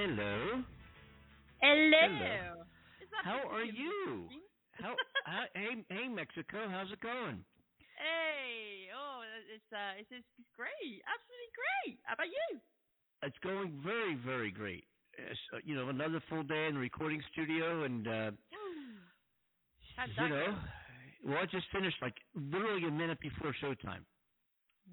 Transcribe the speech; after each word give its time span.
Hello. 0.00 0.64
Hello. 1.60 2.00
Hello. 2.00 2.64
How 3.22 3.44
are 3.52 3.64
you? 3.64 4.30
How, 4.72 4.96
how 5.26 5.44
hey 5.54 5.84
hey 5.90 6.08
Mexico, 6.08 6.56
how's 6.70 6.90
it 6.90 7.02
going? 7.02 7.44
Hey, 8.00 8.88
oh, 8.96 9.20
it's 9.52 9.70
uh, 9.70 10.00
it's, 10.00 10.08
it's 10.08 10.24
great, 10.56 11.04
absolutely 11.04 11.52
great. 11.52 11.98
How 12.04 12.14
about 12.14 12.32
you? 12.32 12.60
It's 13.22 13.36
going 13.44 13.78
very 13.84 14.16
very 14.24 14.50
great. 14.50 14.84
Uh, 15.18 15.58
you 15.66 15.74
know, 15.74 15.90
another 15.90 16.22
full 16.30 16.44
day 16.44 16.68
in 16.68 16.74
the 16.76 16.80
recording 16.80 17.22
studio, 17.32 17.84
and 17.84 18.08
uh, 18.08 18.30
you 20.16 20.28
know, 20.30 20.56
well, 21.26 21.38
I 21.42 21.44
just 21.44 21.66
finished 21.74 21.98
like 22.00 22.14
literally 22.34 22.88
a 22.88 22.90
minute 22.90 23.20
before 23.20 23.54
showtime. 23.62 24.08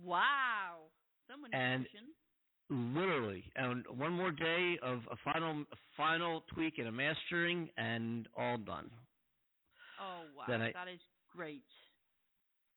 Wow, 0.03 0.91
someone 1.31 1.53
and 1.53 1.87
literally, 2.69 3.51
and 3.55 3.85
one 3.87 4.13
more 4.13 4.31
day 4.31 4.77
of 4.81 4.99
a 5.11 5.15
final 5.23 5.61
a 5.71 5.75
final 5.95 6.41
tweak 6.53 6.77
and 6.77 6.87
a 6.87 6.91
mastering, 6.91 7.69
and 7.77 8.27
all 8.35 8.57
done. 8.57 8.91
Oh 9.99 10.23
wow, 10.35 10.45
I, 10.49 10.71
that 10.73 10.87
is 10.87 10.99
great. 11.35 11.63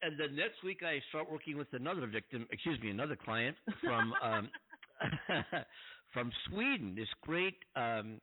And 0.02 0.18
then 0.18 0.34
next 0.36 0.62
week 0.64 0.82
I 0.82 1.00
start 1.10 1.30
working 1.30 1.56
with 1.58 1.68
another 1.72 2.06
victim, 2.06 2.46
excuse 2.50 2.80
me, 2.80 2.90
another 2.90 3.16
client 3.16 3.56
from 3.80 4.12
um 4.22 4.50
from 6.12 6.32
Sweden. 6.48 6.94
This 6.94 7.08
great 7.22 7.58
um 7.76 8.20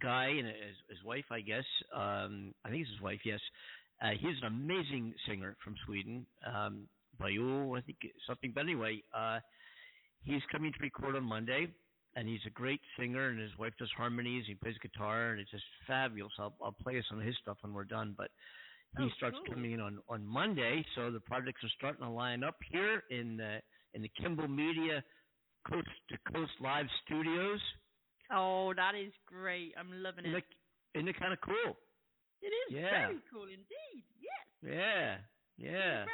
guy 0.00 0.26
and 0.28 0.46
his, 0.46 0.76
his 0.88 1.02
wife, 1.04 1.26
I 1.30 1.40
guess. 1.40 1.64
Um 1.94 2.54
I 2.64 2.70
think 2.70 2.82
it's 2.82 2.90
his 2.92 3.00
wife, 3.00 3.20
yes. 3.24 3.40
Uh 4.00 4.12
he's 4.18 4.38
an 4.42 4.46
amazing 4.46 5.14
singer 5.26 5.56
from 5.62 5.76
Sweden. 5.84 6.26
Um 6.46 6.88
Bayou, 7.18 7.76
I 7.76 7.82
think 7.82 7.98
something 8.26 8.52
but 8.54 8.60
anyway, 8.60 9.02
uh 9.12 9.40
he's 10.22 10.42
coming 10.50 10.72
to 10.72 10.78
record 10.80 11.16
on 11.16 11.24
Monday 11.24 11.68
and 12.16 12.28
he's 12.28 12.40
a 12.46 12.50
great 12.50 12.80
singer 12.98 13.28
and 13.28 13.38
his 13.38 13.56
wife 13.58 13.72
does 13.78 13.90
harmonies, 13.96 14.44
he 14.46 14.54
plays 14.54 14.74
guitar 14.82 15.30
and 15.30 15.40
it's 15.40 15.50
just 15.50 15.64
fabulous. 15.86 16.32
I'll 16.38 16.54
I'll 16.62 16.72
play 16.72 17.02
some 17.08 17.20
of 17.20 17.26
his 17.26 17.36
stuff 17.40 17.58
when 17.62 17.72
we're 17.72 17.84
done, 17.84 18.14
but 18.16 18.30
he 18.96 19.04
oh, 19.04 19.08
starts 19.16 19.36
cool. 19.44 19.54
coming 19.54 19.72
in 19.72 19.80
on 19.80 19.98
on 20.08 20.26
Monday, 20.26 20.84
so 20.94 21.10
the 21.10 21.20
projects 21.20 21.62
are 21.62 21.70
starting 21.76 22.04
to 22.04 22.10
line 22.10 22.42
up 22.42 22.56
here 22.70 23.04
in 23.10 23.36
the 23.36 23.60
in 23.94 24.02
the 24.02 24.10
Kimball 24.20 24.48
Media 24.48 25.04
Coast 25.68 25.88
to 26.10 26.32
Coast 26.32 26.52
Live 26.60 26.86
Studios. 27.04 27.60
Oh, 28.32 28.72
that 28.74 28.94
is 28.94 29.12
great! 29.26 29.74
I'm 29.78 30.02
loving 30.02 30.24
it. 30.24 30.28
Isn't 30.28 30.38
it, 30.38 30.44
isn't 30.94 31.08
it 31.08 31.18
kind 31.18 31.32
of 31.32 31.40
cool? 31.40 31.76
It 32.42 32.52
is 32.54 32.70
yeah. 32.70 33.08
very 33.08 33.20
cool 33.32 33.44
indeed. 33.44 34.04
Yes. 34.20 34.46
Yeah. 34.62 35.16
Yeah. 35.58 36.04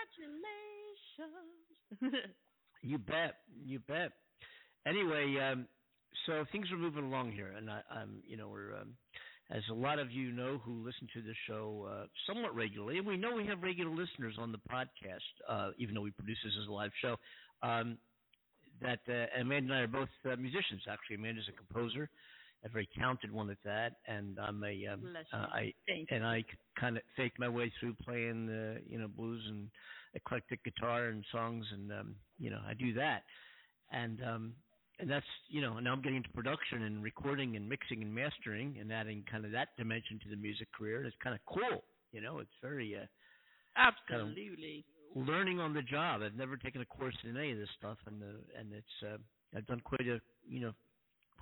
Congratulations. 1.21 2.35
you 2.85 2.99
bet. 2.99 3.37
You 3.65 3.81
bet. 3.81 4.13
Anyway, 4.87 5.37
um, 5.41 5.67
so 6.27 6.45
things 6.53 6.71
are 6.71 6.77
moving 6.77 7.05
along 7.05 7.33
here, 7.33 7.53
and 7.57 7.71
I, 7.71 7.81
I'm, 7.91 8.23
you 8.27 8.37
know, 8.37 8.49
we're. 8.49 8.75
Um, 8.75 8.95
as 9.51 9.63
a 9.71 9.75
lot 9.75 9.99
of 9.99 10.11
you 10.11 10.33
know 10.33 10.59
who 10.65 10.83
listen 10.85 11.07
to 11.13 11.21
the 11.21 11.35
show 11.47 11.87
uh, 11.87 12.07
somewhat 12.27 12.57
regularly, 12.57 12.97
and 12.97 13.07
we 13.07 13.19
know 13.19 13.35
we 13.35 13.47
have 13.47 13.63
regular 13.63 13.91
listeners 13.91 14.37
on 14.39 14.53
the 14.53 14.59
podcast, 14.73 15.19
uh, 15.47 15.71
even 15.77 15.95
though 15.95 16.01
we 16.01 16.13
produce 16.13 16.39
this 16.43 16.55
as 16.63 16.67
a 16.67 16.73
live 16.73 16.91
show. 17.03 17.17
Um, 17.63 17.99
that 18.81 19.01
uh, 19.09 19.41
Amanda 19.41 19.73
and 19.73 19.81
I 19.81 19.85
are 19.85 19.87
both 19.87 20.09
uh, 20.25 20.37
musicians. 20.37 20.83
Actually, 20.91 21.17
Amanda's 21.17 21.45
a 21.49 21.53
composer, 21.53 22.09
a 22.65 22.69
very 22.69 22.89
talented 22.99 23.31
one 23.31 23.51
at 23.51 23.59
that, 23.65 23.97
and 24.09 24.39
I'm 24.39 24.63
a 24.65 24.87
um, 24.87 25.03
uh, 25.33 25.37
I 25.37 25.73
and 26.11 26.25
I 26.25 26.45
kind 26.79 26.97
of 26.97 27.03
faked 27.17 27.39
my 27.39 27.49
way 27.49 27.73
through 27.79 27.95
playing 28.03 28.47
the 28.47 28.79
you 28.89 28.99
know 28.99 29.09
blues 29.09 29.43
and 29.49 29.69
eclectic 30.15 30.65
guitar 30.65 31.09
and 31.09 31.25
songs, 31.33 31.65
and 31.73 31.93
um, 31.93 32.15
you 32.39 32.51
know 32.51 32.61
I 32.69 32.75
do 32.75 32.93
that, 32.95 33.23
and 33.93 34.23
um, 34.23 34.53
and 34.99 35.11
that's 35.11 35.27
you 35.49 35.61
know 35.61 35.79
now 35.79 35.93
I'm 35.93 36.03
getting 36.03 36.19
into 36.19 36.31
production 36.31 36.83
and 36.83 37.03
recording 37.03 37.57
and 37.57 37.69
mixing 37.69 38.03
and 38.03 38.15
mastering 38.15 38.77
and 38.81 38.93
adding 38.93 39.25
kind 39.31 39.45
of 39.45 39.53
that 39.53 39.69
dimension 39.77 40.21
to 40.25 40.31
the 40.31 40.37
music 40.37 40.69
career. 40.73 40.99
And 40.99 41.07
it's 41.07 41.17
kind 41.23 41.35
of 41.35 41.41
cool, 41.47 41.85
you 42.13 42.21
know. 42.21 42.39
It's 42.39 42.57
very 42.63 42.97
uh, 42.97 43.07
absolutely 43.77 44.85
kind 45.13 45.23
of 45.23 45.29
learning 45.29 45.61
on 45.61 45.75
the 45.75 45.83
job. 45.83 46.23
I've 46.23 46.35
never 46.35 46.57
taken 46.57 46.81
a 46.81 46.87
course 46.87 47.17
in 47.25 47.37
any 47.37 47.53
of 47.53 47.59
this 47.59 47.69
stuff, 47.79 47.99
and 48.07 48.21
the, 48.21 48.35
and 48.59 48.73
it's 48.73 48.97
uh, 49.03 49.19
I've 49.57 49.67
done 49.67 49.81
quite 49.85 50.07
a 50.09 50.21
you 50.49 50.61
know 50.61 50.73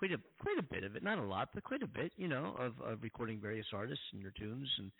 quite 0.02 0.12
a 0.12 0.18
quite 0.40 0.58
a 0.58 0.62
bit 0.62 0.82
of 0.82 0.96
it, 0.96 1.04
not 1.04 1.18
a 1.18 1.22
lot, 1.22 1.50
but 1.54 1.62
quite 1.62 1.82
a 1.82 1.86
bit, 1.86 2.12
you 2.16 2.26
know, 2.26 2.56
of, 2.58 2.72
of 2.84 3.02
recording 3.02 3.40
various 3.40 3.66
artists 3.72 4.04
and 4.12 4.24
their 4.24 4.32
tunes 4.36 4.68
and 4.78 4.90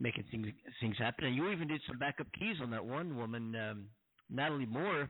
making 0.00 0.24
things 0.30 0.48
things 0.80 0.96
happen. 0.98 1.26
And 1.26 1.36
you 1.36 1.50
even 1.50 1.68
did 1.68 1.80
some 1.86 1.98
backup 1.98 2.26
keys 2.38 2.56
on 2.62 2.70
that 2.70 2.84
one 2.84 3.16
woman, 3.16 3.54
um, 3.56 3.86
Natalie 4.30 4.66
Moore 4.66 5.08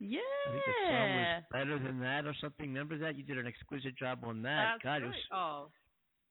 yeah. 0.00 0.20
I 0.46 0.52
think 0.52 0.64
the 0.64 0.72
song 0.86 1.16
was 1.16 1.42
better 1.50 1.78
than 1.78 2.00
that 2.00 2.24
or 2.26 2.34
something. 2.40 2.68
Remember 2.68 2.98
that? 2.98 3.16
You 3.16 3.24
did 3.24 3.38
an 3.38 3.46
exquisite 3.46 3.98
job 3.98 4.20
on 4.22 4.42
that. 4.42 4.74
That's 4.74 4.82
God, 4.82 4.90
right. 4.90 5.02
it 5.02 5.06
was. 5.06 5.14
Oh, 5.32 5.66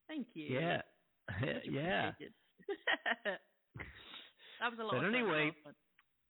thank 0.07 0.27
you. 0.33 0.57
Yeah. 0.57 0.81
yeah. 1.69 2.11
that 3.25 4.71
was 4.71 4.79
a 4.79 4.83
lot. 4.83 4.93
But 4.93 5.05
anyway, 5.05 5.51
fun. 5.63 5.73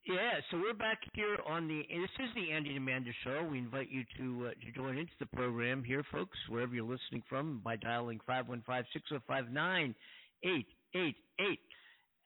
yeah. 0.08 0.40
So 0.50 0.58
we're 0.58 0.74
back 0.74 0.98
here 1.14 1.38
on 1.48 1.68
the. 1.68 1.84
This 1.88 2.26
is 2.26 2.34
the 2.36 2.52
Andy 2.52 2.70
and 2.70 2.80
Amanda 2.80 3.12
Show. 3.24 3.48
We 3.50 3.60
invite 3.60 3.92
you 3.92 4.04
to 4.18 4.48
uh, 4.48 4.50
to 4.66 4.72
join 4.76 4.98
into 4.98 5.14
the 5.20 5.28
program 5.28 5.84
here, 5.84 6.04
folks, 6.12 6.38
wherever 6.50 6.74
you're 6.74 6.86
listening 6.86 7.22
from, 7.30 7.62
by 7.64 7.76
dialing 7.76 8.20
five 8.26 8.48
one 8.48 8.64
five 8.66 8.86
six 8.94 9.08
zero 9.10 9.22
five 9.28 9.52
nine 9.52 9.94
eight 10.44 10.68
eight 10.98 11.18
eight 11.40 11.60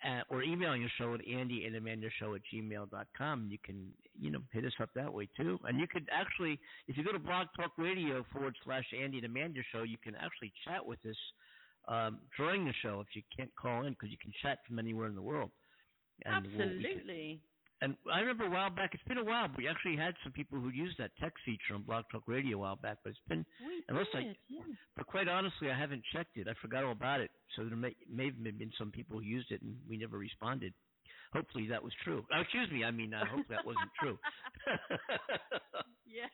uh, 0.04 0.22
or 0.32 0.42
emailing 0.42 0.84
the 0.84 0.90
show 0.98 1.14
at 1.14 1.22
Andy 1.28 1.66
and 1.66 1.76
Amanda 1.76 2.08
Show 2.20 2.34
at 2.36 2.42
gmail 2.52 2.90
dot 2.90 3.08
com. 3.16 3.48
You 3.50 3.60
can, 3.64 3.78
you 4.20 4.32
know, 4.32 4.42
hit 4.52 4.66
us 4.66 4.74
up 4.82 4.90
that 4.96 5.12
way 5.14 5.28
too. 5.38 5.60
And 5.66 5.80
you 5.80 5.88
could 5.88 6.08
actually, 6.12 6.60
if 6.88 6.98
you 6.98 7.04
go 7.04 7.12
to 7.12 7.20
Blog 7.20 7.48
Talk 7.56 7.74
Radio 7.78 8.26
forward 8.32 8.56
slash 8.64 8.86
Andy 9.00 9.18
and 9.18 9.26
Amanda 9.26 9.62
Show, 9.72 9.84
you 9.84 9.98
can 10.04 10.16
actually 10.16 10.52
chat 10.66 10.84
with 10.84 11.00
us 11.06 11.20
um, 11.88 12.20
during 12.38 12.66
the 12.66 12.74
show 12.82 13.04
if 13.06 13.16
you 13.16 13.22
can't 13.36 13.52
call 13.56 13.86
in 13.86 13.94
because 13.94 14.10
you 14.10 14.18
can 14.22 14.34
chat 14.42 14.60
from 14.68 14.80
anywhere 14.80 15.08
in 15.08 15.16
the 15.16 15.22
world. 15.22 15.52
And 16.26 16.46
Absolutely. 16.46 17.40
And 17.82 17.96
I 18.14 18.20
remember 18.20 18.46
a 18.46 18.50
while 18.50 18.70
back. 18.70 18.92
It's 18.94 19.04
been 19.04 19.18
a 19.18 19.24
while, 19.24 19.48
but 19.48 19.58
we 19.58 19.68
actually 19.68 19.98
had 19.98 20.14
some 20.24 20.32
people 20.32 20.60
who 20.60 20.70
used 20.70 20.98
that 21.00 21.12
text 21.20 21.38
feature 21.44 21.74
on 21.74 21.82
Blog 21.82 22.06
Talk 22.12 22.24
Radio 22.28 22.58
a 22.58 22.60
while 22.60 22.76
back. 22.76 22.98
But 23.04 23.12
it's 23.12 23.20
been 23.28 23.44
we 23.66 23.84
unless 23.90 24.06
did, 24.14 24.26
I, 24.26 24.36
yeah. 24.50 24.62
but 24.96 25.08
quite 25.08 25.28
honestly, 25.28 25.72
I 25.72 25.78
haven't 25.78 26.04
checked 26.14 26.38
it. 26.38 26.48
I 26.48 26.54
forgot 26.62 26.84
all 26.84 26.92
about 26.92 27.22
it. 27.22 27.32
So 27.56 27.64
there 27.64 27.76
may 27.76 27.96
may 28.08 28.26
have 28.26 28.44
been 28.44 28.72
some 28.78 28.92
people 28.92 29.18
who 29.18 29.26
used 29.26 29.52
it 29.52 29.62
and 29.64 29.76
we 29.90 29.98
never 29.98 30.18
responded. 30.18 30.74
Hopefully 31.34 31.66
that 31.68 31.82
was 31.82 31.94
true. 32.04 32.26
Oh, 32.36 32.42
excuse 32.42 32.70
me. 32.72 32.84
I 32.84 32.92
mean, 32.92 33.14
uh, 33.14 33.24
I 33.24 33.28
hope 33.28 33.48
that 33.50 33.66
wasn't 33.66 33.90
true. 34.00 34.20
yeah. 36.06 36.28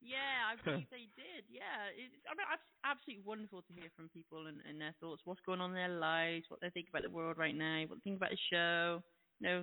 Yeah, 0.00 0.48
I 0.48 0.56
believe 0.64 0.88
they 0.88 1.10
did. 1.20 1.44
Yeah, 1.50 1.92
it's 1.92 2.14
I 2.24 2.32
mean, 2.32 2.46
it's 2.48 2.70
absolutely 2.80 3.28
wonderful 3.28 3.60
to 3.60 3.72
hear 3.74 3.90
from 3.92 4.08
people 4.08 4.46
and, 4.46 4.56
and 4.64 4.80
their 4.80 4.94
thoughts, 5.00 5.20
what's 5.26 5.44
going 5.44 5.60
on 5.60 5.70
in 5.70 5.76
their 5.76 6.00
lives, 6.00 6.46
what 6.48 6.60
they 6.62 6.70
think 6.70 6.88
about 6.88 7.02
the 7.02 7.12
world 7.12 7.36
right 7.36 7.54
now, 7.54 7.84
what 7.88 7.98
they 8.00 8.08
think 8.08 8.16
about 8.16 8.32
the 8.32 8.40
show. 8.48 9.02
You 9.40 9.44
know, 9.46 9.58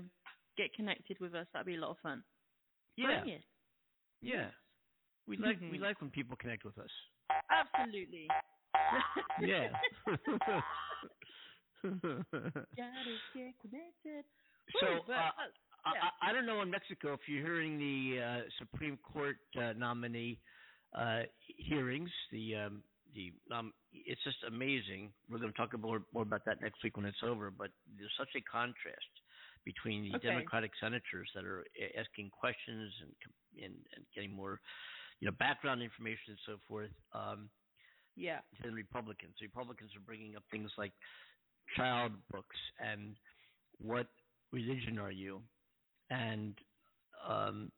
get 0.58 0.74
connected 0.74 1.18
with 1.20 1.36
us. 1.36 1.48
That'd 1.54 1.68
be 1.68 1.76
a 1.76 1.80
lot 1.80 1.92
of 1.92 1.98
fun. 2.02 2.24
Yeah. 2.98 3.20
Brilliant. 3.22 3.44
Yeah. 4.22 4.48
We 5.28 5.38
like 5.38 5.58
we 5.72 5.80
like 5.80 6.02
when 6.02 6.12
people 6.12 6.38
connect 6.40 6.66
with 6.66 6.78
us. 6.78 6.90
Absolutely. 7.50 8.28
yeah. 9.42 9.70
Gotta 11.84 13.16
get 13.34 13.54
connected. 13.62 14.26
So 14.82 14.88
uh, 14.88 15.14
uh, 15.14 15.94
yeah. 15.94 16.10
I, 16.22 16.30
I 16.30 16.34
don't 16.34 16.46
know 16.46 16.62
in 16.62 16.70
Mexico 16.70 17.14
if 17.14 17.22
you're 17.28 17.42
hearing 17.42 17.78
the 17.78 18.22
uh, 18.22 18.42
Supreme 18.60 18.98
Court 18.98 19.38
uh, 19.60 19.74
nominee 19.78 20.40
uh, 20.98 21.24
hearings. 21.58 22.10
The 22.32 22.56
um, 22.56 22.84
the 23.16 23.34
um, 23.54 23.74
it's 23.94 24.24
just 24.24 24.38
amazing. 24.48 25.12
We're 25.30 25.40
going 25.40 25.52
to 25.52 25.58
talk 25.58 25.78
more 25.80 26.02
more 26.14 26.24
about 26.24 26.46
that 26.46 26.62
next 26.62 26.84
week 26.84 26.98
when 26.98 27.06
it's 27.06 27.24
over. 27.24 27.52
But 27.52 27.70
there's 27.98 28.12
such 28.18 28.30
a 28.36 28.42
contrast 28.42 29.14
between 29.66 30.04
the 30.04 30.18
Okay. 30.18 30.30
Democratic 30.30 30.72
senators 30.80 31.30
that 31.36 31.44
are 31.44 31.66
asking 31.98 32.30
questions 32.30 32.94
and, 33.02 33.64
and 33.64 33.74
and 33.96 34.06
getting 34.14 34.32
more, 34.32 34.62
you 35.20 35.26
know, 35.26 35.36
background 35.38 35.82
information 35.82 36.30
and 36.30 36.40
so 36.46 36.58
forth. 36.68 36.92
Um, 37.14 37.50
yeah. 38.16 38.40
the 38.64 38.72
Republicans. 38.72 39.34
Republicans 39.42 39.92
are 39.96 40.06
bringing 40.06 40.36
up 40.36 40.44
things 40.52 40.72
like 40.78 40.94
child 41.76 42.14
books 42.32 42.56
and 42.80 43.16
what 43.80 44.08
religion 44.52 44.98
are 45.00 45.12
you, 45.12 45.42
and 46.10 46.56
um, 47.28 47.72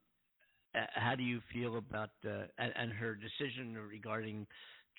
how 0.93 1.15
do 1.15 1.23
you 1.23 1.41
feel 1.51 1.77
about 1.77 2.11
uh, 2.25 2.45
and, 2.59 2.73
and 2.75 2.91
her 2.91 3.15
decision 3.15 3.75
regarding 3.75 4.45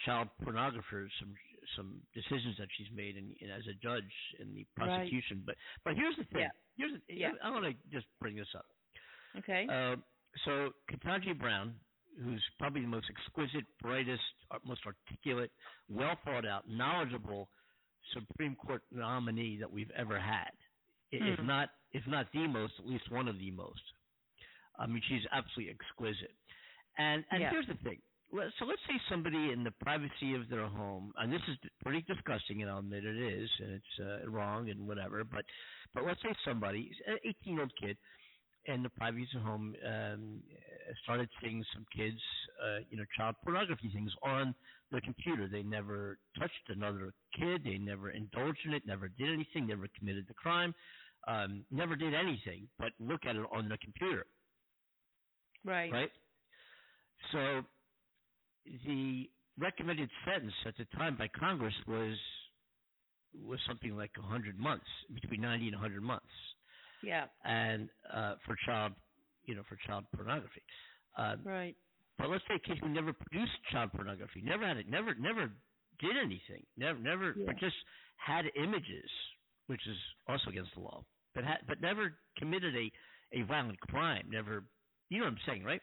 child 0.05 0.29
pornographers, 0.45 1.09
some 1.21 1.35
some 1.77 2.01
decisions 2.15 2.57
that 2.59 2.69
she's 2.77 2.87
made 2.95 3.17
in, 3.17 3.35
in, 3.41 3.51
as 3.51 3.63
a 3.69 3.75
judge 3.83 4.11
in 4.41 4.55
the 4.55 4.67
prosecution. 4.77 5.43
But 5.45 5.57
but 5.85 5.95
here's 5.95 6.17
the 6.17 6.25
thing. 6.25 6.43
Yeah. 6.43 6.49
Here's 6.79 6.93
Yeah. 7.09 7.33
I 7.43 7.51
want 7.51 7.65
to 7.67 7.75
just 7.93 8.07
bring 8.21 8.37
this 8.37 8.49
up. 8.57 8.67
Okay. 9.37 9.67
Uh, 9.69 9.97
so 10.45 10.71
Ketanji 10.91 11.39
Brown, 11.39 11.75
who's 12.23 12.43
probably 12.59 12.81
the 12.83 12.89
most 12.89 13.11
exquisite, 13.11 13.65
brightest, 13.83 14.23
uh, 14.51 14.59
most 14.65 14.81
articulate, 14.87 15.51
well 15.89 16.17
thought 16.25 16.47
out, 16.47 16.69
knowledgeable 16.69 17.51
Supreme 18.15 18.57
Court 18.57 18.83
nominee 18.91 19.59
that 19.59 19.71
we've 19.71 19.91
ever 19.91 20.19
had, 20.19 20.51
I- 21.13 21.17
if 21.17 21.39
Hmm. 21.39 21.47
not 21.47 21.71
if 21.93 22.07
not 22.07 22.31
the 22.33 22.47
most, 22.47 22.79
at 22.79 22.87
least 22.87 23.11
one 23.11 23.29
of 23.29 23.39
the 23.39 23.51
most. 23.51 23.83
I 24.79 24.87
mean, 24.87 25.03
she's 25.09 25.27
absolutely 25.33 25.73
exquisite. 25.75 26.35
And 26.99 27.25
and 27.31 27.41
Yeah. 27.43 27.51
here's 27.51 27.67
the 27.67 27.75
thing: 27.77 28.01
so 28.59 28.65
let's 28.67 28.83
say 28.87 28.99
somebody 29.09 29.53
in 29.53 29.65
the 29.65 29.71
privacy 29.73 30.35
of 30.35 30.49
their 30.49 30.67
home, 30.69 31.13
and 31.17 31.33
this 31.33 31.43
is 31.49 31.57
pretty 31.83 32.03
disgusting, 32.03 32.63
and 32.63 32.71
I'll 32.71 32.79
admit 32.81 33.05
it 33.05 33.17
is, 33.17 33.51
and 33.61 33.71
it's 33.73 33.99
uh, 34.01 34.29
wrong 34.31 34.69
and 34.71 34.87
whatever. 34.87 35.25
But 35.25 35.45
but 35.99 36.07
let's 36.07 36.23
say 36.23 36.29
somebody, 36.45 36.91
an 37.07 37.19
18 37.25 37.53
year 37.55 37.63
old 37.63 37.73
kid, 37.81 37.97
in 38.67 38.83
the 38.83 38.91
privacy 38.91 39.27
of 39.35 39.43
home, 39.43 39.75
um, 39.87 40.41
started 41.03 41.29
seeing 41.43 41.65
some 41.75 41.87
kids, 41.97 42.19
uh, 42.63 42.79
you 42.91 42.99
know, 42.99 43.05
child 43.17 43.35
pornography 43.43 43.91
things 43.93 44.13
on 44.23 44.55
the 44.93 45.01
computer. 45.01 45.49
They 45.49 45.63
never 45.63 46.19
touched 46.39 46.53
another 46.69 47.13
kid. 47.39 47.63
They 47.65 47.79
never 47.79 48.11
indulged 48.11 48.59
in 48.67 48.75
it. 48.75 48.83
Never 48.87 49.09
did 49.09 49.33
anything. 49.33 49.67
Never 49.67 49.89
committed 49.99 50.27
the 50.29 50.35
crime. 50.35 50.75
Um, 51.27 51.65
never 51.71 51.97
did 51.97 52.15
anything 52.15 52.69
but 52.79 52.91
look 53.01 53.21
at 53.27 53.37
it 53.37 53.45
on 53.53 53.69
the 53.69 53.79
computer. 53.79 54.25
Right. 55.65 55.91
Right. 55.91 56.11
So 57.33 57.63
the 58.87 59.29
recommended 59.59 60.11
sentence 60.25 60.55
at 60.67 60.75
the 60.77 60.85
time 60.97 61.17
by 61.17 61.29
Congress 61.29 61.75
was 61.87 62.17
was 63.45 63.59
something 63.67 63.97
like 63.97 64.11
100 64.19 64.59
months, 64.59 64.87
between 65.15 65.41
90 65.41 65.67
and 65.69 65.75
100 65.75 66.03
months. 66.03 66.27
Yeah. 67.03 67.25
And 67.45 67.89
uh, 68.13 68.35
for 68.45 68.57
child, 68.67 68.93
you 69.45 69.55
know, 69.55 69.63
for 69.69 69.79
child 69.87 70.05
pornography. 70.15 70.63
Uh, 71.17 71.37
right. 71.45 71.77
But 72.19 72.31
let's 72.31 72.45
say 72.49 72.57
a 72.57 72.59
kid 72.59 72.79
who 72.83 72.89
never 72.89 73.13
produced 73.13 73.53
child 73.71 73.93
pornography, 73.93 74.43
never 74.43 74.67
had 74.67 74.77
it, 74.77 74.89
never, 74.89 75.15
never 75.15 75.51
did 76.01 76.17
anything, 76.17 76.65
never, 76.77 76.99
never, 76.99 77.35
yeah. 77.37 77.45
but 77.47 77.59
just 77.59 77.77
had 78.17 78.45
images, 78.57 79.11
which 79.69 79.81
is 79.89 79.97
also 80.29 80.51
against 80.51 80.71
the 80.75 80.81
law, 80.81 81.05
but 81.35 81.45
had, 81.45 81.59
but 81.69 81.81
never 81.81 82.15
committed 82.39 82.75
a 82.75 82.91
a 83.33 83.43
violent 83.43 83.79
crime, 83.81 84.27
never. 84.31 84.65
You 85.11 85.19
know 85.19 85.25
what 85.25 85.33
I'm 85.33 85.39
saying, 85.47 85.65
right? 85.65 85.81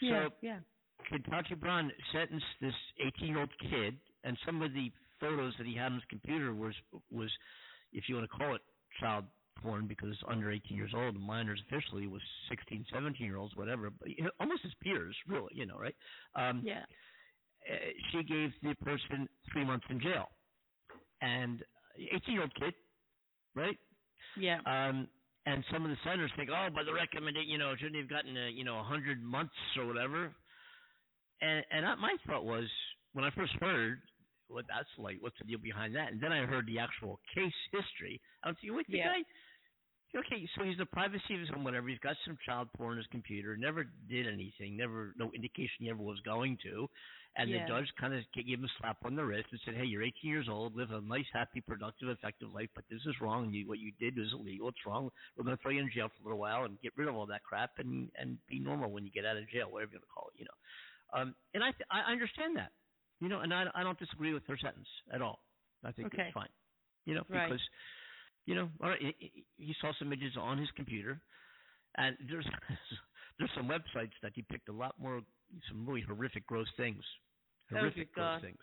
Yeah. 0.00 0.28
So, 0.28 0.34
yeah. 0.42 0.58
Ketanji 1.10 1.58
Brown 1.58 1.90
sentenced 2.12 2.46
this 2.60 2.74
18 3.18 3.28
year 3.28 3.40
old 3.40 3.50
kid, 3.60 3.96
and 4.24 4.36
some 4.44 4.62
of 4.62 4.72
the 4.72 4.90
photos 5.20 5.54
that 5.58 5.66
he 5.66 5.74
had 5.74 5.86
on 5.86 5.94
his 5.94 6.04
computer 6.08 6.54
was 6.54 6.74
was, 7.10 7.30
if 7.92 8.08
you 8.08 8.16
want 8.16 8.30
to 8.30 8.36
call 8.36 8.54
it 8.54 8.60
child 9.00 9.24
porn, 9.62 9.86
because 9.86 10.14
under 10.28 10.50
18 10.50 10.76
years 10.76 10.92
old, 10.94 11.18
minors 11.18 11.60
officially 11.68 12.06
was 12.06 12.22
16, 12.48 12.86
17 12.92 13.26
year 13.26 13.36
olds, 13.36 13.56
whatever, 13.56 13.90
but 13.90 14.08
you 14.08 14.24
know, 14.24 14.30
almost 14.40 14.62
his 14.62 14.72
peers, 14.82 15.16
really, 15.26 15.52
you 15.52 15.66
know, 15.66 15.78
right? 15.78 15.96
Um, 16.34 16.62
yeah. 16.64 16.82
Uh, 17.68 17.76
she 18.12 18.22
gave 18.22 18.50
the 18.62 18.74
person 18.84 19.28
three 19.52 19.64
months 19.64 19.86
in 19.90 20.00
jail, 20.00 20.28
and 21.20 21.62
18 21.98 22.34
year 22.34 22.42
old 22.42 22.54
kid, 22.54 22.74
right? 23.54 23.78
Yeah. 24.38 24.58
Um, 24.66 25.08
and 25.46 25.64
some 25.72 25.84
of 25.84 25.90
the 25.90 25.96
senators 26.02 26.32
think, 26.36 26.50
oh, 26.50 26.68
by 26.74 26.82
the 26.82 26.92
recommendation, 26.92 27.48
you 27.48 27.58
know, 27.58 27.74
shouldn't 27.76 27.96
have 27.96 28.10
gotten 28.10 28.36
a, 28.36 28.50
you 28.50 28.64
know, 28.64 28.80
a 28.80 28.82
hundred 28.82 29.22
months 29.22 29.54
or 29.78 29.86
whatever. 29.86 30.32
And 31.40 31.64
and 31.70 31.86
I, 31.86 31.94
my 31.94 32.16
thought 32.26 32.44
was 32.44 32.64
when 33.12 33.24
I 33.24 33.30
first 33.30 33.52
heard 33.60 34.00
what 34.48 34.66
that's 34.68 34.88
like, 34.98 35.16
what's 35.20 35.38
the 35.38 35.44
deal 35.44 35.58
behind 35.58 35.94
that, 35.96 36.12
and 36.12 36.20
then 36.20 36.32
I 36.32 36.46
heard 36.46 36.66
the 36.66 36.78
actual 36.78 37.20
case 37.34 37.54
history. 37.72 38.20
I 38.42 38.48
was 38.48 38.56
thinking, 38.60 38.76
wait, 38.76 38.86
the 38.90 38.98
Yeah. 38.98 39.08
guy. 39.08 39.24
Okay, 40.14 40.48
so 40.56 40.64
he's 40.64 40.78
the 40.78 40.86
privacy 40.86 41.34
of 41.34 41.40
his 41.40 41.48
home, 41.50 41.64
whatever. 41.64 41.88
He's 41.88 41.98
got 41.98 42.16
some 42.24 42.38
child 42.46 42.72
porn 42.74 42.92
on 42.92 42.96
his 42.98 43.06
computer. 43.08 43.56
Never 43.56 43.84
did 44.08 44.26
anything. 44.26 44.76
Never, 44.76 45.12
no 45.18 45.30
indication 45.32 45.76
he 45.80 45.90
ever 45.90 46.00
was 46.02 46.20
going 46.20 46.56
to. 46.62 46.88
And 47.34 47.50
Yeah. 47.50 47.60
the 47.60 47.68
judge 47.68 47.94
kind 48.00 48.14
of 48.14 48.24
gave 48.32 48.46
him 48.46 48.64
a 48.64 48.68
slap 48.78 49.04
on 49.04 49.14
the 49.14 49.24
wrist 49.24 49.48
and 49.50 49.60
said, 49.60 49.74
"Hey, 49.74 49.84
you're 49.84 50.02
18 50.02 50.30
years 50.30 50.48
old. 50.48 50.74
Live 50.74 50.90
a 50.92 51.02
nice, 51.02 51.26
happy, 51.34 51.60
productive, 51.60 52.08
effective 52.08 52.50
life. 52.54 52.70
But 52.74 52.88
this 52.88 53.04
is 53.04 53.20
wrong. 53.20 53.52
You, 53.52 53.66
what 53.68 53.78
you 53.78 53.92
did 53.98 54.16
is 54.16 54.32
illegal. 54.32 54.68
It's 54.68 54.86
wrong. 54.86 55.10
We're 55.36 55.44
going 55.44 55.56
to 55.56 55.62
throw 55.62 55.72
you 55.72 55.80
in 55.80 55.90
jail 55.90 56.08
for 56.08 56.22
a 56.22 56.24
little 56.24 56.38
while 56.38 56.64
and 56.64 56.80
get 56.80 56.96
rid 56.96 57.08
of 57.08 57.14
all 57.16 57.26
that 57.26 57.42
crap 57.42 57.78
and 57.78 58.10
and 58.16 58.38
be 58.46 58.58
normal 58.58 58.90
when 58.90 59.04
you 59.04 59.10
get 59.10 59.26
out 59.26 59.36
of 59.36 59.46
jail, 59.50 59.70
whatever 59.70 59.92
you 59.92 59.98
want 59.98 60.04
to 60.08 60.14
call 60.14 60.28
it. 60.32 60.38
You 60.38 60.46
know." 60.46 61.20
Um, 61.20 61.36
and 61.52 61.62
I 61.62 61.72
th- 61.72 61.88
I 61.90 62.10
understand 62.10 62.56
that. 62.56 62.72
You 63.20 63.28
know, 63.28 63.40
and 63.40 63.52
I 63.52 63.66
I 63.74 63.82
don't 63.82 63.98
disagree 63.98 64.34
with 64.34 64.46
her 64.46 64.58
sentence 64.58 64.88
at 65.12 65.22
all. 65.22 65.40
I 65.84 65.92
think 65.92 66.08
Okay. 66.08 66.24
it's 66.24 66.34
fine. 66.34 66.48
You 67.06 67.14
know, 67.14 67.24
Right. 67.28 67.48
because 67.48 67.60
you 68.46 68.54
know, 68.54 68.70
all 68.82 68.90
right, 68.90 69.00
he- 69.18 69.44
he 69.56 69.74
saw 69.80 69.92
some 69.94 70.08
images 70.08 70.36
on 70.36 70.58
his 70.58 70.70
computer, 70.72 71.20
and 71.96 72.16
there's 72.28 72.46
there's 73.38 73.50
some 73.54 73.68
websites 73.68 74.12
that 74.22 74.34
depict 74.34 74.68
a 74.68 74.72
lot 74.72 74.98
more 74.98 75.22
some 75.68 75.86
really 75.86 76.02
horrific, 76.02 76.46
gross 76.46 76.68
things, 76.76 77.02
Oh, 77.72 77.78
horrific, 77.78 78.12
gross 78.12 78.40
things. 78.40 78.60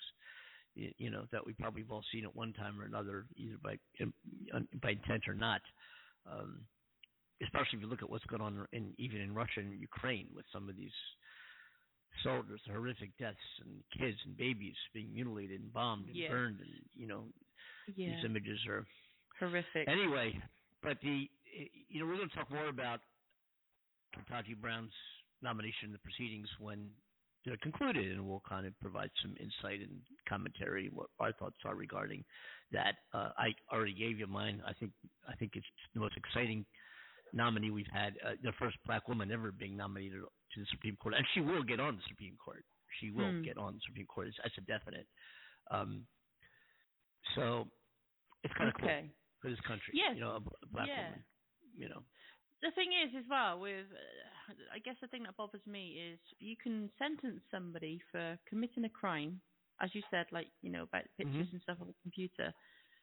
You, 0.76 0.92
you 0.98 1.10
know 1.10 1.26
that 1.32 1.46
we 1.46 1.54
probably 1.54 1.82
have 1.82 1.92
all 1.92 2.04
seen 2.12 2.26
at 2.26 2.36
one 2.36 2.54
time 2.54 2.80
or 2.80 2.86
another, 2.86 3.26
either 3.36 3.58
by 3.62 3.78
by 4.82 4.92
intent 4.92 5.28
or 5.28 5.34
not. 5.36 5.62
Um, 6.30 6.66
especially 7.42 7.78
if 7.78 7.82
you 7.82 7.88
look 7.88 8.04
at 8.04 8.10
what's 8.10 8.26
going 8.26 8.42
on 8.42 8.68
in 8.72 8.94
even 8.98 9.20
in 9.20 9.34
Russia 9.36 9.60
and 9.60 9.80
Ukraine 9.80 10.28
with 10.34 10.46
some 10.54 10.70
of 10.70 10.76
these 10.76 10.94
soldiers, 12.24 12.62
horrific 12.72 13.16
deaths 13.18 13.38
and 13.66 13.84
kids 13.98 14.18
and 14.26 14.38
babies 14.38 14.76
being 14.94 15.14
mutilated 15.14 15.62
and 15.62 15.74
bombed 15.74 16.08
and 16.08 16.16
Yeah. 16.16 16.30
burned, 16.30 16.60
and 16.60 16.70
you 16.96 17.08
know 17.08 17.26
Yeah. 17.96 18.16
these 18.16 18.26
images 18.26 18.60
are 18.68 18.86
Horrific. 19.40 19.88
Anyway, 19.88 20.40
but 20.82 21.00
the 21.02 21.30
you 21.90 22.00
know 22.00 22.06
we're 22.06 22.18
going 22.18 22.30
to 22.30 22.36
talk 22.36 22.50
more 22.52 22.68
about 22.68 23.02
Ketanji 24.16 24.56
Brown's 24.60 24.94
nomination 25.42 25.88
in 25.88 25.92
the 25.92 26.00
proceedings 26.00 26.48
when 26.60 26.90
they're 27.46 27.58
concluded, 27.58 28.12
and 28.12 28.26
we'll 28.26 28.44
kind 28.48 28.66
of 28.66 28.80
provide 28.80 29.10
some 29.22 29.36
insight 29.40 29.82
and 29.82 30.02
commentary 30.30 30.90
what 30.94 31.10
our 31.20 31.34
thoughts 31.34 31.58
are 31.66 31.76
regarding 31.76 32.24
that. 32.72 32.96
Uh, 33.14 33.32
I 33.38 33.54
already 33.72 33.94
gave 33.94 34.20
you 34.20 34.28
mine. 34.28 34.62
I 34.66 34.74
think 34.74 34.92
I 35.28 35.36
think 35.36 35.54
it's 35.56 35.66
the 35.94 36.00
most 36.00 36.16
exciting 36.16 36.66
nominee 37.34 37.72
we've 37.72 37.88
had, 37.92 38.14
uh, 38.26 38.34
the 38.44 38.52
first 38.60 38.78
black 38.86 39.08
woman 39.08 39.32
ever 39.32 39.52
being 39.52 39.76
nominated 39.76 40.22
to 40.54 40.60
the 40.62 40.68
Supreme 40.72 40.96
Court, 40.98 41.16
and 41.16 41.26
she 41.34 41.42
will 41.42 41.64
get 41.64 41.80
on 41.80 41.96
the 41.98 42.04
Supreme 42.08 42.38
Court. 42.38 42.64
She 43.00 43.10
will 43.12 43.32
Hmm. 43.32 43.42
get 43.44 43.58
on 43.58 43.74
the 43.76 43.82
Supreme 43.88 44.06
Court. 44.06 44.28
It's, 44.28 44.38
that's 44.44 44.58
a 44.58 44.62
definite. 44.62 45.08
Um, 45.72 46.06
so 47.36 47.68
it's 48.44 48.54
kind 48.56 48.70
of 48.70 48.76
cool 48.76 48.90
for 49.42 49.50
this 49.50 49.60
country. 49.62 49.94
Yes. 49.94 50.16
You 50.16 50.22
know, 50.22 50.36
a, 50.38 50.68
black 50.68 50.88
Yeah. 50.88 51.04
woman. 51.06 51.24
You 51.76 51.90
know. 51.90 52.04
The 52.62 52.72
thing 52.72 52.94
is, 52.94 53.12
as 53.18 53.26
well, 53.30 53.60
with 53.60 53.88
uh, 53.92 54.54
I 54.74 54.80
guess 54.80 54.96
the 55.02 55.08
thing 55.08 55.24
that 55.24 55.36
bothers 55.36 55.66
me 55.66 56.00
is 56.14 56.20
you 56.40 56.56
can 56.56 56.90
sentence 57.00 57.42
somebody 57.52 58.00
for 58.12 58.38
committing 58.48 58.86
a 58.86 58.90
crime, 58.90 59.42
as 59.82 59.94
you 59.96 60.02
said, 60.12 60.28
like 60.32 60.48
you 60.62 60.72
know 60.72 60.84
about 60.84 61.04
pictures 61.18 61.48
Mhm. 61.50 61.54
and 61.54 61.62
stuff 61.62 61.78
on 61.82 61.88
the 61.88 61.94
computer, 62.02 62.54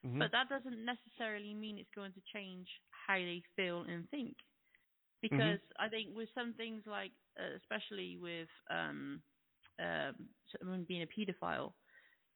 Mhm. 0.06 0.18
but 0.18 0.30
that 0.32 0.48
doesn't 0.48 0.84
necessarily 0.84 1.52
mean 1.52 1.78
it's 1.78 1.90
going 1.90 2.12
to 2.12 2.20
change 2.32 2.68
how 2.90 3.16
they 3.18 3.42
feel 3.56 3.82
and 3.82 4.08
think. 4.10 4.36
Because 5.22 5.60
I 5.78 5.88
think 5.88 6.16
with 6.16 6.28
some 6.34 6.54
things 6.54 6.84
like, 6.86 7.12
uh, 7.40 7.56
especially 7.56 8.18
with 8.18 8.48
um, 8.70 9.22
um, 9.80 10.30
someone 10.58 10.84
being 10.88 11.02
a 11.02 11.06
paedophile, 11.06 11.74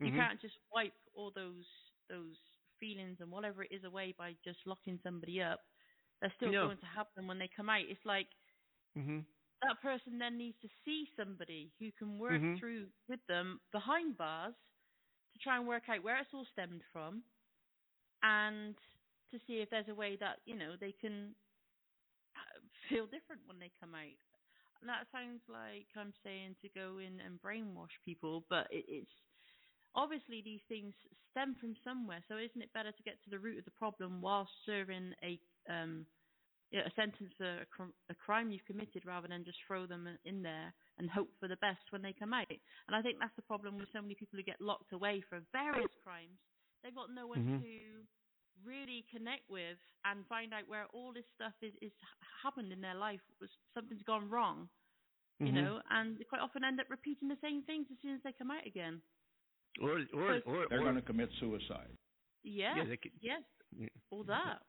you 0.03 0.13
Mhm. 0.13 0.15
can't 0.15 0.41
just 0.41 0.55
wipe 0.75 0.95
all 1.15 1.33
those 1.35 1.67
those 2.09 2.37
feelings 2.81 3.19
and 3.21 3.31
whatever 3.31 3.65
it 3.65 3.73
is 3.73 3.85
away 3.85 4.15
by 4.19 4.37
just 4.45 4.59
locking 4.67 5.01
somebody 5.03 5.43
up. 5.43 5.61
They're 6.21 6.33
still 6.37 6.55
No. 6.55 6.61
going 6.61 6.79
to 6.79 6.87
have 6.87 7.07
them 7.17 7.27
when 7.29 7.39
they 7.39 7.51
come 7.57 7.71
out. 7.71 7.83
It's 7.89 8.05
like 8.05 8.29
Mhm. 8.95 9.27
that 9.63 9.81
person 9.83 10.19
then 10.19 10.39
needs 10.39 10.59
to 10.63 10.69
see 10.85 11.09
somebody 11.17 11.75
who 11.79 11.91
can 11.93 12.19
work 12.19 12.43
Mhm. 12.43 12.59
through 12.59 12.91
with 13.09 13.21
them 13.29 13.61
behind 13.73 14.17
bars 14.17 14.55
to 15.35 15.41
try 15.41 15.57
and 15.59 15.67
work 15.69 15.85
out 15.89 16.03
where 16.03 16.19
it's 16.19 16.31
all 16.35 16.47
stemmed 16.53 16.83
from 16.93 17.25
and 18.23 18.77
to 19.31 19.39
see 19.47 19.55
if 19.61 19.71
there's 19.71 19.89
a 19.89 19.95
way 19.95 20.17
that, 20.17 20.41
you 20.47 20.57
know, 20.57 20.77
they 20.81 20.93
can 20.93 21.35
uh, 21.35 21.44
feel 22.91 23.07
different 23.07 23.43
when 23.47 23.59
they 23.59 23.73
come 23.81 23.95
out. 23.95 24.19
And 24.81 24.89
that 24.91 25.07
sounds 25.13 25.41
like 25.49 25.89
I'm 25.97 26.13
saying 26.25 26.57
to 26.63 26.69
go 26.71 26.99
in 26.99 27.21
and 27.21 27.41
brainwash 27.41 27.95
people, 28.05 28.45
but 28.51 28.69
it, 28.71 28.85
it's 28.89 29.17
obviously 29.95 30.43
these 30.45 30.61
things 30.69 30.95
stem 31.31 31.57
from 31.61 31.77
somewhere. 31.85 32.23
So 32.29 32.37
isn't 32.39 32.63
it 32.63 32.73
better 32.75 32.93
to 32.93 33.03
get 33.05 33.23
to 33.25 33.31
the 33.31 33.39
root 33.39 33.59
of 33.59 33.65
the 33.65 33.73
problem 33.79 34.21
whilst 34.23 34.53
serving 34.67 35.15
a 35.25 35.41
um, 35.71 36.07
a 36.75 36.91
sentence 36.97 37.31
for 37.39 37.63
a, 37.63 37.67
cr- 37.67 37.95
a 38.11 38.15
crime 38.15 38.51
you've 38.51 38.65
committed 38.67 39.07
rather 39.07 39.29
than 39.29 39.45
just 39.45 39.59
throw 39.67 39.87
them 39.87 40.09
in 40.25 40.43
there 40.43 40.75
and 40.99 41.09
hope 41.11 41.31
for 41.39 41.49
the 41.49 41.57
best 41.59 41.81
when 41.91 42.03
they 42.03 42.13
come 42.13 42.33
out. 42.35 42.51
And 42.89 42.97
I 42.97 43.03
think 43.03 43.19
that's 43.21 43.37
the 43.37 43.43
problem 43.47 43.79
with 43.79 43.89
so 43.93 44.03
many 44.03 44.15
people 44.15 44.37
who 44.39 44.43
get 44.43 44.61
locked 44.61 44.93
away 44.93 45.23
for 45.31 45.41
various 45.53 45.93
crimes. 46.03 46.39
They've 46.83 46.95
got 46.95 47.15
no 47.15 47.27
one 47.29 47.47
Mhm. 47.47 47.59
to 47.61 48.05
really 48.63 49.05
connect 49.11 49.49
with 49.51 49.79
and 50.05 50.27
find 50.29 50.53
out 50.55 50.69
where 50.69 50.87
all 50.93 51.13
this 51.13 51.25
stuff 51.35 51.53
is, 51.63 51.73
is 51.83 51.93
happened 52.43 52.73
in 52.73 52.81
their 52.81 52.95
life. 52.95 53.21
Was 53.41 53.51
something's 53.75 54.03
gone 54.05 54.29
wrong, 54.31 54.69
you 55.41 55.49
Mhm. 55.49 55.55
know, 55.55 55.83
and 55.91 56.19
they 56.19 56.25
quite 56.25 56.41
often 56.41 56.63
end 56.65 56.81
up 56.81 56.91
repeating 56.91 57.29
the 57.29 57.39
same 57.41 57.63
things 57.65 57.87
as 57.91 57.99
soon 58.01 58.15
as 58.15 58.23
they 58.23 58.33
come 58.33 58.51
out 58.51 58.67
again. 58.67 59.01
Or 59.81 59.99
or 60.13 60.41
or, 60.47 60.67
They're 60.69 60.81
or 60.81 60.85
going 60.85 60.95
to 60.97 61.03
commit 61.03 61.31
suicide. 61.41 61.97
Yeah, 62.45 62.77
yeah, 62.77 62.85
they 62.85 62.97
could, 62.99 63.13
yes, 63.21 63.43
yeah. 63.77 63.89
all 64.11 64.23
that. 64.25 64.63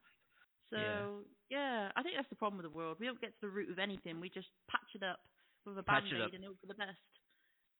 So 0.71 1.23
yeah. 1.49 1.91
I 1.95 2.01
think 2.01 2.15
that's 2.15 2.29
the 2.29 2.35
problem 2.35 2.57
with 2.63 2.71
the 2.71 2.75
world. 2.75 2.97
We 2.99 3.05
don't 3.05 3.21
get 3.21 3.35
to 3.35 3.41
the 3.41 3.49
root 3.49 3.69
of 3.69 3.77
anything. 3.79 4.19
We 4.19 4.29
just 4.29 4.47
patch 4.67 4.95
it 4.95 5.03
up 5.03 5.19
with 5.65 5.77
a 5.77 5.83
Patch 5.83 6.03
band 6.09 6.21
up. 6.23 6.29
aid 6.29 6.35
and 6.35 6.43
hope 6.45 6.59
for 6.59 6.67
the 6.67 6.73
best. 6.73 6.97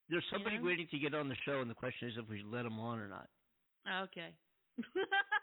There's 0.08 0.24
somebody 0.30 0.58
know? 0.60 0.66
waiting 0.66 0.88
to 0.92 1.00
get 1.00 1.16
on 1.16 1.30
the 1.30 1.36
show, 1.46 1.62
and 1.62 1.70
the 1.70 1.74
question 1.76 2.10
is 2.10 2.18
if 2.18 2.28
we 2.30 2.38
should 2.38 2.52
let 2.52 2.64
them 2.64 2.78
on 2.80 3.00
or 3.00 3.08
not. 3.08 3.28
Ah, 3.88 4.02
Okay. 4.04 4.36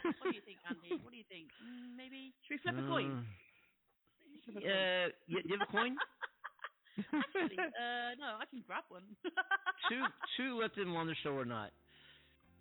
what 0.18 0.30
do 0.30 0.36
you 0.36 0.44
think, 0.44 0.58
Andy? 0.68 0.90
What 1.02 1.12
do 1.12 1.18
you 1.18 1.28
think? 1.28 1.48
Mm, 1.60 1.96
maybe 1.96 2.32
should 2.46 2.56
we 2.56 2.60
flip 2.62 2.78
a 2.78 2.88
coin? 2.88 3.10
Uh, 3.12 3.24
Flip 4.44 4.56
a 4.56 4.60
coin. 4.60 4.72
Uh, 4.72 5.06
you, 5.26 5.38
you 5.44 5.52
have 5.58 5.68
a 5.68 5.72
coin? 5.72 5.96
Actually, 7.14 7.58
uh, 7.58 8.14
no, 8.20 8.36
I 8.40 8.44
can 8.50 8.62
grab 8.66 8.84
one. 8.88 9.04
two 9.88 10.02
two 10.36 10.60
let 10.60 10.74
them 10.74 10.94
on 10.96 11.06
the 11.06 11.14
show 11.22 11.30
or 11.30 11.44
not. 11.44 11.70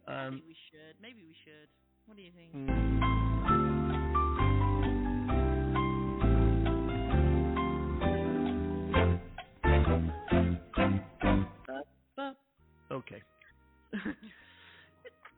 Um, 0.07 0.35
Maybe 0.35 0.47
we 0.47 0.55
should. 0.71 0.95
Maybe 1.01 1.21
we 1.23 1.35
should. 1.43 1.69
What 2.05 2.17
do 2.17 2.23
you 2.23 2.31
think? 2.31 2.51
mm, 2.55 2.81
okay. 12.91 13.21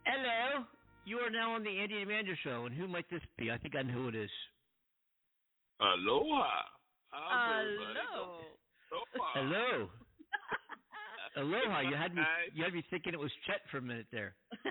Hello. 0.05 0.65
You 1.05 1.17
are 1.19 1.29
now 1.29 1.53
on 1.55 1.63
the 1.63 1.79
Andy 1.79 1.95
and 1.95 2.03
Amanda 2.09 2.31
show, 2.43 2.65
and 2.65 2.73
who 2.75 2.87
might 2.87 3.09
this 3.11 3.21
be? 3.37 3.51
I 3.51 3.57
think 3.57 3.75
I 3.75 3.81
know 3.81 3.93
who 3.93 4.07
it 4.07 4.15
is. 4.15 4.29
Aloha. 5.81 6.47
How's 7.11 7.65
hello. 7.67 8.39
Aloha. 8.93 9.33
Hello. 9.33 9.89
Aloha. 11.37 11.79
You 11.81 11.95
had 11.95 12.13
me. 12.15 12.21
You 12.53 12.63
had 12.63 12.73
me 12.73 12.83
thinking 12.89 13.13
it 13.13 13.19
was 13.19 13.31
Chet 13.45 13.61
for 13.69 13.77
a 13.79 13.81
minute 13.81 14.05
there. 14.11 14.35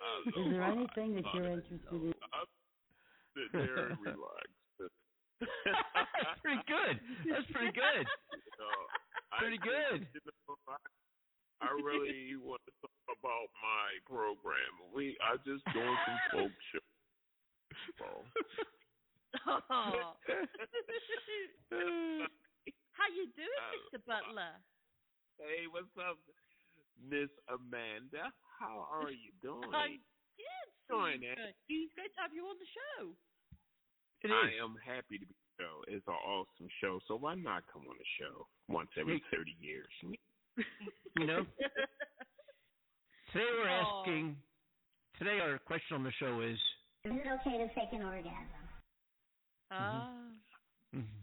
Aloha. 0.00 0.28
Is 0.28 0.34
there 0.52 0.62
anything 0.62 1.14
that 1.16 1.24
you're 1.34 1.44
interested 1.50 1.80
in? 1.92 2.14
I'm 2.32 2.46
there 3.52 3.90
and 3.90 3.98
relaxed. 4.06 4.54
That's 5.42 6.40
pretty 6.40 6.62
good. 6.70 7.00
That's 7.28 7.48
pretty 7.52 7.72
good. 7.74 8.06
So, 8.56 8.64
I 9.34 9.38
Pretty 9.42 9.58
think, 9.58 9.66
good. 9.66 10.06
you 10.14 10.20
know, 10.24 10.54
I, 10.70 10.78
I 11.66 11.68
really 11.74 12.38
want 12.38 12.62
to 12.63 12.63
talk 12.63 12.63
about 13.24 13.48
my 13.64 13.88
program. 14.04 14.72
We 14.92 15.16
I 15.24 15.40
just 15.48 15.64
doing 15.72 15.96
some 16.04 16.20
folk 16.36 16.52
show. 16.76 16.84
So, 17.96 18.04
oh. 19.72 20.12
How 22.94 23.08
you 23.10 23.26
doing, 23.34 23.48
Uh, 23.58 23.72
Mr. 23.96 23.98
Butler? 24.06 24.54
hey, 25.40 25.64
what's 25.72 25.90
up, 25.98 26.20
Miss 27.00 27.32
Amanda? 27.50 28.28
How 28.60 28.86
are 28.92 29.10
you 29.10 29.32
doing? 29.42 29.72
I'm 29.74 29.98
good. 30.38 30.68
Doing 30.92 31.24
Steve. 31.24 31.32
it. 31.32 31.38
Good. 31.40 31.54
It's 31.88 31.94
great 31.96 32.12
to 32.14 32.20
have 32.22 32.32
you 32.36 32.44
on 32.46 32.54
the 32.60 32.68
show. 32.70 33.16
It 34.22 34.30
I 34.30 34.52
is. 34.52 34.60
am 34.62 34.76
happy 34.84 35.18
to 35.18 35.26
be 35.26 35.32
on 35.34 35.40
the 35.48 35.56
show. 35.58 35.74
It's 35.90 36.06
an 36.06 36.20
awesome 36.22 36.68
show. 36.80 37.00
So 37.08 37.16
why 37.16 37.34
not 37.34 37.64
come 37.72 37.82
on 37.88 37.96
the 37.98 38.10
show 38.20 38.46
once 38.68 38.88
every 39.00 39.18
thirty 39.32 39.56
years? 39.60 39.90
You 41.18 41.26
know. 41.26 41.42
Today 43.34 43.50
we're 43.50 43.66
Aw. 43.66 43.82
asking. 43.98 44.36
Today 45.18 45.38
our 45.42 45.58
question 45.58 45.96
on 45.98 46.04
the 46.06 46.12
show 46.22 46.38
is. 46.40 46.54
Is 47.02 47.10
it 47.18 47.26
okay 47.42 47.58
to 47.58 47.66
fake 47.74 47.90
an 47.92 48.06
orgasm? 48.06 48.62
Ah. 49.74 50.14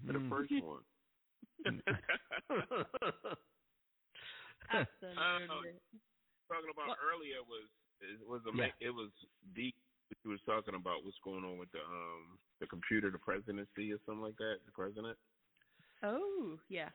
For 0.06 0.12
the 0.12 0.20
first 0.28 0.52
one. 0.60 0.84
Absolutely. 4.68 5.80
talking 6.52 6.72
about 6.76 6.92
What? 6.92 7.00
earlier 7.00 7.40
was 7.48 7.64
it 8.04 8.20
was 8.28 8.42
a 8.44 8.52
Yeah. 8.60 8.76
it 8.84 8.92
was 8.92 9.08
deep. 9.56 9.76
He 10.24 10.28
was 10.28 10.44
talking 10.46 10.76
about 10.76 11.06
what's 11.08 11.16
going 11.24 11.46
on 11.48 11.58
with 11.58 11.72
the 11.72 11.80
um 11.80 12.36
the 12.60 12.68
computer, 12.68 13.10
the 13.10 13.20
presidency, 13.24 13.94
or 13.96 14.00
something 14.06 14.22
like 14.22 14.36
that. 14.36 14.60
The 14.68 14.72
president. 14.76 15.16
oh, 16.04 16.60
yeah. 16.68 16.90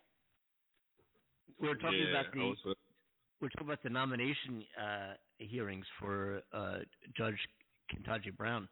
we're 1.59 1.75
talking 1.81 2.05
yeah, 2.05 2.21
about 2.21 2.33
the 2.35 2.41
I 2.41 2.45
was- 2.45 2.76
we're 3.41 3.49
talking 3.51 3.67
about 3.69 3.83
the 3.83 3.91
nomination 3.91 4.65
uh, 4.81 5.15
hearings 5.39 5.87
for 6.01 6.41
uh, 6.53 6.79
Judge 7.17 7.39
Ketanji 7.93 8.35
Brown. 8.37 8.69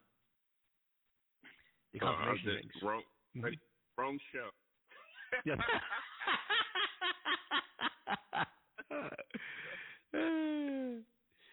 The 1.93 2.01
was 2.01 2.15
confirmation 2.17 2.45
just- 2.45 2.83
hearings. 2.83 2.83
wrong, 2.83 3.03
Mhm. 3.37 3.59
wrong 3.99 4.19
show. 4.33 4.51
Yeah. 5.45 5.57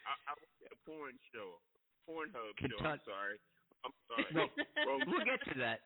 I, 0.05 0.11
I 0.27 0.33
was 0.37 0.49
a 0.71 0.75
porn 0.85 1.15
show, 1.33 1.59
Pornhub 2.09 2.53
show. 2.59 2.77
I'm 2.85 2.99
sorry. 3.05 3.37
I'm 3.85 3.93
sorry. 4.09 4.25
Well, 4.35 4.49
Wrong 4.87 5.01
we'll 5.07 5.25
get 5.25 5.41
to 5.53 5.59
that. 5.59 5.79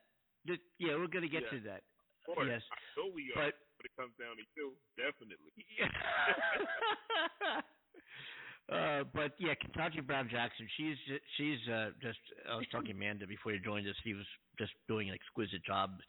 Just- 0.47 0.61
yeah, 0.79 0.95
we're 0.95 1.07
going 1.07 1.23
to 1.25 1.31
get 1.31 1.43
Yeah. 1.51 1.59
to 1.59 1.65
that. 1.71 1.81
Course, 2.25 2.49
yes. 2.49 2.61
I 2.73 2.81
know 2.97 3.13
we 3.13 3.29
are. 3.35 3.49
But 3.49 3.53
When 3.77 3.85
it 3.85 3.93
comes 3.93 4.13
down 4.17 4.37
to 4.37 4.45
you, 4.57 4.73
definitely. 4.97 5.53
uh, 8.73 9.05
but 9.13 9.37
yeah, 9.37 9.53
Ketanji 9.53 10.01
Brown 10.05 10.29
Jackson. 10.29 10.67
She's 10.77 10.97
she's 11.37 11.59
uh, 11.69 11.91
just. 12.01 12.19
I 12.49 12.57
was 12.57 12.65
talking 12.71 12.91
to 12.91 12.97
Amanda 12.97 13.27
before 13.27 13.53
you 13.53 13.59
joined 13.59 13.87
us. 13.87 13.95
He 14.03 14.13
was 14.13 14.25
just 14.57 14.71
doing 14.87 15.09
an 15.09 15.15
exquisite 15.15 15.63
job 15.63 16.01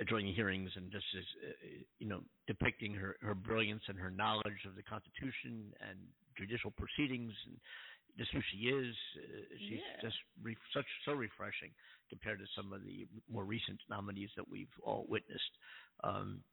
uh, 0.00 0.04
during 0.08 0.26
the 0.26 0.32
hearings 0.32 0.70
and 0.76 0.92
just 0.92 1.06
is 1.16 1.24
uh, 1.48 1.52
you 1.98 2.08
know 2.08 2.20
depicting 2.46 2.92
her 2.92 3.16
her 3.22 3.34
brilliance 3.34 3.82
and 3.88 3.98
her 3.98 4.10
knowledge 4.10 4.66
of 4.68 4.76
the 4.76 4.82
Constitution 4.82 5.72
and 5.80 5.98
judicial 6.36 6.72
proceedings 6.72 7.32
and 7.46 7.56
just 8.18 8.30
who 8.32 8.40
she 8.52 8.68
is. 8.68 8.94
Uh, 9.16 9.56
she's 9.68 9.80
Yeah. 9.80 10.00
just 10.02 10.16
re- 10.42 10.56
such 10.74 10.86
so 11.04 11.12
refreshing 11.12 11.74
compared 12.10 12.38
to 12.40 12.46
some 12.56 12.72
of 12.72 12.84
the 12.84 13.08
more 13.28 13.44
recent 13.44 13.80
nominees 13.88 14.30
that 14.36 14.48
we've 14.48 14.72
all 14.82 15.06
witnessed. 15.08 15.58
Um, 16.04 16.44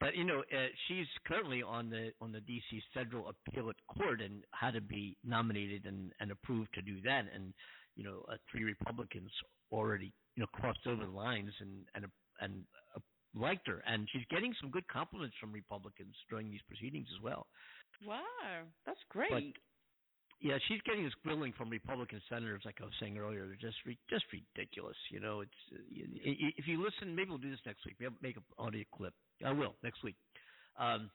but 0.00 0.14
you 0.16 0.24
know, 0.24 0.40
uh, 0.52 0.66
she's 0.88 1.06
currently 1.26 1.62
on 1.62 1.90
the 1.90 2.12
on 2.20 2.32
the 2.32 2.40
D.C. 2.40 2.82
Federal 2.94 3.28
Appellate 3.30 3.76
Court 3.88 4.20
and 4.20 4.44
had 4.52 4.72
to 4.74 4.80
be 4.80 5.16
nominated 5.24 5.86
and, 5.86 6.12
and 6.20 6.30
approved 6.30 6.72
to 6.74 6.82
do 6.82 7.00
that. 7.02 7.24
And 7.32 7.54
you 7.96 8.04
know, 8.04 8.24
uh, 8.30 8.36
three 8.50 8.64
Republicans 8.64 9.30
already 9.72 10.12
you 10.36 10.42
know 10.42 10.46
crossed 10.52 10.86
over 10.86 11.04
the 11.04 11.10
lines 11.10 11.52
and 11.60 11.86
and 11.94 12.06
and 12.40 12.64
uh, 12.94 13.00
liked 13.34 13.66
her. 13.68 13.82
And 13.86 14.08
she's 14.12 14.24
getting 14.30 14.54
some 14.60 14.70
good 14.70 14.86
compliments 14.88 15.36
from 15.40 15.52
Republicans 15.52 16.14
during 16.28 16.50
these 16.50 16.62
proceedings 16.68 17.08
as 17.16 17.22
well. 17.22 17.46
wow, 18.04 18.64
that's 18.84 19.00
great. 19.08 19.30
But 19.54 19.62
yeah, 20.40 20.58
she's 20.68 20.80
getting 20.82 21.04
this 21.04 21.14
grilling 21.24 21.52
from 21.56 21.70
Republican 21.70 22.20
senators, 22.28 22.62
like 22.64 22.76
I 22.80 22.84
was 22.84 22.92
saying 23.00 23.16
earlier. 23.18 23.46
They're 23.46 23.56
just 23.70 23.78
re- 23.86 23.98
just 24.10 24.24
ridiculous. 24.32 24.96
You 25.10 25.20
know, 25.20 25.40
it's 25.40 25.50
uh, 25.72 25.78
if 25.90 26.66
you 26.68 26.82
listen, 26.82 27.14
maybe 27.14 27.30
we'll 27.30 27.38
do 27.38 27.50
this 27.50 27.60
next 27.64 27.84
week. 27.86 27.96
Maybe 27.98 28.12
I'll 28.14 28.22
make 28.22 28.36
an 28.36 28.42
audio 28.58 28.84
clip. 28.94 29.14
I 29.44 29.52
will 29.52 29.74
next 29.82 30.02
week. 30.04 30.16
Um, 30.78 31.10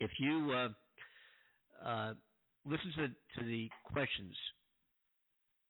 if 0.00 0.10
you 0.18 0.50
uh, 0.52 0.68
uh, 1.86 2.14
listen 2.64 2.92
to 2.96 3.08
to 3.40 3.46
the 3.46 3.68
questions 3.84 4.34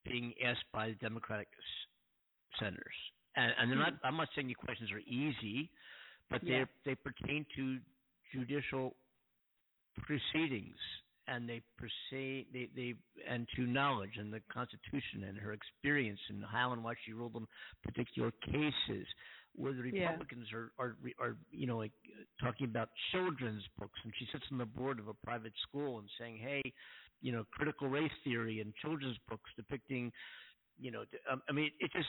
being 0.04 0.32
asked 0.44 0.64
by 0.72 0.88
the 0.88 0.94
Democratic 0.94 1.48
senators, 2.60 2.94
and, 3.34 3.52
and 3.58 3.70
they're 3.70 3.78
not. 3.78 3.94
I'm 4.04 4.16
not 4.16 4.28
saying 4.34 4.46
the 4.48 4.54
questions 4.54 4.90
are 4.92 5.00
easy, 5.00 5.68
but 6.30 6.42
Yeah. 6.44 6.64
they 6.84 6.92
they 6.92 6.94
pertain 6.94 7.44
to 7.56 7.78
judicial 8.32 8.94
proceedings 10.02 10.76
and 11.28 11.48
they 11.48 11.62
proceed 11.76 12.46
they 12.52 12.68
they 12.74 12.94
and 13.28 13.48
to 13.56 13.62
knowledge 13.66 14.16
and 14.18 14.32
the 14.32 14.40
constitution 14.52 15.24
and 15.28 15.38
her 15.38 15.52
experience 15.52 16.20
and 16.28 16.44
how 16.44 16.72
and 16.72 16.82
why 16.84 16.94
she 17.04 17.12
ruled 17.12 17.36
on 17.36 17.46
particular 17.82 18.30
cases 18.44 19.06
where 19.54 19.72
the 19.72 19.82
Yeah. 19.90 20.10
republicans 20.10 20.48
are 20.52 20.72
are 20.78 20.96
are 21.18 21.36
you 21.50 21.66
know 21.66 21.78
like 21.78 21.92
talking 22.40 22.66
about 22.66 22.88
children's 23.12 23.64
books 23.78 23.98
and 24.04 24.12
she 24.18 24.26
sits 24.32 24.44
on 24.52 24.58
the 24.58 24.66
board 24.66 24.98
of 24.98 25.08
a 25.08 25.14
private 25.14 25.52
school 25.68 25.98
and 25.98 26.08
saying 26.18 26.38
hey 26.38 26.62
you 27.20 27.32
know 27.32 27.44
critical 27.52 27.88
race 27.88 28.12
theory 28.24 28.60
and 28.60 28.74
children's 28.76 29.18
books 29.28 29.50
depicting 29.56 30.12
you 30.78 30.90
know 30.90 31.04
um, 31.30 31.42
i 31.48 31.52
mean 31.52 31.70
it 31.80 31.90
just 31.92 32.08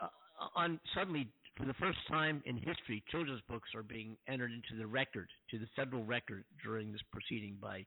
uh, 0.00 0.08
on 0.54 0.80
suddenly 0.94 1.32
for 1.60 1.66
the 1.66 1.74
first 1.74 1.98
time 2.08 2.42
in 2.46 2.56
history, 2.56 3.02
children's 3.10 3.42
books 3.48 3.68
are 3.74 3.82
being 3.82 4.16
entered 4.28 4.50
into 4.52 4.76
the 4.78 4.86
record, 4.86 5.28
to 5.50 5.58
the 5.58 5.66
federal 5.76 6.04
record 6.04 6.44
during 6.64 6.90
this 6.92 7.02
proceeding 7.12 7.56
by, 7.60 7.84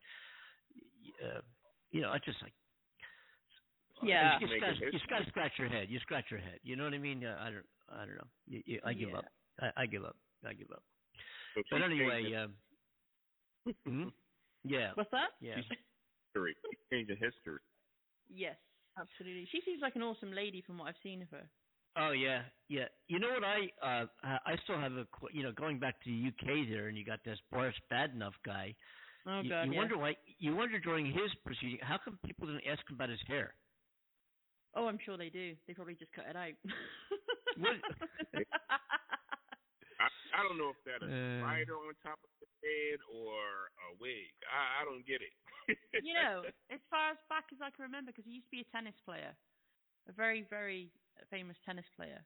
uh, 1.26 1.42
you 1.92 2.02
know, 2.02 2.14
it's 2.14 2.26
just 2.26 2.42
like, 2.42 2.54
Yeah. 4.04 4.40
you 4.40 4.48
just, 4.48 4.60
gotta, 4.62 4.76
you 4.86 4.92
just 4.92 5.08
gotta 5.08 5.26
scratch 5.28 5.54
your 5.58 5.70
head. 5.70 5.90
You 5.90 6.00
scratch 6.00 6.26
your 6.30 6.40
head. 6.40 6.60
You 6.64 6.76
know 6.76 6.84
what 6.84 6.94
I 6.94 6.98
mean? 7.00 7.26
Uh, 7.26 7.38
I 7.40 7.50
don't, 7.50 7.66
I 7.90 8.06
don't 8.06 8.16
know. 8.16 8.28
You, 8.48 8.62
you, 8.66 8.80
I 8.86 8.94
give 8.94 9.10
Yeah. 9.10 9.18
up. 9.18 9.26
I, 9.60 9.72
I 9.84 9.86
give 9.86 10.04
up. 10.04 10.16
I 10.46 10.54
give 10.54 10.70
up. 10.72 10.84
So 11.56 11.62
But 11.72 11.82
anyway, 11.82 12.24
changing 12.24 12.36
um, 12.38 12.54
mhm. 13.88 14.12
yeah, 14.64 14.92
What's 14.96 15.12
that? 15.12 15.30
yeah. 15.42 15.56
history. 15.56 16.56
She's 16.70 16.80
changing 16.92 17.18
history. 17.18 17.60
Yes, 18.30 18.58
absolutely. 18.98 19.48
She 19.52 19.62
seems 19.66 19.82
like 19.82 19.96
an 19.96 20.02
awesome 20.04 20.34
lady 20.34 20.62
from 20.62 20.78
what 20.80 20.88
I've 20.90 21.02
seen 21.04 21.22
of 21.22 21.30
her. 21.30 21.48
Oh 21.96 22.12
yeah, 22.12 22.42
yeah. 22.70 22.86
You 23.08 23.20
know 23.20 23.30
what 23.30 23.44
I 23.44 23.70
uh 23.86 24.06
I 24.46 24.56
still 24.64 24.80
have 24.80 24.94
a 24.94 25.06
you 25.32 25.44
know 25.44 25.52
going 25.52 25.80
back 25.80 26.02
to 26.04 26.10
the 26.10 26.28
UK 26.30 26.68
there, 26.70 26.88
and 26.88 26.98
you 26.98 27.06
got 27.06 27.24
this 27.24 27.38
Boris 27.52 27.76
Badenov 27.92 28.34
guy. 28.46 28.74
Oh 29.28 29.42
you, 29.42 29.50
God, 29.50 29.64
you 29.66 29.72
yeah. 29.74 29.78
wonder 29.78 29.98
why. 29.98 30.16
You 30.40 30.56
wonder 30.56 30.80
during 30.80 31.06
his 31.06 31.30
proceeding, 31.46 31.80
how 31.82 32.00
come 32.04 32.18
people 32.26 32.48
didn't 32.48 32.66
ask 32.68 32.82
him 32.90 32.96
about 32.96 33.10
his 33.10 33.22
hair? 33.28 33.54
Oh, 34.76 34.88
I'm 34.88 34.98
sure 35.06 35.18
they 35.18 35.30
do. 35.30 35.54
They 35.68 35.74
probably 35.74 35.94
just 35.94 36.12
cut 36.14 36.26
it 36.30 36.36
out. 36.36 36.58
What- 37.62 37.78
I, 40.02 40.10
I 40.34 40.42
don't 40.42 40.58
know 40.58 40.74
if 40.74 40.82
that 40.90 41.06
a 41.06 41.08
Uh. 41.08 41.46
spider 41.46 41.78
on 41.78 41.94
top 42.02 42.18
of 42.26 42.32
the 42.42 42.50
head 42.66 43.00
or 43.06 43.70
a 43.86 43.96
wig. 44.02 44.34
I, 44.50 44.82
I 44.82 44.86
don't 44.90 45.06
get 45.06 45.22
it. 45.22 45.30
you 46.02 46.18
know, 46.18 46.42
as 46.74 46.82
far 46.90 47.14
as 47.14 47.18
back 47.30 47.46
as 47.54 47.62
I 47.62 47.70
can 47.70 47.86
remember, 47.86 48.10
because 48.12 48.26
he 48.26 48.42
used 48.42 48.50
to 48.50 48.56
be 48.58 48.66
a 48.66 48.70
tennis 48.74 48.98
player, 49.06 49.38
a 50.10 50.12
very, 50.12 50.42
very 50.50 50.90
famous 51.30 51.58
tennis 51.66 51.86
player. 51.96 52.22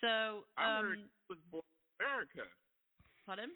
So, 0.00 0.44
I 0.56 0.80
heard 0.80 0.98
um, 0.98 1.08
he 1.08 1.10
was 1.28 1.38
born 1.50 1.62
in 2.00 2.06
America. 2.06 2.44
pardon? 3.26 3.50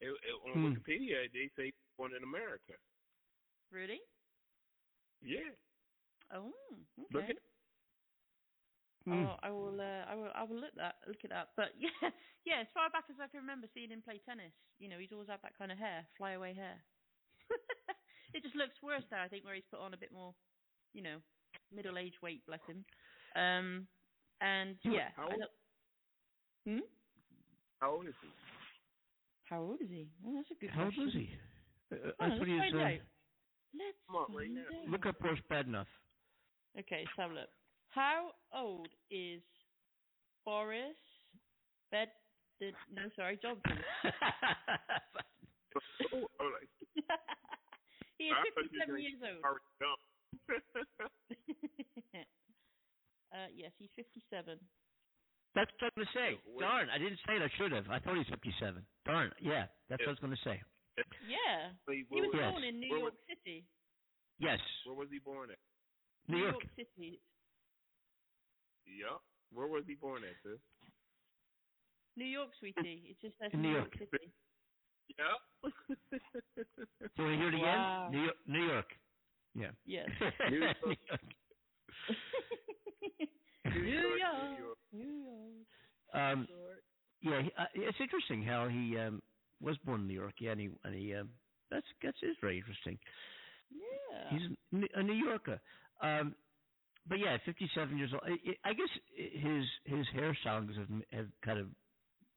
It, 0.00 0.08
it, 0.10 0.36
on 0.44 0.52
Hmm. 0.52 0.66
Wikipedia, 0.72 1.30
they 1.32 1.48
say 1.56 1.66
he 1.66 1.72
born 1.96 2.12
in 2.16 2.22
America. 2.22 2.74
Really? 3.70 4.00
Yeah. 5.22 5.50
Oh, 6.32 6.52
Look 7.12 7.24
okay. 7.24 7.32
at 7.32 7.36
Hmm. 9.04 9.24
Oh, 9.28 9.36
I 9.44 9.50
will. 9.50 9.76
Uh, 9.80 10.02
I 10.08 10.14
will. 10.16 10.32
I 10.34 10.42
will 10.44 10.56
look 10.56 10.74
that. 10.76 10.96
Look 11.06 11.24
it 11.24 11.32
up. 11.32 11.52
But 11.56 11.76
yeah, 11.78 12.08
yeah. 12.48 12.60
As 12.64 12.72
far 12.72 12.88
back 12.88 13.04
as 13.12 13.20
I 13.20 13.28
can 13.28 13.40
remember 13.40 13.68
seeing 13.74 13.90
him 13.92 14.00
play 14.00 14.20
tennis, 14.24 14.52
you 14.80 14.88
know, 14.88 14.96
he's 14.96 15.12
always 15.12 15.28
had 15.28 15.40
that 15.44 15.58
kind 15.58 15.70
of 15.70 15.76
hair, 15.76 16.06
flyaway 16.16 16.54
hair. 16.54 16.80
it 18.34 18.42
just 18.42 18.56
looks 18.56 18.80
worse 18.82 19.04
there, 19.10 19.20
I 19.20 19.28
think, 19.28 19.44
where 19.44 19.54
he's 19.54 19.68
put 19.70 19.80
on 19.80 19.92
a 19.92 20.00
bit 20.00 20.08
more, 20.10 20.32
you 20.94 21.02
know, 21.02 21.20
middle 21.68 21.98
age 21.98 22.16
weight. 22.22 22.46
Bless 22.46 22.64
him. 22.66 22.84
Um, 23.36 23.86
and 24.40 24.76
Yeah, 24.84 24.92
yeah. 24.92 25.08
how 25.16 25.28
old- 25.28 25.38
don't- 25.40 25.52
Hmm. 26.66 26.80
How 27.80 27.90
old 27.92 28.06
is 28.06 28.14
he? 28.22 28.28
How 29.44 29.60
old 29.60 29.80
is 29.82 29.90
he? 29.90 30.08
Well, 30.22 30.34
that's 30.36 30.50
a 30.50 30.54
good 30.54 30.70
How 30.70 30.84
old 30.84 30.98
is 30.98 31.12
he? 31.12 31.30
Uh, 31.92 31.96
Oh, 31.96 32.00
that's 32.00 32.18
what 32.18 32.30
let's 32.30 32.46
he's. 32.48 32.60
find 32.60 32.74
Uh, 32.76 32.84
out. 32.84 33.00
Let's 33.74 33.98
Come 34.06 34.16
on, 34.16 34.32
right 34.32 34.46
find 34.46 34.54
now. 34.54 34.62
out. 34.82 34.88
look 34.88 35.06
up 35.06 35.18
Boris 35.18 35.40
Badenov. 35.50 35.86
Okay, 36.78 37.04
let's 37.04 37.16
have 37.18 37.30
a 37.32 37.34
look. 37.34 37.50
How 37.90 38.34
old 38.52 38.88
is 39.10 39.42
Boris 40.44 40.96
Bed? 41.90 42.10
Did, 42.60 42.74
no, 42.90 43.08
sorry, 43.16 43.36
Johnson. 43.42 43.84
Oh, 46.12 46.28
oh, 46.38 46.44
like, 46.54 46.68
he 48.18 48.24
is 48.30 48.36
57 48.54 49.00
years 49.00 49.20
old. 49.24 49.42
already 53.34 53.50
dumb. 53.50 53.50
uh, 53.50 53.50
yes, 53.54 53.72
he's 53.78 53.90
57. 53.98 54.58
that's 55.54 55.70
what 55.78 55.82
I 55.82 55.90
was 55.90 55.92
going 55.98 56.06
to 56.06 56.14
say. 56.14 56.30
Wait. 56.46 56.62
Darn, 56.62 56.86
I 56.90 56.98
didn't 56.98 57.18
say 57.26 57.34
it. 57.36 57.42
I 57.42 57.50
should 57.58 57.72
have. 57.72 57.90
I 57.90 57.98
thought 57.98 58.16
he's 58.16 58.30
57. 58.30 58.82
Darn, 59.06 59.30
yeah, 59.42 59.66
that's 59.90 60.00
what 60.02 60.08
I 60.08 60.16
was 60.16 60.22
going 60.22 60.34
to 60.36 60.44
say. 60.46 60.62
Yeah. 61.26 61.74
Wait, 61.88 62.06
He 62.10 62.20
where, 62.20 62.30
was 62.30 62.34
Yes. 62.38 62.50
born 62.54 62.64
in 62.64 62.78
New 62.80 62.90
Where 62.90 62.98
York 63.10 63.14
was- 63.14 63.26
City. 63.44 63.64
Yes, 64.38 64.58
where 64.86 64.94
was 64.96 65.08
he 65.10 65.18
born 65.18 65.50
at? 65.50 65.58
New 66.26 66.38
York. 66.38 66.56
City. 66.74 67.20
Yup. 68.86 69.22
Where 69.52 69.66
was 69.66 69.84
he 69.86 69.94
born 69.94 70.22
at, 70.24 70.34
sis? 70.42 70.58
New 72.16 72.24
York, 72.26 72.50
sweetie. 72.58 73.10
It 73.10 73.16
just 73.20 73.34
says 73.38 73.50
In 73.52 73.62
New 73.62 73.68
New 73.70 73.74
York 73.76 73.94
York. 73.98 74.10
City. 74.10 74.30
Yup. 75.18 75.40
Do 75.62 77.22
you 77.22 77.24
want 77.24 77.34
to 77.34 77.36
hear 77.38 77.48
it 77.48 77.54
again? 77.54 77.60
Wow. 77.62 78.08
New 78.10 78.22
York. 78.22 78.36
New 78.46 78.64
York. 78.66 78.86
Yeah. 79.54 79.70
Yes. 79.84 80.08
New 80.50 80.58
York. 80.58 80.76
New 83.74 83.82
New 83.82 83.90
York, 83.90 84.04
York. 84.18 84.58
New 84.58 84.64
York. 84.64 84.78
New 84.92 85.24
York. 85.24 85.64
Um, 86.12 86.48
yeah, 87.22 87.42
he, 87.42 87.50
uh, 87.58 87.64
it's 87.74 88.00
interesting 88.00 88.42
how 88.42 88.68
he 88.68 88.96
um, 88.98 89.22
was 89.60 89.76
born 89.84 90.02
in 90.02 90.08
New 90.08 90.14
York. 90.14 90.34
Yeah, 90.40 90.52
and 90.52 90.60
he, 90.60 90.70
and 90.84 90.94
he 90.94 91.14
um, 91.14 91.30
that's 91.70 91.86
that's 92.02 92.18
is 92.22 92.36
very 92.40 92.58
interesting. 92.58 92.98
Yeah. 93.70 94.30
He's 94.30 94.42
a 94.94 95.02
New- 95.02 95.14
Yorker. 95.14 95.60
Um, 96.02 96.34
but 97.08 97.18
yeah, 97.18 97.36
57 97.44 97.98
years 97.98 98.10
old. 98.12 98.22
I, 98.24 98.68
I 98.68 98.72
guess 98.72 98.88
his 99.16 99.64
his 99.84 100.06
hair 100.12 100.36
songs 100.44 100.72
have 100.76 100.88
have 101.12 101.26
kind 101.44 101.58
of 101.58 101.66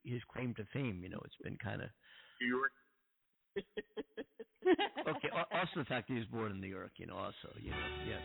his 0.04 0.22
claim 0.32 0.54
to 0.56 0.66
fame. 0.74 1.02
You 1.04 1.10
know, 1.10 1.20
it's 1.26 1.36
been 1.44 1.58
kind 1.58 1.82
of 1.82 1.90
New 2.42 2.48
York. 2.48 2.72
okay. 5.08 5.30
Also, 5.52 5.72
the 5.78 5.86
fact 5.86 6.08
that 6.08 6.14
he 6.14 6.20
was 6.20 6.28
born 6.28 6.52
in 6.52 6.62
New 6.62 6.68
York. 6.68 6.92
You 6.98 7.08
know, 7.08 7.18
also, 7.18 7.54
you 7.62 7.72
know, 7.72 7.78
yeah. 8.08 8.20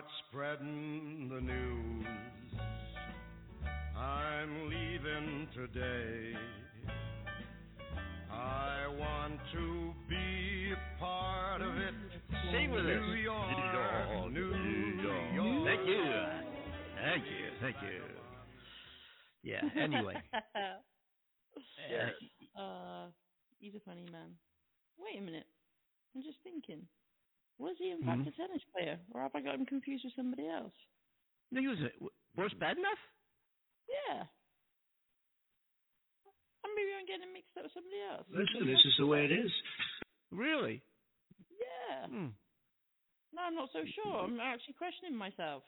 Start 0.00 0.12
spreading 0.30 1.28
the 1.28 1.40
news. 1.42 2.06
I'm 3.94 4.70
leaving 4.70 5.46
today. 5.54 6.38
I 8.32 8.86
want 8.98 9.40
to 9.52 9.92
be 10.08 10.72
a 10.72 10.98
part 10.98 11.60
of 11.60 11.76
it. 11.76 11.94
Sing 12.50 12.70
with 12.70 12.86
us. 12.86 12.86
New 12.86 13.12
York, 13.12 14.32
New 14.32 14.54
York. 15.34 15.66
Thank 15.66 15.86
you. 15.86 16.02
Thank 17.04 17.24
you. 17.24 17.50
Thank 17.60 17.76
you. 17.82 18.00
Yeah. 19.42 19.82
Anyway. 19.82 20.14
uh, 22.56 22.58
uh, 22.58 23.06
he's 23.58 23.74
a 23.74 23.80
funny 23.80 24.06
man. 24.10 24.30
Wait 24.98 25.20
a 25.20 25.22
minute. 25.22 25.46
I'm 26.16 26.22
just 26.22 26.38
thinking. 26.42 26.86
Was 27.60 27.76
he 27.78 27.90
in 27.92 28.00
fact 28.02 28.24
Mhm. 28.24 28.28
a 28.28 28.30
tennis 28.32 28.64
player, 28.72 28.96
or 29.12 29.20
have 29.20 29.34
I 29.36 29.42
got 29.44 29.54
him 29.56 29.66
confused 29.66 30.04
with 30.04 30.14
somebody 30.16 30.48
else? 30.48 30.72
no, 31.52 31.60
he 31.60 31.68
was 31.68 31.80
a, 31.82 31.90
Boris 32.34 32.54
Badenov. 32.54 32.96
Yeah. 33.88 34.24
Or 36.62 36.70
maybe 36.76 36.92
I'm 36.98 37.06
getting 37.06 37.32
mixed 37.32 37.56
up 37.56 37.64
with 37.64 37.72
somebody 37.72 38.00
else. 38.00 38.26
Listen, 38.30 38.66
this 38.66 38.80
is 38.84 38.96
the 38.98 39.06
way 39.06 39.24
it 39.24 39.32
is. 39.32 39.50
Really? 40.30 40.80
Yeah. 41.50 42.06
Hmm. 42.06 42.28
No, 43.32 43.42
I'm 43.42 43.54
not 43.54 43.70
so 43.72 43.84
sure. 43.94 44.24
I'm 44.24 44.38
actually 44.40 44.74
questioning 44.74 45.14
myself. 45.16 45.64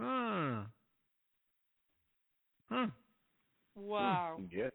Ah. 0.00 0.66
Huh. 2.68 2.86
Wow. 3.74 4.40
Yeah. 4.50 4.70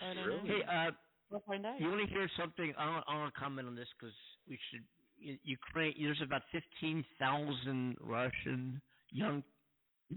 I 0.00 0.14
don't 0.14 0.26
Really? 0.26 0.48
know. 0.48 0.54
Hey, 0.56 0.62
uh, 0.62 0.90
We'll 1.30 1.40
find 1.40 1.66
out. 1.66 1.80
you 1.80 1.88
want 1.88 2.00
to 2.00 2.06
hear 2.06 2.28
something? 2.36 2.72
I 2.76 2.88
want, 2.88 3.04
I 3.08 3.16
want 3.18 3.34
to 3.34 3.40
comment 3.40 3.66
on 3.68 3.74
this 3.74 3.88
because 3.98 4.14
we 4.46 4.56
should. 4.70 4.84
Ukraine. 5.20 5.94
There's 6.00 6.22
about 6.22 6.42
15,000 6.52 7.96
Russian 8.00 8.80
young, 9.10 9.42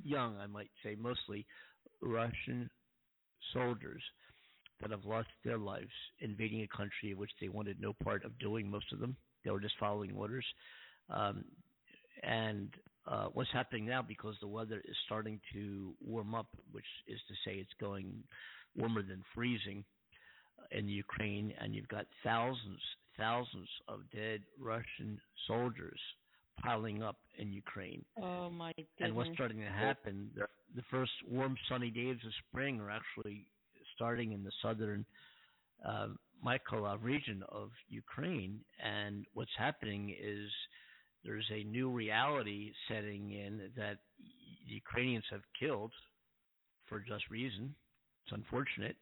young, 0.04 0.38
I 0.38 0.48
might 0.48 0.70
say, 0.84 0.96
mostly 1.00 1.46
Russian 2.02 2.70
soldiers 3.54 4.02
that 4.82 4.92
have 4.92 5.06
lost 5.06 5.30
their 5.44 5.58
lives 5.58 5.92
invading 6.20 6.62
a 6.62 6.78
country 6.78 7.12
of 7.12 7.18
which 7.18 7.32
they 7.40 7.50
wanted 7.50 7.80
no 7.80 7.94
part 8.04 8.26
of 8.26 8.38
doing. 8.40 8.70
Most 8.70 8.92
of 8.92 9.00
them, 9.00 9.16
they 9.44 9.52
were 9.52 9.60
just 9.60 9.76
following 9.80 10.12
orders. 10.16 10.46
Um, 11.10 11.44
and 12.24 12.70
uh, 13.08 13.28
what's 13.34 13.52
happening 13.52 13.86
now 13.86 14.02
because 14.02 14.36
the 14.42 14.48
weather 14.48 14.82
is 14.86 14.96
starting 15.06 15.40
to 15.54 15.94
warm 16.06 16.36
up, 16.36 16.48
which 16.72 16.86
is 17.08 17.20
to 17.28 17.34
say 17.46 17.56
it's 17.56 17.70
going 17.80 18.24
warmer 18.76 19.02
than 19.02 19.24
freezing 19.34 19.84
uh, 20.60 20.78
in 20.78 20.88
Ukraine, 20.88 21.54
and 21.60 21.76
you've 21.76 21.88
got 21.88 22.06
thousands, 22.24 22.82
thousands 23.18 23.70
of 23.88 24.00
dead 24.12 24.42
Russian 24.60 25.20
soldiers 25.48 26.00
piling 26.62 27.02
up 27.02 27.18
in 27.38 27.52
Ukraine. 27.52 28.04
Oh 28.22 28.50
my 28.50 28.72
goodness. 28.72 28.88
And 29.00 29.16
what's 29.16 29.30
starting 29.34 29.60
to 29.60 29.66
happen, 29.66 30.30
the, 30.36 30.46
the 30.76 30.84
first 30.92 31.12
warm, 31.28 31.56
sunny 31.70 31.90
days 31.90 32.18
of 32.26 32.32
spring 32.48 32.80
are 32.80 32.92
actually 32.92 33.46
starting 33.96 34.32
in 34.32 34.44
the 34.44 34.52
southern 34.62 35.06
uh, 35.88 36.08
Mykolaiv 36.46 37.04
region 37.04 37.44
of 37.50 37.70
Ukraine. 37.90 38.60
And 38.84 39.26
what's 39.34 39.52
happening 39.58 40.16
is 40.22 40.50
there's 41.24 41.50
a 41.52 41.64
new 41.64 41.90
reality 41.90 42.72
setting 42.88 43.32
in 43.32 43.70
that 43.76 43.98
the 44.66 44.74
Ukrainians 44.74 45.26
have 45.32 45.42
killed, 45.60 45.92
for 46.88 47.00
just 47.00 47.30
reason, 47.30 47.74
it's 48.26 48.34
unfortunate, 48.34 48.96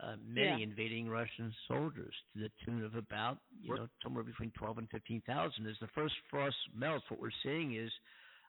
uh, 0.00 0.16
many 0.24 0.62
Yeah. 0.62 0.62
invading 0.62 1.08
Russian 1.08 1.52
soldiers 1.68 2.14
to 2.32 2.40
the 2.40 2.50
tune 2.64 2.84
of 2.84 2.94
about, 2.94 3.38
you 3.60 3.74
know, 3.74 3.88
somewhere 4.02 4.24
between 4.24 4.50
12 4.52 4.78
and 4.78 4.90
15,000. 4.90 5.66
As 5.66 5.76
the 5.80 5.88
first 5.88 6.14
frost 6.30 6.56
melts, 6.74 7.04
what 7.10 7.20
we're 7.20 7.30
seeing 7.42 7.76
is 7.76 7.90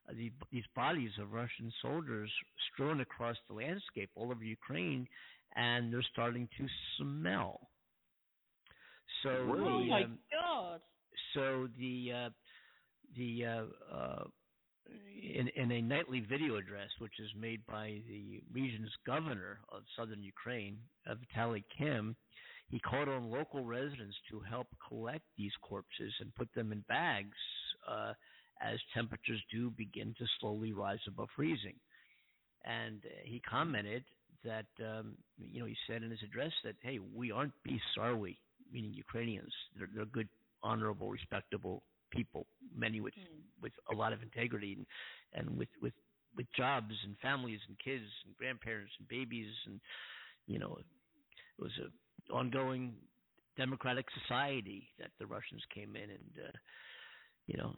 uh, 0.10 0.14
the, 0.14 0.32
these 0.52 0.64
bodies 0.76 1.12
of 1.20 1.34
Russian 1.34 1.72
soldiers 1.82 2.32
strewn 2.74 3.02
across 3.02 3.38
the 3.48 3.54
landscape 3.56 4.10
all 4.16 4.32
over 4.32 4.44
Ukraine, 4.44 5.08
and 5.56 5.92
they're 5.94 6.04
starting 6.12 6.48
to 6.58 6.68
smell. 6.98 7.70
So 9.24 9.30
Oh 9.60 9.86
the, 9.86 9.90
my 9.90 10.04
um, 10.04 10.20
god. 10.32 10.82
so 11.34 11.68
the 11.78 12.12
uh, 12.14 12.30
the 13.16 13.46
uh, 13.46 13.96
uh, 13.96 14.24
in, 15.34 15.48
in 15.56 15.72
a 15.72 15.82
nightly 15.82 16.20
video 16.20 16.58
address, 16.58 16.90
which 17.00 17.20
is 17.20 17.30
made 17.40 17.66
by 17.66 18.02
the 18.08 18.42
region's 18.52 18.92
governor 19.06 19.60
of 19.70 19.84
southern 19.98 20.24
Ukraine, 20.24 20.78
Vitaly 21.08 21.64
Kim, 21.78 22.16
he 22.70 22.80
called 22.80 23.08
on 23.08 23.30
local 23.30 23.64
residents 23.64 24.16
to 24.32 24.40
help 24.40 24.68
collect 24.88 25.24
these 25.38 25.52
corpses 25.62 26.14
and 26.20 26.34
put 26.36 26.50
them 26.56 26.72
in 26.72 26.84
bags 26.88 27.38
uh, 27.88 28.14
as 28.62 28.80
temperatures 28.94 29.42
do 29.52 29.72
begin 29.72 30.16
to 30.18 30.26
slowly 30.40 30.74
rise 30.74 31.00
above 31.08 31.30
freezing. 31.36 31.76
And 32.66 33.02
he 33.24 33.42
commented 33.42 34.04
that, 34.44 34.66
um, 34.82 35.16
you 35.38 35.60
know, 35.60 35.66
he 35.66 35.76
said 35.88 36.04
in 36.04 36.12
his 36.12 36.24
address 36.24 36.52
that, 36.64 36.76
hey, 36.82 37.00
we 37.14 37.32
aren't 37.32 37.54
beasts, 37.64 37.98
are 38.00 38.16
we? 38.16 38.38
Meaning 38.72 38.94
Ukrainians. 38.94 39.54
They're, 39.78 39.90
they're 39.94 40.06
good, 40.06 40.30
honorable, 40.64 41.10
respectable 41.10 41.84
people, 42.14 42.48
many 42.76 43.02
with 43.02 43.14
Hmm. 43.16 43.42
with 43.62 43.74
a 43.92 43.96
lot 43.96 44.14
of 44.14 44.22
integrity 44.22 44.74
and, 44.74 44.86
and 45.34 45.58
with 45.58 45.70
with 45.82 45.94
with 46.36 46.48
jobs 46.56 46.94
and 47.04 47.18
families 47.20 47.60
and 47.68 47.78
kids 47.80 48.06
and 48.26 48.36
grandparents 48.38 48.92
and 49.00 49.08
babies 49.08 49.52
and 49.66 49.80
you 50.48 50.60
know 50.60 50.78
it 50.80 50.86
was 51.62 51.72
a 51.80 52.34
ongoing 52.34 52.94
democratic 53.58 54.06
society 54.22 54.88
that 55.00 55.12
the 55.20 55.26
Russians 55.26 55.62
came 55.74 55.96
in 55.96 56.10
and 56.10 56.34
uh, 56.48 56.52
you 57.48 57.58
know 57.58 57.74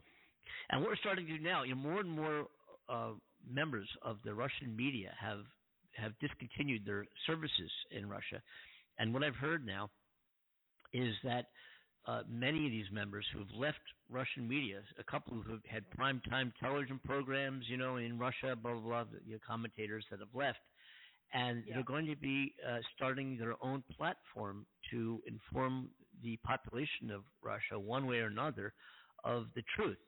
and 0.70 0.80
what 0.80 0.90
we're 0.90 0.96
starting 0.96 1.26
to 1.26 1.36
do 1.38 1.42
now 1.42 1.62
you 1.62 1.74
know 1.74 1.80
more 1.80 2.00
and 2.00 2.10
more 2.10 2.46
uh, 2.88 3.12
members 3.48 3.88
of 4.02 4.18
the 4.24 4.34
Russian 4.34 4.74
media 4.76 5.12
have 5.20 5.44
have 5.96 6.12
discontinued 6.20 6.84
their 6.84 7.06
services 7.26 7.70
in 7.90 8.08
Russia 8.08 8.42
and 8.98 9.12
what 9.12 9.22
I've 9.22 9.36
heard 9.36 9.66
now 9.66 9.90
is 10.92 11.14
that 11.24 11.46
uh, 12.06 12.22
many 12.28 12.66
of 12.66 12.72
these 12.72 12.90
members 12.92 13.26
who 13.32 13.40
have 13.40 13.50
left 13.56 13.80
Russian 14.10 14.48
media, 14.48 14.82
a 14.98 15.04
couple 15.04 15.34
who 15.42 15.52
have 15.52 15.64
had 15.68 15.90
prime 15.90 16.20
time 16.28 16.52
television 16.60 17.00
programs, 17.04 17.64
you 17.68 17.76
know, 17.76 17.96
in 17.96 18.18
Russia, 18.18 18.56
blah 18.56 18.72
blah 18.74 18.80
blah, 18.82 19.04
the 19.04 19.20
you 19.26 19.34
know, 19.34 19.38
commentators 19.46 20.04
that 20.10 20.20
have 20.20 20.34
left, 20.34 20.58
and 21.32 21.64
Yeah. 21.64 21.74
they're 21.74 21.82
going 21.84 22.06
to 22.06 22.16
be 22.16 22.54
uh, 22.68 22.78
starting 22.96 23.36
their 23.38 23.54
own 23.62 23.82
platform 23.96 24.66
to 24.90 25.22
inform 25.26 25.90
the 26.22 26.36
population 26.38 27.10
of 27.10 27.22
Russia, 27.42 27.78
one 27.78 28.06
way 28.06 28.18
or 28.18 28.26
another, 28.26 28.72
of 29.24 29.46
the 29.54 29.62
truth. 29.76 29.98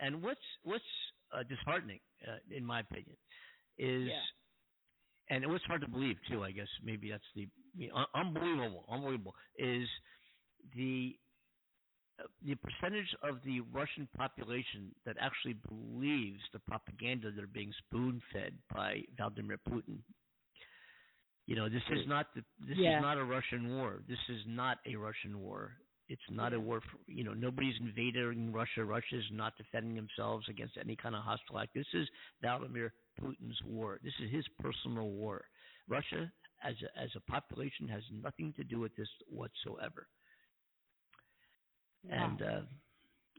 And 0.00 0.22
what's 0.22 0.40
what's 0.64 0.84
uh, 1.32 1.42
disheartening, 1.44 2.00
uh, 2.28 2.36
in 2.54 2.64
my 2.64 2.80
opinion, 2.80 3.16
is 3.78 4.10
Yeah. 4.10 4.20
and 5.30 5.44
it 5.44 5.48
was 5.48 5.60
hard 5.66 5.80
to 5.82 5.88
believe 5.88 6.16
too. 6.28 6.44
I 6.44 6.50
guess 6.52 6.68
maybe 6.84 7.10
that's 7.10 7.22
the 7.34 7.48
you 7.76 7.88
know, 7.88 8.04
unbelievable, 8.14 8.84
unbelievable 8.90 9.34
is 9.58 9.88
the 10.74 11.16
uh, 12.20 12.24
the 12.44 12.54
percentage 12.56 13.08
of 13.22 13.36
the 13.44 13.60
Russian 13.72 14.06
population 14.16 14.90
that 15.06 15.16
actually 15.20 15.54
believes 15.68 16.40
the 16.52 16.58
propaganda 16.60 17.30
they're 17.34 17.46
being 17.46 17.72
spoon 17.86 18.20
fed 18.32 18.52
by 18.72 19.02
Vladimir 19.16 19.58
Putin. 19.68 19.98
You 21.46 21.56
know, 21.56 21.68
this 21.68 21.82
is 21.90 22.06
not 22.06 22.26
the, 22.34 22.42
this 22.66 22.76
Yeah. 22.78 22.98
is 22.98 23.02
not 23.02 23.18
a 23.18 23.24
Russian 23.24 23.76
war. 23.76 24.02
This 24.08 24.18
is 24.28 24.42
not 24.46 24.78
a 24.86 24.94
Russian 24.96 25.40
war. 25.40 25.72
It's 26.08 26.22
not 26.30 26.52
a 26.52 26.60
war. 26.60 26.80
For, 26.80 26.98
you 27.10 27.24
know, 27.24 27.32
nobody's 27.32 27.74
invading 27.80 28.52
Russia. 28.52 28.84
Russia 28.84 29.16
is 29.18 29.24
not 29.32 29.56
defending 29.56 29.94
themselves 29.94 30.46
against 30.48 30.76
any 30.76 30.94
kind 30.96 31.14
of 31.14 31.22
hostile 31.22 31.58
act. 31.58 31.74
This 31.74 31.86
is 31.94 32.06
Vladimir 32.42 32.92
Putin's 33.20 33.60
war. 33.64 33.98
This 34.04 34.12
is 34.22 34.30
his 34.30 34.46
personal 34.60 35.08
war. 35.08 35.44
Russia, 35.88 36.30
as 36.62 36.74
a, 36.82 37.00
as 37.00 37.10
a 37.16 37.20
population, 37.30 37.88
has 37.88 38.02
nothing 38.12 38.52
to 38.56 38.64
do 38.64 38.78
with 38.78 38.94
this 38.96 39.08
whatsoever. 39.28 40.06
And 42.10 42.42
uh, 42.42 42.60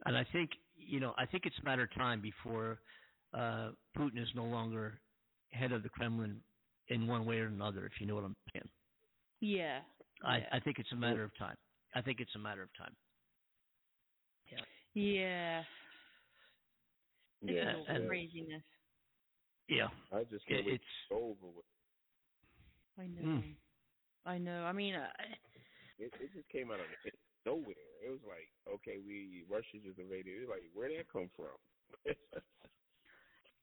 and 0.05 0.17
I 0.17 0.25
think 0.31 0.51
you 0.75 0.99
know 0.99 1.13
I 1.17 1.25
think 1.25 1.45
it's 1.45 1.55
a 1.61 1.65
matter 1.65 1.83
of 1.83 1.93
time 1.93 2.21
before 2.21 2.79
uh, 3.33 3.71
Putin 3.97 4.21
is 4.21 4.29
no 4.35 4.45
longer 4.45 4.99
head 5.51 5.71
of 5.71 5.83
the 5.83 5.89
Kremlin 5.89 6.41
in 6.87 7.07
one 7.07 7.25
way 7.25 7.37
or 7.39 7.47
another. 7.47 7.85
If 7.85 7.99
you 7.99 8.07
know 8.07 8.15
what 8.15 8.23
I'm 8.23 8.35
saying, 8.53 8.69
Yeah. 9.39 9.79
I, 10.23 10.37
Yeah. 10.37 10.43
I 10.53 10.59
think 10.59 10.79
it's 10.79 10.91
a 10.91 10.95
matter 10.95 11.23
of 11.23 11.31
time. 11.37 11.55
I 11.95 12.01
think 12.01 12.19
it's 12.19 12.33
a 12.35 12.39
matter 12.39 12.61
of 12.63 12.69
time. 12.77 12.95
Yeah. 14.95 15.63
This 17.41 17.51
Yeah, 17.55 17.71
is 17.71 17.75
all 17.89 17.95
and- 17.95 18.07
craziness. 18.07 18.61
Yeah, 19.69 19.87
I 20.11 20.23
just 20.25 20.45
it, 20.47 20.53
can't 20.53 20.65
wait 20.67 20.75
it's 20.75 20.83
over 21.11 21.47
with. 21.47 21.65
I 22.99 23.07
know. 23.07 23.21
Mm. 23.21 23.55
I 24.25 24.37
know. 24.37 24.65
I 24.65 24.71
mean, 24.73 24.93
uh, 24.93 25.07
It, 25.97 26.13
it 26.19 26.33
just 26.35 26.47
came 26.49 26.69
out 26.69 26.79
of 26.79 26.85
nowhere. 27.45 27.75
It 28.05 28.09
was 28.09 28.21
like, 28.27 28.49
okay, 28.69 28.97
we 28.99 29.45
Russia 29.49 29.79
just 29.83 29.99
invaded. 29.99 30.35
It 30.37 30.47
was 30.47 30.49
like, 30.49 30.63
where 30.73 30.89
did 30.89 30.99
that 30.99 31.11
come 31.11 31.29
from? 31.35 31.57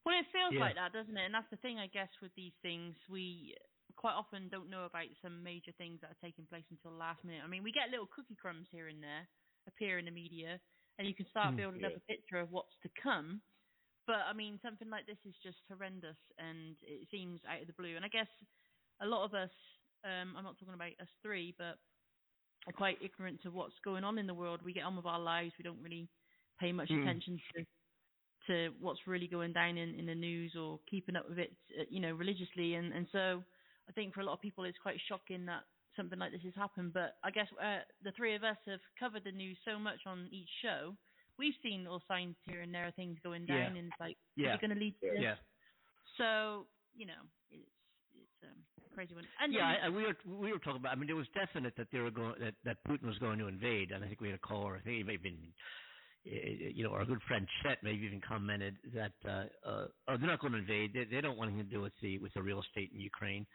Well, 0.05 0.19
it 0.19 0.27
feels 0.31 0.55
Yeah. 0.55 0.59
like 0.59 0.75
that, 0.75 0.93
doesn't 0.93 1.17
it? 1.17 1.25
And 1.25 1.33
that's 1.35 1.49
the 1.51 1.57
thing, 1.57 1.79
I 1.79 1.87
guess, 1.87 2.09
with 2.21 2.33
these 2.35 2.53
things. 2.61 2.95
We 3.09 3.55
quite 3.95 4.13
often 4.13 4.49
don't 4.49 4.69
know 4.69 4.85
about 4.85 5.07
some 5.21 5.43
major 5.43 5.71
things 5.77 6.01
that 6.01 6.11
are 6.11 6.17
taking 6.21 6.47
place 6.47 6.65
until 6.71 6.91
the 6.91 6.97
last 6.97 7.23
minute. 7.23 7.43
I 7.43 7.47
mean, 7.47 7.63
we 7.63 7.71
get 7.71 7.89
little 7.89 8.07
cookie 8.07 8.35
crumbs 8.35 8.67
here 8.71 8.87
and 8.87 9.03
there 9.03 9.27
appear 9.67 9.99
in 9.99 10.05
the 10.05 10.11
media, 10.11 10.59
and 10.97 11.07
you 11.07 11.15
can 11.15 11.27
start 11.29 11.55
Mm, 11.55 11.57
building 11.57 11.83
up 11.85 11.95
a 11.95 11.99
picture 12.01 12.37
of 12.39 12.51
what's 12.51 12.73
to 12.83 12.89
come. 13.01 13.43
But 14.07 14.25
I 14.27 14.33
mean, 14.33 14.59
something 14.61 14.89
like 14.89 15.05
this 15.05 15.19
is 15.25 15.35
just 15.43 15.59
horrendous, 15.69 16.17
and 16.37 16.77
it 16.81 17.07
seems 17.11 17.41
out 17.47 17.61
of 17.61 17.67
the 17.67 17.73
blue. 17.73 17.95
And 17.95 18.05
I 18.05 18.09
guess 18.09 18.27
a 19.01 19.05
lot 19.05 19.25
of 19.25 19.33
us, 19.35 19.51
um, 20.03 20.35
I'm 20.37 20.43
not 20.43 20.57
talking 20.59 20.73
about 20.73 20.93
us 20.99 21.09
three, 21.21 21.55
but 21.57 21.77
are 22.67 22.73
quite 22.73 22.97
ignorant 23.01 23.41
to 23.43 23.49
what's 23.51 23.73
going 23.83 24.03
on 24.03 24.17
in 24.17 24.27
the 24.27 24.33
world. 24.33 24.61
We 24.63 24.73
get 24.73 24.83
on 24.83 24.95
with 24.95 25.05
our 25.05 25.19
lives. 25.19 25.53
We 25.57 25.63
don't 25.63 25.81
really 25.81 26.09
pay 26.59 26.71
much 26.71 26.89
Mm. 26.89 27.01
attention 27.01 27.39
to 27.55 27.65
to 28.47 28.69
what's 28.79 29.05
really 29.05 29.27
going 29.27 29.53
down 29.53 29.77
in, 29.77 29.93
in 29.99 30.07
the 30.07 30.15
news 30.15 30.55
or 30.59 30.79
keeping 30.89 31.15
up 31.15 31.29
with 31.29 31.37
it, 31.37 31.55
uh, 31.79 31.83
you 31.89 31.99
know, 31.99 32.11
religiously. 32.13 32.73
And, 32.73 32.91
and 32.91 33.07
so 33.11 33.43
I 33.87 33.91
think 33.91 34.13
for 34.15 34.21
a 34.21 34.25
lot 34.25 34.33
of 34.33 34.41
people 34.41 34.63
it's 34.63 34.77
quite 34.81 34.99
shocking 35.07 35.45
that 35.45 35.61
something 35.95 36.17
like 36.17 36.31
this 36.31 36.41
has 36.45 36.55
happened. 36.55 36.91
But 36.93 37.17
I 37.23 37.29
guess 37.29 37.47
uh, 37.63 37.79
the 38.03 38.11
three 38.13 38.35
of 38.35 38.43
us 38.43 38.57
have 38.65 38.79
covered 38.99 39.23
the 39.25 39.31
news 39.31 39.57
so 39.63 39.77
much 39.77 39.99
on 40.07 40.27
each 40.31 40.49
show. 40.63 40.95
We've 41.37 41.53
seen 41.61 41.85
all 41.87 42.01
signs 42.07 42.35
here 42.45 42.61
and 42.61 42.73
there 42.73 42.87
of 42.87 42.95
things 42.95 43.17
going 43.23 43.45
Yeah. 43.47 43.69
down, 43.69 43.77
and 43.77 43.87
it's 43.89 43.99
like, 43.99 44.17
yeah, 44.35 44.57
going 44.59 44.73
to 44.73 44.79
lead 44.79 44.95
to 45.01 45.11
this? 45.11 45.21
yeah. 45.21 45.35
So 46.17 46.65
you 46.95 47.05
know, 47.05 47.23
it's 47.51 47.69
um, 48.43 48.57
crazy 48.93 49.15
one. 49.15 49.25
And 49.41 49.53
yeah, 49.53 49.65
I, 49.65 49.87
I, 49.87 49.89
we 49.89 50.03
were 50.03 50.15
we 50.25 50.51
were 50.51 50.59
talking 50.59 50.79
about. 50.79 50.91
I 50.91 50.95
mean, 50.95 51.09
it 51.09 51.13
was 51.13 51.27
definite 51.33 51.73
that 51.77 51.87
they 51.91 51.99
were 51.99 52.11
going 52.11 52.35
that 52.39 52.53
that 52.65 52.77
Putin 52.87 53.07
was 53.07 53.17
going 53.17 53.39
to 53.39 53.47
invade, 53.47 53.91
and 53.91 54.03
I 54.03 54.07
think 54.07 54.21
we 54.21 54.27
had 54.29 54.35
a 54.35 54.47
caller. 54.47 54.75
I 54.75 54.81
think 54.81 54.97
he 54.97 55.03
may 55.03 55.13
have 55.13 55.23
been, 55.23 55.37
eh, 56.25 56.71
you 56.73 56.83
know, 56.83 56.91
our 56.91 57.05
good 57.05 57.21
friend 57.27 57.47
Chet 57.61 57.79
maybe 57.83 58.05
even 58.05 58.21
commented 58.21 58.77
that 58.93 59.13
uh, 59.25 59.45
uh, 59.67 59.85
oh, 60.07 60.17
they're 60.17 60.27
not 60.27 60.39
going 60.39 60.53
to 60.53 60.59
invade. 60.59 60.93
They, 60.93 61.05
they 61.05 61.21
don't 61.21 61.37
want 61.37 61.51
anything 61.51 61.69
to 61.69 61.75
do 61.75 61.81
with 61.81 61.93
the 62.01 62.17
with 62.19 62.33
the 62.33 62.41
real 62.41 62.61
estate 62.61 62.91
in 62.93 62.99
Ukraine, 62.99 63.45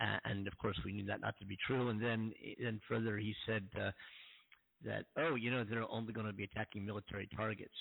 uh, 0.00 0.18
and 0.24 0.46
of 0.46 0.56
course 0.58 0.78
we 0.84 0.92
knew 0.92 1.06
that 1.06 1.20
not 1.20 1.38
to 1.38 1.46
be 1.46 1.58
true. 1.66 1.88
And 1.88 2.02
then 2.02 2.32
then 2.62 2.80
further 2.88 3.18
he 3.18 3.34
said 3.46 3.64
uh, 3.80 3.90
that 4.84 5.06
oh, 5.16 5.34
you 5.34 5.50
know, 5.50 5.64
they're 5.64 5.90
only 5.90 6.12
going 6.12 6.26
to 6.26 6.32
be 6.32 6.44
attacking 6.44 6.84
military 6.84 7.28
targets. 7.36 7.74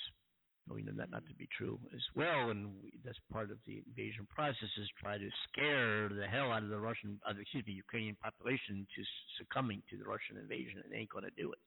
We 0.70 0.82
know 0.82 0.94
that 0.98 1.12
not 1.12 1.26
to 1.28 1.34
be 1.36 1.48
true 1.56 1.80
as 1.94 2.02
well, 2.16 2.50
and 2.50 2.74
we, 2.82 2.94
that's 3.06 3.20
part 3.32 3.52
of 3.52 3.58
the 3.68 3.84
invasion 3.86 4.28
process 4.34 4.70
is 4.82 4.90
try 5.00 5.18
to 5.18 5.30
scare 5.48 6.10
the 6.10 6.26
hell 6.26 6.52
out 6.52 6.64
of 6.64 6.70
the 6.70 6.80
Russian, 6.80 7.20
uh, 7.28 7.34
excuse 7.40 7.66
me, 7.68 7.74
Ukrainian 7.74 8.16
population 8.16 8.88
to 8.96 9.04
succumbing 9.38 9.84
to 9.92 9.98
the 9.98 10.06
Russian 10.06 10.38
invasion, 10.38 10.82
and 10.84 10.92
they 10.92 10.98
ain't 10.98 11.10
going 11.10 11.24
to 11.26 11.38
do 11.38 11.52
it. 11.52 11.60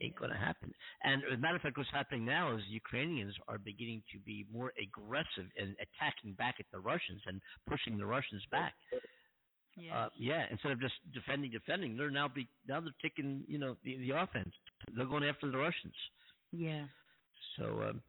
Ain't 0.00 0.16
going 0.16 0.30
to 0.32 0.36
happen. 0.36 0.72
And 1.04 1.22
as 1.30 1.34
a 1.34 1.40
matter 1.40 1.56
of 1.56 1.62
fact, 1.62 1.76
what's 1.76 1.90
happening 1.92 2.24
now 2.24 2.56
is 2.56 2.62
Ukrainians 2.68 3.34
are 3.46 3.58
beginning 3.58 4.02
to 4.12 4.18
be 4.18 4.46
more 4.52 4.72
aggressive 4.82 5.46
in 5.56 5.76
attacking 5.78 6.32
back 6.32 6.56
at 6.58 6.66
the 6.72 6.80
Russians 6.80 7.20
and 7.26 7.40
pushing 7.68 7.96
the 7.96 8.06
Russians 8.06 8.42
back. 8.50 8.74
yeah, 9.76 10.06
Uh, 10.06 10.08
yeah, 10.18 10.46
instead 10.50 10.72
of 10.72 10.80
just 10.80 10.94
defending, 11.12 11.50
defending, 11.52 11.96
they're 11.96 12.10
now 12.10 12.26
be 12.26 12.48
now 12.66 12.80
they're 12.80 12.90
taking 13.02 13.44
you 13.46 13.58
know 13.58 13.76
the, 13.84 13.98
the 13.98 14.10
offense. 14.10 14.52
They're 14.96 15.06
going 15.06 15.24
after 15.24 15.50
the 15.50 15.58
Russians. 15.58 15.94
yeah, 16.52 16.86
So, 17.56 17.64
um, 17.82 18.02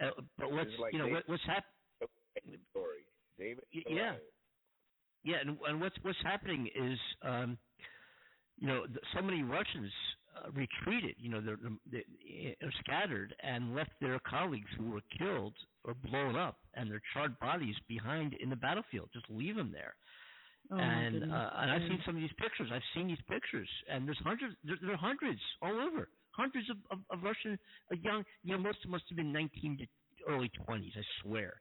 uh, 0.00 0.10
but 0.38 0.50
what's 0.52 0.70
like 0.80 0.92
you 0.92 0.98
know 0.98 1.06
they- 1.06 1.12
what, 1.12 1.28
what's 1.28 1.42
happening? 1.44 2.60
Story, 2.70 3.06
David. 3.38 3.64
Y- 3.74 3.82
yeah. 3.88 4.14
Yeah, 5.24 5.36
and, 5.40 5.58
and 5.66 5.80
what's 5.80 5.96
what's 6.02 6.18
happening 6.22 6.68
is, 6.74 6.98
um, 7.22 7.58
you 8.58 8.68
know, 8.68 8.86
th- 8.86 8.98
so 9.14 9.22
many 9.22 9.42
Russians 9.42 9.90
uh, 10.36 10.50
retreated. 10.52 11.16
You 11.18 11.30
know, 11.30 11.40
they're, 11.40 11.58
they're, 11.90 12.54
they're 12.60 12.74
scattered 12.84 13.34
and 13.42 13.74
left 13.74 13.90
their 14.00 14.20
colleagues 14.20 14.68
who 14.78 14.90
were 14.90 15.00
killed 15.18 15.54
or 15.84 15.94
blown 15.94 16.36
up 16.36 16.58
and 16.74 16.88
their 16.90 17.02
charred 17.12 17.36
bodies 17.40 17.74
behind 17.88 18.34
in 18.34 18.50
the 18.50 18.56
battlefield. 18.56 19.08
Just 19.12 19.26
leave 19.30 19.56
them 19.56 19.72
there. 19.72 19.94
Oh, 20.70 20.76
my 20.76 20.82
and 20.82 21.20
goodness. 21.20 21.32
uh, 21.32 21.50
and 21.60 21.70
I've 21.72 21.82
seen 21.88 22.00
some 22.06 22.14
of 22.16 22.20
these 22.20 22.32
pictures. 22.38 22.70
I've 22.72 22.82
seen 22.94 23.08
these 23.08 23.22
pictures, 23.28 23.68
and 23.90 24.06
there's 24.06 24.18
hundreds. 24.22 24.54
There, 24.64 24.76
there 24.82 24.92
are 24.92 24.96
hundreds 24.96 25.40
all 25.62 25.80
over. 25.80 26.08
Hundreds 26.36 26.70
of, 26.70 26.76
of, 26.90 26.98
of 27.10 27.22
Russian 27.24 27.58
uh, 27.92 27.96
young. 28.02 28.24
You 28.44 28.52
know, 28.52 28.58
most 28.62 28.78
of 28.78 28.82
them 28.84 28.92
must 28.92 29.04
have 29.08 29.16
been 29.16 29.32
19 29.32 29.78
to 29.78 29.86
early 30.32 30.50
20s. 30.68 30.92
I 30.96 31.02
swear. 31.22 31.60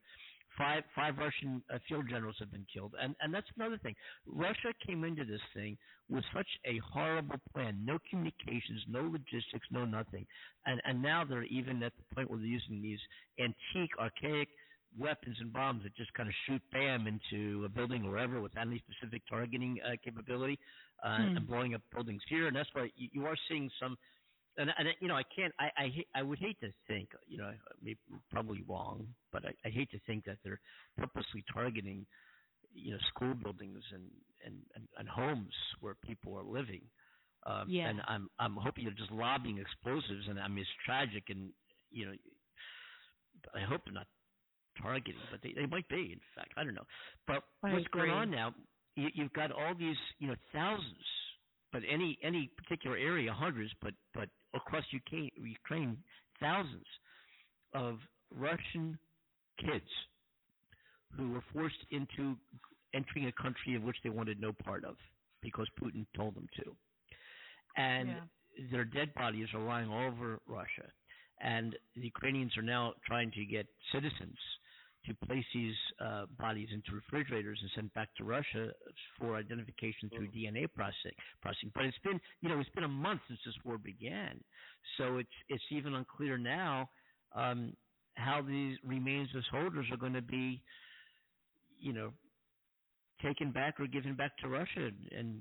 Five 0.57 0.83
five 0.95 1.17
Russian 1.17 1.61
uh, 1.73 1.79
field 1.89 2.07
generals 2.09 2.37
have 2.39 2.51
been 2.51 2.65
killed, 2.73 2.93
and 3.01 3.15
and 3.21 3.33
that's 3.33 3.47
another 3.57 3.77
thing. 3.77 3.95
Russia 4.25 4.73
came 4.87 5.03
into 5.03 5.25
this 5.25 5.41
thing 5.53 5.77
with 6.09 6.23
such 6.33 6.47
a 6.65 6.79
horrible 6.93 7.37
plan. 7.53 7.79
No 7.85 7.99
communications, 8.09 8.81
no 8.87 9.01
logistics, 9.01 9.67
no 9.71 9.85
nothing, 9.85 10.25
and 10.65 10.81
and 10.85 11.01
now 11.01 11.25
they're 11.25 11.43
even 11.43 11.83
at 11.83 11.93
the 11.97 12.15
point 12.15 12.29
where 12.29 12.39
they're 12.39 12.47
using 12.47 12.81
these 12.81 12.99
antique, 13.39 13.91
archaic 13.99 14.49
weapons 14.97 15.37
and 15.41 15.51
bombs 15.53 15.83
that 15.83 15.95
just 15.95 16.13
kind 16.13 16.29
of 16.29 16.35
shoot 16.47 16.61
bam 16.71 17.07
into 17.07 17.65
a 17.65 17.69
building 17.69 18.05
or 18.05 18.11
wherever 18.11 18.41
without 18.41 18.67
any 18.67 18.81
specific 18.89 19.21
targeting 19.29 19.79
uh, 19.85 19.91
capability 20.03 20.57
uh, 21.05 21.19
Hmm. 21.19 21.35
and 21.35 21.47
blowing 21.47 21.75
up 21.75 21.81
buildings 21.93 22.21
here. 22.29 22.47
And 22.47 22.55
that's 22.55 22.69
why 22.73 22.89
you, 22.95 23.09
you 23.11 23.25
are 23.25 23.35
seeing 23.49 23.69
some. 23.79 23.97
And, 24.57 24.69
and 24.77 24.89
you 25.01 25.07
know, 25.07 25.15
I 25.15 25.23
can't. 25.35 25.53
I 25.59 25.69
I, 25.77 26.05
I 26.15 26.23
would 26.23 26.39
hate 26.39 26.59
to 26.61 26.71
think. 26.87 27.09
You 27.27 27.37
know, 27.37 27.53
maybe 27.81 27.99
probably 28.31 28.63
wrong, 28.67 29.07
but 29.31 29.45
I, 29.45 29.53
I 29.67 29.69
hate 29.71 29.91
to 29.91 29.99
think 30.07 30.25
that 30.25 30.37
they're 30.43 30.61
purposely 30.97 31.43
targeting, 31.53 32.05
you 32.73 32.91
know, 32.93 32.99
school 33.09 33.33
buildings 33.35 33.83
and 33.93 34.11
and 34.45 34.55
and, 34.75 34.87
and 34.97 35.07
homes 35.09 35.53
where 35.81 35.95
people 35.95 36.37
are 36.37 36.43
living. 36.43 36.83
Um, 37.45 37.67
Yeah. 37.69 37.89
And 37.89 38.01
I'm 38.07 38.29
I'm 38.39 38.55
hoping 38.55 38.85
they're 38.85 38.93
just 38.93 39.11
lobbing 39.11 39.57
explosives, 39.59 40.27
and 40.29 40.39
I 40.39 40.47
mean 40.47 40.59
it's 40.59 40.69
tragic, 40.85 41.25
and 41.29 41.53
you 41.91 42.05
know, 42.07 42.15
I 43.53 43.61
hope 43.61 43.81
they're 43.85 43.93
not 43.93 44.07
targeting, 44.81 45.21
but 45.31 45.41
they 45.43 45.53
they 45.53 45.65
might 45.65 45.87
be. 45.89 46.11
In 46.13 46.21
fact, 46.35 46.53
I 46.57 46.63
don't 46.63 46.75
know. 46.75 46.85
But 47.27 47.43
I 47.63 47.73
what's 47.73 47.87
going 47.93 48.09
on 48.11 48.31
now? 48.31 48.55
You, 48.95 49.09
you've 49.13 49.33
got 49.33 49.51
all 49.51 49.75
these, 49.75 49.97
you 50.19 50.27
know, 50.27 50.35
thousands, 50.53 51.05
but 51.71 51.83
any 51.89 52.17
any 52.23 52.49
particular 52.57 52.97
area, 52.97 53.33
hundreds, 53.33 53.71
but 53.81 53.93
but 54.13 54.29
across 54.55 54.83
Ukraine, 54.91 55.31
Ukraine, 55.37 55.97
thousands 56.39 56.85
of 57.73 57.99
Russian 58.31 58.97
kids 59.59 59.89
who 61.15 61.31
were 61.31 61.43
forced 61.53 61.85
into 61.91 62.35
entering 62.93 63.27
a 63.27 63.31
country 63.33 63.75
of 63.75 63.83
which 63.83 63.97
they 64.03 64.09
wanted 64.09 64.39
no 64.39 64.53
part 64.53 64.83
of 64.85 64.95
because 65.41 65.67
Putin 65.81 66.05
told 66.15 66.35
them 66.35 66.47
to. 66.57 66.75
And 67.77 68.09
Yeah. 68.09 68.25
their 68.71 68.85
dead 68.85 69.13
bodies 69.13 69.53
are 69.53 69.59
lying 69.61 69.89
all 69.89 70.07
over 70.07 70.39
Russia. 70.47 70.91
And 71.41 71.77
the 71.95 72.03
Ukrainians 72.03 72.57
are 72.57 72.61
now 72.61 72.93
trying 73.05 73.31
to 73.31 73.45
get 73.45 73.67
citizens 73.91 74.37
to 75.07 75.25
place 75.25 75.45
these 75.53 75.75
uh, 75.99 76.25
bodies 76.39 76.69
into 76.73 76.93
refrigerators 76.93 77.59
and 77.61 77.71
send 77.75 77.93
back 77.93 78.09
to 78.17 78.23
Russia 78.23 78.71
for 79.19 79.35
identification 79.35 80.09
through 80.09 80.27
DNA 80.29 80.67
processing. 80.73 81.15
Processing, 81.41 81.71
but 81.73 81.85
it's 81.85 81.97
been, 82.03 82.19
you 82.41 82.49
know, 82.49 82.59
it's 82.59 82.69
been 82.71 82.83
a 82.83 82.87
month 82.87 83.21
since 83.27 83.39
this 83.45 83.55
war 83.63 83.77
began, 83.77 84.39
so 84.97 85.17
it's 85.17 85.29
it's 85.49 85.63
even 85.71 85.95
unclear 85.95 86.37
now 86.37 86.89
um, 87.35 87.73
how 88.15 88.41
these 88.41 88.77
remains 88.83 89.29
of 89.35 89.43
soldiers 89.51 89.85
are 89.91 89.97
going 89.97 90.13
to 90.13 90.21
be, 90.21 90.61
you 91.79 91.93
know, 91.93 92.11
taken 93.21 93.51
back 93.51 93.79
or 93.79 93.87
given 93.87 94.15
back 94.15 94.37
to 94.37 94.47
Russia 94.47 94.89
and 95.11 95.39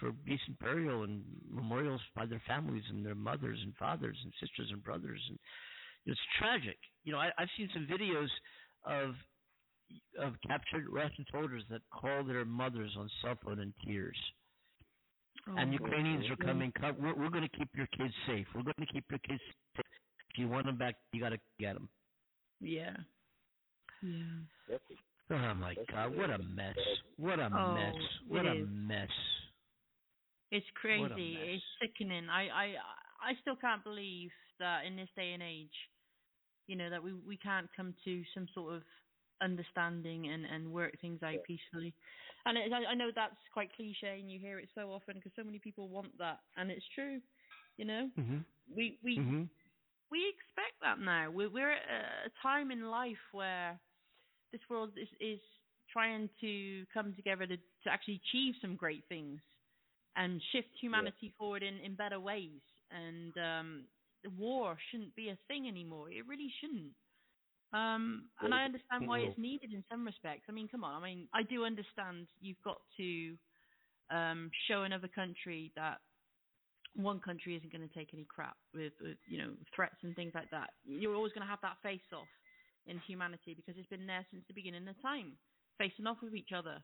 for 0.00 0.12
decent 0.26 0.58
burial 0.58 1.04
and 1.04 1.22
memorials 1.48 2.00
by 2.14 2.26
their 2.26 2.42
families 2.46 2.82
and 2.90 3.04
their 3.04 3.14
mothers 3.14 3.58
and 3.62 3.74
fathers 3.76 4.16
and 4.22 4.32
sisters 4.40 4.68
and 4.72 4.82
brothers 4.82 5.20
and 5.28 5.38
it's 6.06 6.20
tragic. 6.38 6.78
You 7.04 7.12
know, 7.12 7.18
I, 7.18 7.30
I've 7.38 7.48
seen 7.56 7.68
some 7.72 7.86
videos 7.86 8.28
of 8.84 9.14
of 10.18 10.34
captured 10.46 10.86
Russian 10.90 11.24
soldiers 11.30 11.62
that 11.70 11.82
call 11.92 12.24
their 12.24 12.44
mothers 12.44 12.92
on 12.98 13.10
cell 13.20 13.34
phone 13.44 13.60
in 13.60 13.74
tears. 13.84 14.16
Oh, 15.48 15.56
and 15.56 15.70
Oh, 15.70 15.72
Ukrainians 15.72 16.30
are 16.30 16.36
coming. 16.36 16.72
Mm. 16.72 16.80
Come, 16.80 16.96
we're, 17.02 17.14
we're 17.14 17.30
going 17.30 17.48
to 17.48 17.56
keep 17.58 17.68
your 17.74 17.88
kids 17.88 18.14
safe. 18.26 18.46
We're 18.54 18.62
going 18.62 18.86
to 18.86 18.92
keep 18.92 19.04
your 19.10 19.18
kids 19.20 19.40
safe. 19.76 19.84
If 20.30 20.38
you 20.38 20.48
want 20.48 20.66
them 20.66 20.78
back, 20.78 20.94
you 21.12 21.20
got 21.20 21.30
to 21.30 21.38
get 21.60 21.74
them. 21.74 21.88
Yeah. 22.60 22.96
Yeah. 24.02 24.22
That's 24.68 24.82
Oh 25.30 25.54
my 25.54 25.74
God! 25.90 26.14
What 26.16 26.30
a 26.30 26.38
mess! 26.38 26.76
What 27.16 27.38
a 27.38 27.46
Oh, 27.54 27.74
mess! 27.74 27.94
What 28.28 28.44
a 28.44 28.60
is. 28.60 28.68
mess! 28.70 29.08
It's 30.50 30.66
crazy. 30.74 31.38
It's 31.40 31.64
sickening. 31.80 32.28
I, 32.28 32.42
I 32.48 32.66
I 33.22 33.32
still 33.40 33.56
can't 33.56 33.82
believe 33.82 34.30
that 34.58 34.84
in 34.84 34.96
this 34.96 35.08
day 35.16 35.32
and 35.32 35.42
age, 35.42 35.72
you 36.72 36.78
know, 36.80 36.90
that 36.90 37.04
we 37.04 37.14
we 37.14 37.38
can't 37.38 37.70
come 37.76 37.96
to 38.04 38.24
some 38.34 38.48
sort 38.54 38.76
of 38.76 38.84
understanding 39.42 40.28
and 40.28 40.46
and 40.46 40.72
work 40.72 40.94
things 41.00 41.22
out 41.22 41.42
peacefully. 41.44 41.96
And 42.46 42.58
it, 42.58 42.72
I, 42.72 42.92
I 42.92 42.94
know 42.94 43.10
that's 43.14 43.36
quite 43.52 43.74
cliche, 43.74 44.20
and 44.20 44.30
you 44.30 44.40
hear 44.40 44.60
it 44.60 44.70
so 44.74 44.92
often 44.92 45.16
because 45.18 45.32
so 45.36 45.44
many 45.44 45.60
people 45.60 45.90
want 45.90 46.18
that, 46.18 46.40
and 46.56 46.70
it's 46.70 46.86
true. 46.94 47.22
You 47.78 47.86
know, 47.86 48.10
hmm 48.16 48.40
we 48.68 49.00
we 49.04 49.24
hmm 49.24 49.44
we 50.10 50.28
expect 50.28 50.80
that 50.82 50.98
now. 51.00 51.30
We're, 51.30 51.50
we're 51.50 51.72
at 51.72 52.26
a 52.26 52.30
time 52.42 52.70
in 52.72 52.82
life 52.82 53.24
where 53.32 53.80
this 54.52 54.62
world 54.70 54.98
is, 54.98 55.08
is 55.20 55.40
trying 55.92 56.30
to 56.40 56.86
come 56.92 57.14
together 57.14 57.46
to, 57.46 57.56
to 57.58 57.90
actually 57.90 58.22
achieve 58.26 58.54
some 58.62 58.76
great 58.76 59.04
things 59.08 59.40
and 60.16 60.42
shift 60.52 60.68
humanity 60.80 61.34
forward 61.38 61.62
in, 61.62 61.78
in 61.78 61.96
better 61.96 62.20
ways. 62.20 62.62
And 62.90 63.36
um, 63.38 63.88
war 64.30 64.76
shouldn't 64.90 65.14
be 65.14 65.28
a 65.30 65.38
thing 65.48 65.68
anymore. 65.68 66.10
It 66.10 66.26
really 66.26 66.52
shouldn't. 66.60 66.92
Um, 67.72 68.26
and 68.40 68.54
I 68.54 68.64
understand 68.64 69.06
why 69.06 69.20
it's 69.20 69.36
needed 69.38 69.72
in 69.72 69.84
some 69.90 70.04
respects. 70.04 70.44
I 70.48 70.52
mean, 70.52 70.68
come 70.68 70.84
on. 70.84 71.00
I 71.00 71.04
mean, 71.04 71.28
I 71.34 71.42
do 71.42 71.64
understand 71.64 72.28
you've 72.40 72.62
got 72.64 72.78
to 72.98 73.36
um, 74.10 74.50
show 74.68 74.82
another 74.82 75.08
country 75.08 75.72
that 75.76 75.98
one 76.94 77.20
country 77.20 77.56
isn't 77.56 77.72
going 77.72 77.86
to 77.86 77.94
take 77.94 78.10
any 78.12 78.24
crap 78.24 78.56
with, 78.74 78.92
with 79.02 79.16
you 79.26 79.38
know 79.38 79.52
threats 79.74 79.96
and 80.02 80.14
things 80.14 80.32
like 80.34 80.50
that. 80.50 80.70
You're 80.84 81.14
always 81.14 81.32
going 81.32 81.46
to 81.46 81.50
have 81.50 81.60
that 81.62 81.76
face 81.82 82.06
off 82.12 82.28
in 82.86 82.98
humanity 83.00 83.54
because 83.54 83.74
it's 83.78 83.88
been 83.88 84.06
there 84.06 84.26
since 84.30 84.44
the 84.48 84.54
beginning 84.54 84.86
of 84.88 85.00
time, 85.02 85.32
facing 85.78 86.06
off 86.06 86.18
with 86.22 86.34
each 86.34 86.50
other. 86.56 86.78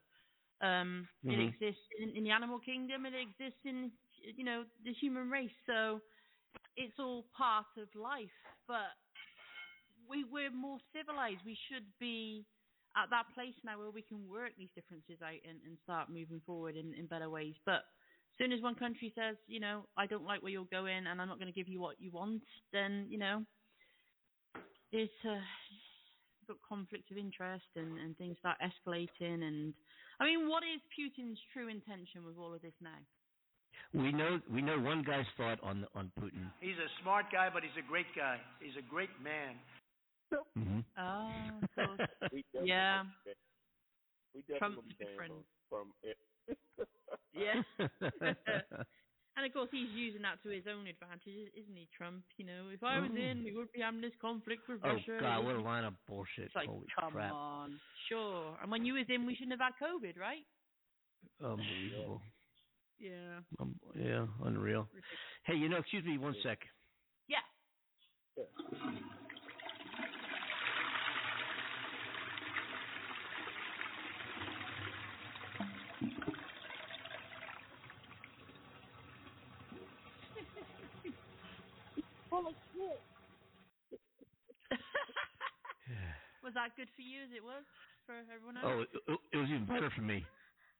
Um, 0.60 1.08
It 1.28 1.38
Mhm. 1.38 1.40
exists 1.40 1.84
in, 2.00 2.16
in 2.16 2.24
the 2.24 2.30
animal 2.30 2.58
kingdom. 2.58 3.06
It 3.06 3.14
exists 3.14 3.60
in 3.64 3.92
you 4.36 4.44
know 4.44 4.64
the 4.84 4.92
human 4.94 5.30
race. 5.30 5.54
So 5.66 6.00
it's 6.76 6.98
all 6.98 7.26
part 7.36 7.66
of 7.76 7.88
life. 7.94 8.38
But 8.66 8.92
we 10.08 10.24
we're 10.24 10.50
more 10.50 10.78
civilized. 10.94 11.40
We 11.44 11.58
should 11.68 11.84
be 12.00 12.44
at 12.96 13.10
that 13.10 13.26
place 13.34 13.54
now 13.64 13.78
where 13.78 13.90
we 13.90 14.02
can 14.02 14.28
work 14.28 14.52
these 14.56 14.72
differences 14.74 15.20
out 15.22 15.40
and, 15.46 15.58
and 15.64 15.76
start 15.84 16.08
moving 16.08 16.40
forward 16.46 16.76
in, 16.76 16.94
in 16.94 17.06
better 17.06 17.28
ways. 17.28 17.54
But 17.64 17.84
as 17.84 18.36
soon 18.38 18.52
as 18.52 18.62
one 18.62 18.74
country 18.74 19.12
says, 19.14 19.36
you 19.46 19.60
know, 19.60 19.86
I 19.96 20.06
don't 20.06 20.24
like 20.24 20.42
where 20.42 20.52
you're 20.52 20.64
going 20.70 21.06
and 21.06 21.20
I'm 21.20 21.28
not 21.28 21.38
going 21.38 21.52
to 21.52 21.58
give 21.58 21.68
you 21.68 21.80
what 21.80 22.00
you 22.00 22.10
want, 22.10 22.42
then, 22.72 23.06
you 23.08 23.18
know, 23.18 23.44
it's 24.92 25.12
uh, 25.24 25.42
got 26.46 26.56
conflict 26.66 27.10
of 27.10 27.18
interest 27.18 27.68
and, 27.76 27.98
and 27.98 28.16
things 28.16 28.36
start 28.38 28.56
escalating. 28.64 29.42
And 29.44 29.74
I 30.18 30.24
mean, 30.24 30.48
what 30.48 30.62
is 30.62 30.80
Putin's 30.96 31.38
true 31.52 31.68
intention 31.68 32.24
with 32.24 32.36
all 32.38 32.54
of 32.54 32.62
this 32.62 32.74
now? 32.80 32.98
We 33.94 34.12
know 34.12 34.40
we 34.52 34.60
know 34.62 34.78
one 34.78 35.02
guy's 35.02 35.26
thought 35.36 35.58
on 35.62 35.86
on 35.94 36.10
Putin. 36.20 36.50
He's 36.60 36.76
a 36.76 36.88
smart 37.02 37.26
guy, 37.32 37.48
but 37.52 37.62
he's 37.62 37.76
a 37.78 37.86
great 37.88 38.06
guy. 38.14 38.38
He's 38.60 38.76
a 38.78 38.82
great 38.82 39.10
man. 39.22 39.54
hmm 40.54 40.80
Oh, 40.98 41.60
so, 41.74 41.82
yeah, 42.62 43.04
We 44.34 44.42
definitely 44.42 44.58
Trump's 44.58 44.94
different. 44.98 45.32
from, 45.70 45.86
from 45.88 45.92
it. 46.02 46.18
yeah. 47.32 47.62
and 49.36 49.46
of 49.46 49.52
course, 49.52 49.68
he's 49.70 49.88
using 49.94 50.22
that 50.22 50.42
to 50.42 50.48
his 50.50 50.64
own 50.68 50.86
advantage, 50.86 51.48
isn't 51.56 51.76
he, 51.76 51.88
Trump? 51.96 52.24
You 52.36 52.44
know, 52.46 52.68
if 52.72 52.82
I 52.82 52.98
was 53.00 53.10
Oh. 53.12 53.16
in, 53.16 53.44
we 53.44 53.52
wouldn't 53.52 53.72
be 53.72 53.80
having 53.80 54.00
this 54.02 54.12
conflict 54.20 54.68
with 54.68 54.80
oh 54.84 54.88
Russia. 54.94 55.18
God, 55.20 55.44
what 55.44 55.54
a 55.56 55.60
line 55.60 55.84
of 55.84 55.94
bullshit! 56.06 56.46
It's 56.46 56.54
like, 56.56 56.68
Holy 56.68 56.86
come 56.98 57.12
crap! 57.12 57.32
on, 57.32 57.80
sure. 58.08 58.58
And 58.60 58.70
when 58.70 58.84
you 58.84 58.94
was 58.94 59.06
in, 59.08 59.24
we 59.24 59.34
shouldn't 59.34 59.52
have 59.58 59.64
had 59.72 59.78
COVID, 59.80 60.18
right? 60.18 60.44
Unbelievable. 61.42 62.20
Yeah. 62.98 63.40
Um, 63.60 63.78
yeah, 63.94 64.26
unreal. 64.44 64.88
Hey, 65.44 65.54
you 65.54 65.68
know, 65.68 65.76
excuse 65.78 66.04
me 66.04 66.18
one 66.18 66.34
sec. 66.42 66.58
Yeah. 67.28 67.38
was 86.44 86.54
that 86.54 86.76
good 86.76 86.88
for 86.94 87.02
you 87.02 87.22
as 87.24 87.30
it 87.34 87.42
was 87.42 87.64
for 88.06 88.14
everyone 88.32 88.56
else? 88.56 88.66
Oh, 88.66 88.80
it- 88.82 89.20
it 89.32 89.36
was 89.36 89.48
even 89.48 89.66
better 89.66 89.90
for 89.90 90.02
me. 90.02 90.24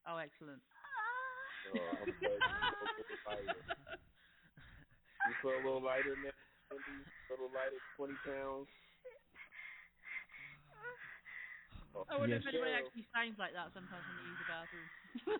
Oh, 0.07 0.17
excellent. 0.17 0.63
Oh, 1.75 2.01
I'm 2.01 2.13
glad 2.23 2.41
you 2.41 2.55
feel 2.71 2.81
a 2.81 2.91
little 2.97 3.21
lighter. 3.29 3.61
You 5.29 5.35
feel 5.43 5.57
a 5.57 5.63
little 5.65 5.85
lighter 5.85 6.15
now, 6.23 6.33
Cindy? 6.73 7.05
A 7.05 7.33
little 7.33 7.53
lighter, 7.53 7.81
20 7.97 8.15
pounds? 8.25 8.69
Oh, 11.97 12.05
I 12.09 12.17
wonder 12.17 12.37
Yes. 12.37 12.45
if 12.45 12.49
anybody 12.53 12.73
actually 12.73 13.07
sounds 13.13 13.37
like 13.39 13.53
that 13.53 13.73
sometimes 13.75 14.05
when 14.09 14.17
they 14.17 14.25
use 14.29 14.39
the 14.41 14.49
bathroom. 14.49 14.89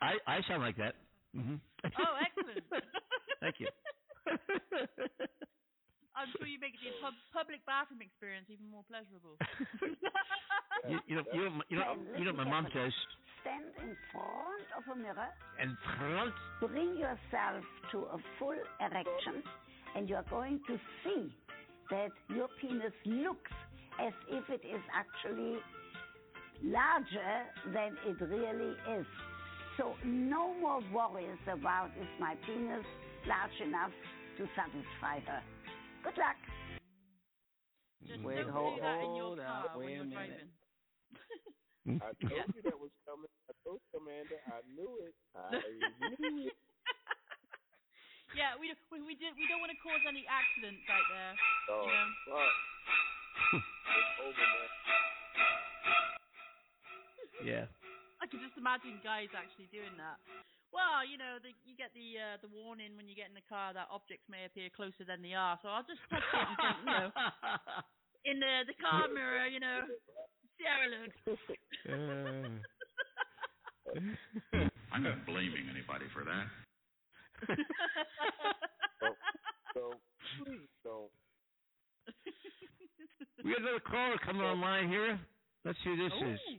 I 0.00 0.16
I 0.26 0.40
sound 0.48 0.62
like 0.62 0.76
that. 0.76 0.94
hmm 1.34 1.56
oh, 1.98 2.14
excellent. 2.20 2.64
Thank 3.40 3.60
you. 3.60 3.68
I'm 6.16 6.30
sure 6.34 6.46
you 6.50 6.58
make 6.58 6.74
the 6.82 6.90
pub- 6.98 7.14
public 7.32 7.62
bathroom 7.66 8.02
experience 8.02 8.50
even 8.50 8.66
more 8.66 8.82
pleasurable. 8.90 9.38
you, 10.90 10.98
you 11.06 11.14
know, 11.16 11.24
you 11.32 11.40
know, 11.44 11.50
you 11.70 11.76
know, 11.78 11.84
you 12.18 12.24
know 12.26 12.32
what 12.34 12.42
my 12.44 12.50
mom 12.50 12.66
says. 12.74 12.92
Stand 13.42 13.64
in 13.82 13.96
front 14.12 14.66
of 14.76 14.82
a 14.92 14.96
mirror, 14.98 15.28
And 15.60 15.76
front. 15.98 16.34
bring 16.60 16.96
yourself 16.96 17.64
to 17.92 17.98
a 18.12 18.18
full 18.38 18.56
erection, 18.80 19.42
and 19.96 20.08
you're 20.08 20.24
going 20.30 20.60
to 20.66 20.78
see 21.04 21.32
that 21.90 22.10
your 22.34 22.48
penis 22.60 22.92
looks 23.06 23.50
as 24.00 24.12
if 24.28 24.48
it 24.50 24.62
is 24.66 24.82
actually 24.94 25.58
larger 26.62 27.44
than 27.72 27.96
it 28.06 28.20
really 28.20 28.74
is. 28.98 29.06
So 29.76 29.94
no 30.04 30.54
more 30.54 30.80
worries 30.92 31.38
about 31.46 31.90
is 32.00 32.08
my 32.20 32.34
penis 32.46 32.84
large 33.26 33.60
enough 33.66 33.92
to 34.38 34.46
satisfy 34.56 35.20
her. 35.30 35.42
Good 36.04 36.18
luck. 36.18 36.36
Just 38.06 38.22
Wait, 38.22 38.36
don't 38.36 38.50
hold- 38.50 38.76
do 38.76 38.80
that 38.82 38.94
in 39.04 39.14
your 39.14 39.24
hold 39.24 39.38
car 39.38 39.64
up, 39.66 39.76
when 39.76 39.86
wait 39.86 39.92
a 39.92 39.96
you're 39.96 40.04
minute. 40.04 40.48
driving. 41.96 42.04
I 42.04 42.12
told 42.28 42.52
you 42.52 42.62
that 42.68 42.76
was 42.78 42.92
coming. 43.08 43.32
I 43.48 43.52
told 43.64 43.80
you, 43.80 43.96
Amanda. 43.96 44.36
I 44.52 44.60
knew 44.68 44.92
it. 45.08 45.16
I 45.32 45.56
knew 46.20 46.52
it. 46.52 46.56
yeah, 48.36 48.52
we 48.60 48.68
we 48.92 49.00
we, 49.06 49.14
did, 49.16 49.32
we 49.40 49.48
don't 49.48 49.62
want 49.64 49.72
to 49.72 49.80
cause 49.80 50.04
any 50.04 50.28
accidents 50.28 50.84
out 50.92 51.06
there. 51.08 51.32
Oh, 51.72 51.88
Yeah. 51.88 52.08
fuck. 52.28 52.54
over, 54.20 54.36
man. 54.36 54.70
Yeah. 57.44 57.66
I 58.18 58.26
can 58.26 58.42
just 58.42 58.58
imagine 58.58 58.98
guys 59.06 59.30
actually 59.30 59.70
doing 59.70 59.94
that. 59.96 60.18
Well, 60.74 61.06
you 61.06 61.16
know, 61.16 61.38
the, 61.40 61.54
you 61.64 61.78
get 61.78 61.94
the 61.96 62.18
uh, 62.18 62.36
the 62.44 62.50
warning 62.50 62.92
when 62.98 63.06
you 63.08 63.14
get 63.16 63.30
in 63.30 63.38
the 63.38 63.46
car 63.48 63.72
that 63.72 63.88
objects 63.88 64.26
may 64.28 64.44
appear 64.44 64.68
closer 64.74 65.06
than 65.06 65.22
they 65.22 65.32
are. 65.32 65.56
So 65.62 65.70
I'll 65.70 65.86
just 65.86 66.02
touch 66.10 66.20
it 66.20 66.34
and 66.36 66.58
think, 66.58 66.76
you 66.82 66.90
know, 66.92 67.08
in 68.28 68.36
the 68.42 68.68
the 68.68 68.76
car 68.76 69.06
mirror, 69.08 69.46
you 69.48 69.62
know, 69.62 69.86
see 70.58 70.64
how. 70.66 70.78
I'm 74.92 75.02
not 75.02 75.24
blaming 75.26 75.68
anybody 75.70 76.04
for 76.12 76.24
that. 76.24 76.46
So 79.74 79.92
please 80.42 80.66
don't. 80.82 81.10
we 83.44 83.52
got 83.52 83.60
another 83.60 83.80
caller 83.80 84.16
coming 84.24 84.40
online 84.42 84.88
here. 84.88 85.20
Let's 85.64 85.78
see 85.84 85.90
who 85.90 85.96
this 85.96 86.12
is. 86.12 86.40
Ooh. 86.50 86.58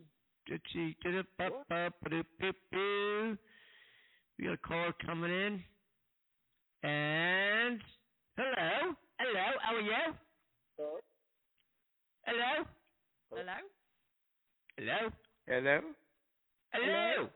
Ditsy, 0.49 0.95
didda-ba-ba-ba-doo-boo-boo. 1.05 3.37
We 4.37 4.45
got 4.45 4.53
a 4.53 4.57
caller 4.57 4.93
coming 5.05 5.31
in. 5.31 5.63
And 6.83 7.81
hello, 8.37 8.95
hello, 9.19 9.45
how 9.61 9.75
are 9.75 9.81
you? 9.81 10.13
Huh? 10.79 10.99
Hello, 12.25 12.65
Hello. 13.31 13.57
Hello, 14.79 15.11
Hello? 15.45 15.81
hello, 16.71 17.29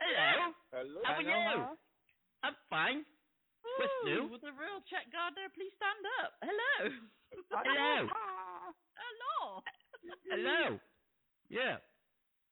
hello. 0.00 0.52
Hello. 0.72 1.00
How 1.04 1.14
are 1.14 1.22
you? 1.22 1.78
I'm 2.42 2.56
fine. 2.68 3.04
What's 3.78 3.92
new? 4.06 4.26
With 4.26 4.40
the 4.40 4.50
real 4.50 4.82
Chet 4.90 5.06
Gardner, 5.12 5.46
please 5.54 5.70
stand 5.78 6.02
up. 6.18 6.32
Hello. 6.42 6.90
Hello, 7.62 8.08
Hello. 8.98 9.62
hello. 10.30 10.80
Yeah. 11.48 11.76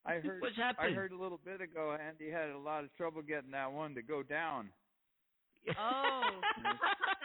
I 0.06 0.20
heard 0.20 0.40
What's 0.40 0.54
I 0.78 0.90
heard 0.90 1.10
a 1.10 1.18
little 1.18 1.38
bit 1.38 1.60
ago 1.60 1.96
Andy 2.00 2.30
had 2.30 2.50
a 2.50 2.58
lot 2.58 2.84
of 2.84 2.94
trouble 2.94 3.22
getting 3.22 3.50
that 3.50 3.72
one 3.72 3.96
to 3.96 4.02
go 4.02 4.22
down. 4.22 4.70
Oh. 5.76 6.40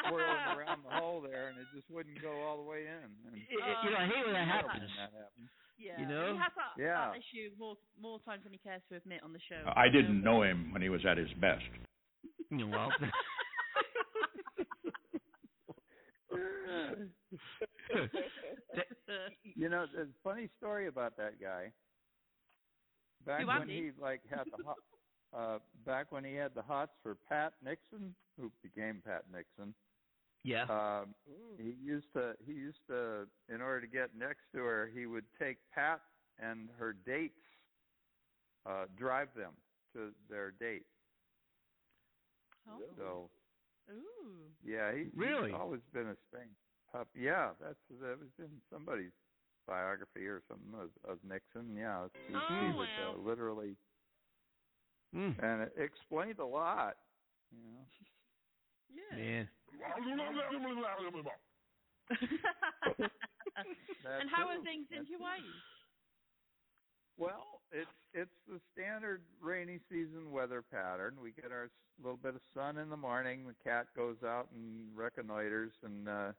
Swirling 0.10 0.26
around 0.58 0.84
the 0.84 0.89
hole 0.89 1.21
there 1.21 1.49
and 1.49 1.60
it 1.60 1.67
just 1.76 1.89
wouldn't 1.91 2.19
go 2.21 2.41
all 2.41 2.58
the 2.58 2.63
way 2.63 2.88
in. 2.88 3.04
And 3.23 3.34
Y- 3.34 3.47
y- 3.52 3.82
you 3.86 3.91
know, 3.91 3.97
I 3.97 4.08
hate 4.08 4.26
when 4.26 4.34
that 4.34 4.47
happens. 4.47 4.89
when 4.89 4.97
that 4.97 5.13
happens. 5.13 5.49
Yeah. 5.78 6.00
You 6.00 6.08
know? 6.08 6.34
He 6.34 6.38
has 6.40 6.52
that, 6.56 6.82
Yeah. 6.82 7.12
that 7.12 7.18
issue 7.18 7.50
more 7.58 7.76
more 8.02 8.20
times 8.26 8.44
than 8.44 8.52
he 8.54 8.60
cares 8.60 8.82
to 8.90 8.96
admit 8.98 9.22
on 9.24 9.34
the 9.34 9.40
show. 9.50 9.64
I 9.76 9.90
didn't 9.90 10.24
know 10.24 10.44
him 10.44 10.72
when 10.72 10.82
he 10.82 10.90
was 10.90 11.06
at 11.06 11.18
his 11.18 11.32
best. 11.40 11.64
You 12.52 12.68
know, 12.68 12.68
well, 12.78 12.92
You 19.56 19.70
know, 19.70 19.86
there's 19.94 20.10
a 20.10 20.24
funny 20.24 20.50
story 20.58 20.88
about 20.88 21.18
that 21.18 21.40
guy. 21.42 21.72
Back 23.26 23.42
Who, 23.42 23.48
when 23.48 23.70
he 23.70 23.92
like 24.02 24.22
had 24.30 24.46
the 24.56 24.64
hot, 24.64 24.78
uh 25.36 25.60
back 25.86 26.12
when 26.12 26.24
he 26.26 26.34
had 26.36 26.52
the 26.56 26.62
hots 26.62 26.92
for 27.02 27.16
Pat 27.30 27.54
Nixon, 27.64 28.14
who 28.40 28.52
became 28.62 29.02
Pat 29.06 29.24
Nixon. 29.34 29.74
Yeah. 30.44 30.68
Um, 30.70 31.14
he 31.58 31.76
used 31.84 32.12
to 32.14 32.36
he 32.46 32.54
used 32.54 32.80
to 32.90 33.28
in 33.54 33.62
order 33.62 33.82
to 33.82 33.88
get 33.88 34.16
next 34.16 34.44
to 34.54 34.60
her, 34.60 34.90
he 34.94 35.06
would 35.06 35.26
take 35.40 35.58
Pat 35.74 36.02
and 36.40 36.70
her 36.78 36.94
dates, 36.94 37.40
uh, 38.66 38.86
drive 38.98 39.30
them 39.36 39.54
to 39.94 40.12
their 40.30 40.52
date. 40.52 40.86
Oh. 42.68 42.80
So 42.98 43.30
Ooh. 43.90 44.52
yeah, 44.64 44.92
he, 44.94 45.10
Really? 45.16 45.52
he's 45.52 45.60
always 45.60 45.82
been 45.94 46.08
a 46.08 46.16
strange 46.28 46.56
pup. 46.92 47.08
Yeah, 47.16 47.52
that's 47.62 47.80
that 48.02 48.20
was 48.20 48.30
in 48.40 48.62
somebody's 48.72 49.12
biography 49.68 50.26
or 50.28 50.42
something 50.48 50.74
of, 50.80 50.90
of 51.10 51.20
Nixon. 51.24 51.76
Yeah, 51.76 52.08
he, 52.28 52.34
Oh, 52.36 52.66
he 52.66 52.72
would 52.72 52.88
wow. 52.98 53.14
uh, 53.16 53.18
literally, 53.18 53.76
Mm, 55.14 55.36
and 55.40 55.62
it 55.64 55.74
explained 55.78 56.40
a 56.40 56.46
lot. 56.46 56.96
You 57.52 57.64
know. 57.64 57.86
Yeah. 58.94 59.18
man. 59.18 59.50
and 64.06 64.30
how 64.30 64.48
are 64.50 64.62
things 64.64 64.88
in 64.92 65.06
Hawaii? 65.06 65.42
Well, 67.18 67.62
it's 67.72 67.90
it's 68.14 68.34
the 68.48 68.60
standard 68.74 69.22
rainy 69.42 69.80
season 69.90 70.32
weather 70.32 70.62
pattern. 70.62 71.16
We 71.22 71.32
get 71.32 71.52
our 71.52 71.70
little 72.02 72.18
bit 72.18 72.36
of 72.36 72.42
sun 72.54 72.78
in 72.78 72.90
the 72.90 72.98
morning. 72.98 73.46
The 73.48 73.70
cat 73.70 73.88
goes 73.96 74.18
out 74.26 74.48
and 74.54 74.90
reconnoiters, 74.96 75.72
and 75.84 76.10
uh, 76.10 76.32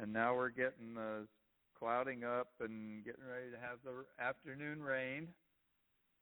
and 0.00 0.12
now 0.12 0.34
we're 0.34 0.50
getting 0.50 0.94
the 0.94 1.26
clouding 1.78 2.24
up 2.24 2.48
and 2.60 3.04
getting 3.04 3.24
ready 3.24 3.50
to 3.50 3.58
have 3.58 3.78
the 3.84 4.04
afternoon 4.22 4.82
rain, 4.82 5.28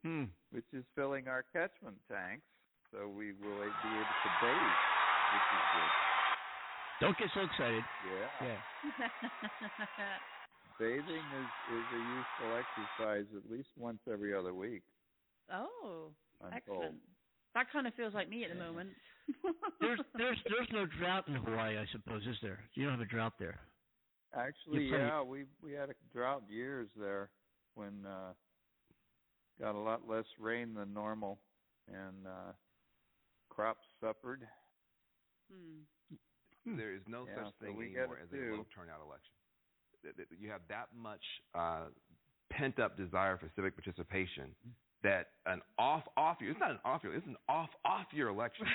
Hmm. 0.04 0.24
which 0.50 0.66
is 0.72 0.84
filling 0.94 1.28
our 1.28 1.44
catchment 1.52 1.96
tanks. 2.10 2.46
So 2.92 3.08
we 3.08 3.32
will 3.32 3.56
be 3.82 3.88
able 3.88 4.04
to 4.04 4.30
bathe, 4.42 4.78
which 5.32 5.48
is 5.52 5.92
Don't 7.00 7.18
get 7.18 7.28
so 7.34 7.40
excited. 7.40 7.84
Yeah. 8.04 8.28
Yeah. 8.46 8.60
Bathing 10.78 11.04
is 11.04 11.50
is 11.72 11.86
a 11.92 12.02
useful 12.16 12.50
exercise 12.58 13.26
at 13.36 13.50
least 13.50 13.68
once 13.76 14.00
every 14.10 14.34
other 14.34 14.54
week. 14.54 14.82
oh, 15.52 16.10
I'm 16.42 16.50
told. 16.50 16.56
excellent. 16.56 17.00
That 17.54 17.66
kind 17.72 17.86
of 17.86 17.94
feels 17.94 18.14
like 18.14 18.28
me 18.28 18.44
at 18.44 18.50
the 18.50 18.56
moment. 18.56 18.90
There's 19.80 20.00
there's 20.16 20.38
there's 20.48 20.68
no 20.72 20.86
drought 20.98 21.28
in 21.28 21.34
Hawaii, 21.34 21.78
I 21.78 21.86
suppose, 21.92 22.22
is 22.26 22.36
there? 22.42 22.58
You 22.74 22.84
don't 22.84 22.92
have 22.92 23.00
a 23.00 23.10
drought 23.10 23.34
there. 23.38 23.60
Actually, 24.34 24.84
You're 24.84 24.98
yeah, 24.98 25.22
we 25.22 25.44
we 25.62 25.72
had 25.72 25.90
a 25.90 25.94
drought 26.12 26.42
years 26.48 26.88
there 26.98 27.30
when 27.74 28.04
uh 28.06 28.32
got 29.60 29.74
a 29.74 29.78
lot 29.78 30.08
less 30.08 30.24
rain 30.40 30.74
than 30.74 30.92
normal 30.92 31.38
and 31.88 32.26
uh 32.26 32.52
crops 33.48 33.86
suffered. 34.00 34.42
Hmm. 35.52 36.76
There 36.78 36.92
is 36.94 37.02
no 37.06 37.26
Yeah, 37.26 37.44
such 37.44 37.54
thing 37.60 37.76
we 37.76 37.88
get 37.90 38.02
anymore 38.02 38.18
it 38.18 38.22
as 38.24 38.32
a 38.32 38.56
low 38.56 38.66
turnout 38.74 39.00
election. 39.04 39.34
Th- 40.02 40.16
th- 40.16 40.28
You 40.40 40.50
have 40.50 40.62
that 40.68 40.94
much 40.94 41.22
uh, 41.54 41.86
pent 42.50 42.78
up 42.78 42.96
desire 42.96 43.36
for 43.38 43.50
civic 43.56 43.74
participation 43.76 44.54
that 45.02 45.30
an 45.46 45.60
off 45.78 46.04
off 46.16 46.40
year 46.40 46.50
it's 46.52 46.60
not 46.60 46.70
an 46.70 46.78
off 46.84 47.02
year 47.02 47.14
it's 47.14 47.26
an 47.26 47.36
off 47.48 47.70
off 47.84 48.06
year 48.12 48.28
election. 48.28 48.66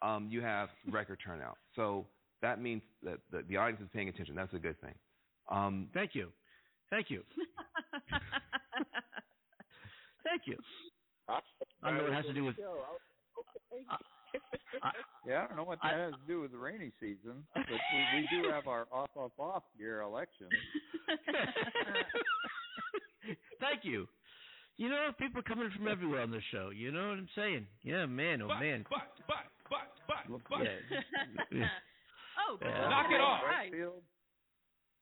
Um, 0.00 0.28
you 0.30 0.40
have 0.42 0.68
record 0.90 1.18
turnout, 1.24 1.58
so 1.74 2.06
that 2.40 2.60
means 2.60 2.82
that 3.02 3.18
the, 3.32 3.42
the 3.48 3.56
audience 3.56 3.82
is 3.82 3.88
paying 3.92 4.08
attention. 4.08 4.34
That's 4.36 4.54
a 4.54 4.58
good 4.58 4.80
thing. 4.80 4.94
Um, 5.50 5.90
Thank 5.92 6.14
you. 6.14 6.32
Thank 6.88 7.10
you. 7.10 7.24
Thank 10.24 10.42
you. 10.46 10.56
I 11.82 11.90
know 11.92 12.06
it 12.06 12.12
has 12.12 12.24
to 12.26 12.32
do 12.32 12.44
with. 12.44 12.56
I, 14.82 14.90
Yeah, 15.26 15.44
I 15.44 15.46
don't 15.48 15.56
know 15.56 15.64
what 15.64 15.78
that 15.82 15.94
has 15.94 16.12
to 16.12 16.26
do 16.26 16.40
with 16.40 16.52
the 16.52 16.58
rainy 16.58 16.92
season, 17.00 17.44
but 17.54 17.64
we, 17.68 18.20
we 18.20 18.28
do 18.42 18.48
have 18.50 18.66
our 18.68 18.86
off 18.92 19.10
off 19.16 19.32
off 19.38 19.62
year 19.78 20.00
election. 20.02 20.48
Thank 23.60 23.84
you. 23.84 24.06
You 24.76 24.88
know, 24.88 25.10
people 25.18 25.40
are 25.40 25.42
coming 25.42 25.70
from 25.76 25.88
everywhere 25.88 26.22
on 26.22 26.30
this 26.30 26.42
show. 26.52 26.70
You 26.70 26.92
know 26.92 27.08
what 27.08 27.18
I'm 27.18 27.28
saying? 27.34 27.66
Yeah, 27.82 28.06
man. 28.06 28.42
Oh, 28.42 28.48
man. 28.48 28.84
but, 28.88 29.10
but, 29.26 29.50
but, 29.68 29.88
but, 30.06 30.40
but. 30.48 30.60
Yeah. 31.50 31.66
oh, 32.48 32.58
Yeah. 32.62 32.68
talking 32.70 32.90
Knock 32.90 33.06
it 33.10 33.20
off. 33.20 33.40
drought- 33.42 33.70
Field, 33.72 34.02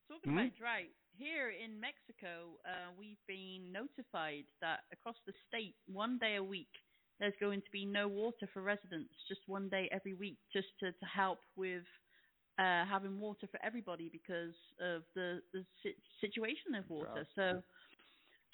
Talking 0.09 0.33
Hmm? 0.33 0.39
about 0.39 0.57
drought, 0.57 0.91
here 1.19 1.51
in 1.51 1.79
Mexico, 1.81 2.57
uh, 2.65 2.93
we've 2.99 3.21
been 3.27 3.71
notified 3.73 4.45
that 4.63 4.81
across 4.93 5.17
the 5.27 5.33
state, 5.49 5.75
one 5.87 6.17
day 6.19 6.37
a 6.37 6.43
week, 6.43 6.71
there's 7.19 7.35
going 7.41 7.61
to 7.61 7.71
be 7.73 7.85
no 7.85 8.09
water 8.09 8.49
for 8.53 8.63
residents, 8.63 9.13
just 9.29 9.41
one 9.47 9.69
day 9.69 9.89
every 9.93 10.15
week, 10.15 10.39
just 10.53 10.69
to, 10.81 10.93
to 10.93 11.07
help 11.07 11.39
with 11.57 11.83
uh, 12.59 12.85
having 12.87 13.19
water 13.19 13.47
for 13.51 13.61
everybody 13.65 14.09
because 14.11 14.55
of 14.81 15.03
the, 15.15 15.41
the 15.53 15.65
si- 15.83 15.97
situation 16.21 16.75
of 16.75 16.89
water. 16.89 17.27
So 17.35 17.63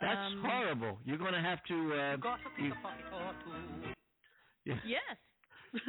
That's 0.00 0.16
um, 0.34 0.42
horrible. 0.44 0.98
You're 1.04 1.18
going 1.18 1.34
to 1.34 1.40
have 1.40 1.62
to. 1.68 1.94
Uh, 1.94 2.16
you- 2.58 2.72
yeah. 4.64 4.74
Yes. 4.86 5.16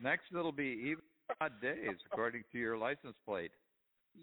Next 0.00 0.24
it'll 0.32 0.52
be 0.52 0.78
even 0.84 1.02
odd 1.40 1.60
days 1.60 1.96
according 2.10 2.44
to 2.52 2.58
your 2.58 2.76
license 2.76 3.16
plate. 3.24 3.52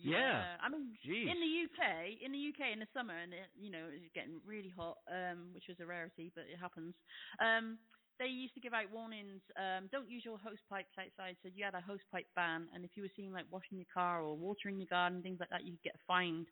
Yeah. 0.01 0.57
I 0.61 0.69
mean, 0.69 0.97
Jeez. 1.05 1.29
in 1.29 1.37
the 1.39 1.53
UK, 1.67 2.17
in 2.23 2.31
the 2.31 2.43
UK 2.49 2.73
in 2.73 2.79
the 2.79 2.87
summer, 2.93 3.13
and 3.13 3.33
it, 3.33 3.49
you 3.59 3.71
know 3.71 3.85
it's 3.91 4.09
getting 4.13 4.41
really 4.45 4.73
hot, 4.75 4.97
um, 5.11 5.53
which 5.53 5.65
was 5.67 5.77
a 5.79 5.85
rarity, 5.85 6.31
but 6.35 6.45
it 6.49 6.57
happens. 6.59 6.93
Um, 7.39 7.77
they 8.19 8.27
used 8.27 8.53
to 8.53 8.61
give 8.61 8.73
out 8.73 8.91
warnings. 8.93 9.41
Um, 9.57 9.89
don't 9.91 10.09
use 10.09 10.23
your 10.23 10.37
hose 10.37 10.61
pipes 10.69 10.93
outside. 10.99 11.35
So 11.41 11.49
you 11.53 11.65
had 11.65 11.73
a 11.73 11.81
hose 11.81 12.03
pipe 12.11 12.27
ban, 12.35 12.67
and 12.73 12.85
if 12.85 12.91
you 12.95 13.03
were 13.03 13.15
seen 13.15 13.33
like 13.33 13.45
washing 13.51 13.77
your 13.77 13.89
car 13.93 14.21
or 14.21 14.37
watering 14.37 14.77
your 14.77 14.89
garden, 14.89 15.21
things 15.21 15.39
like 15.39 15.49
that, 15.49 15.65
you 15.65 15.73
could 15.73 15.83
get 15.83 15.99
fined. 16.05 16.47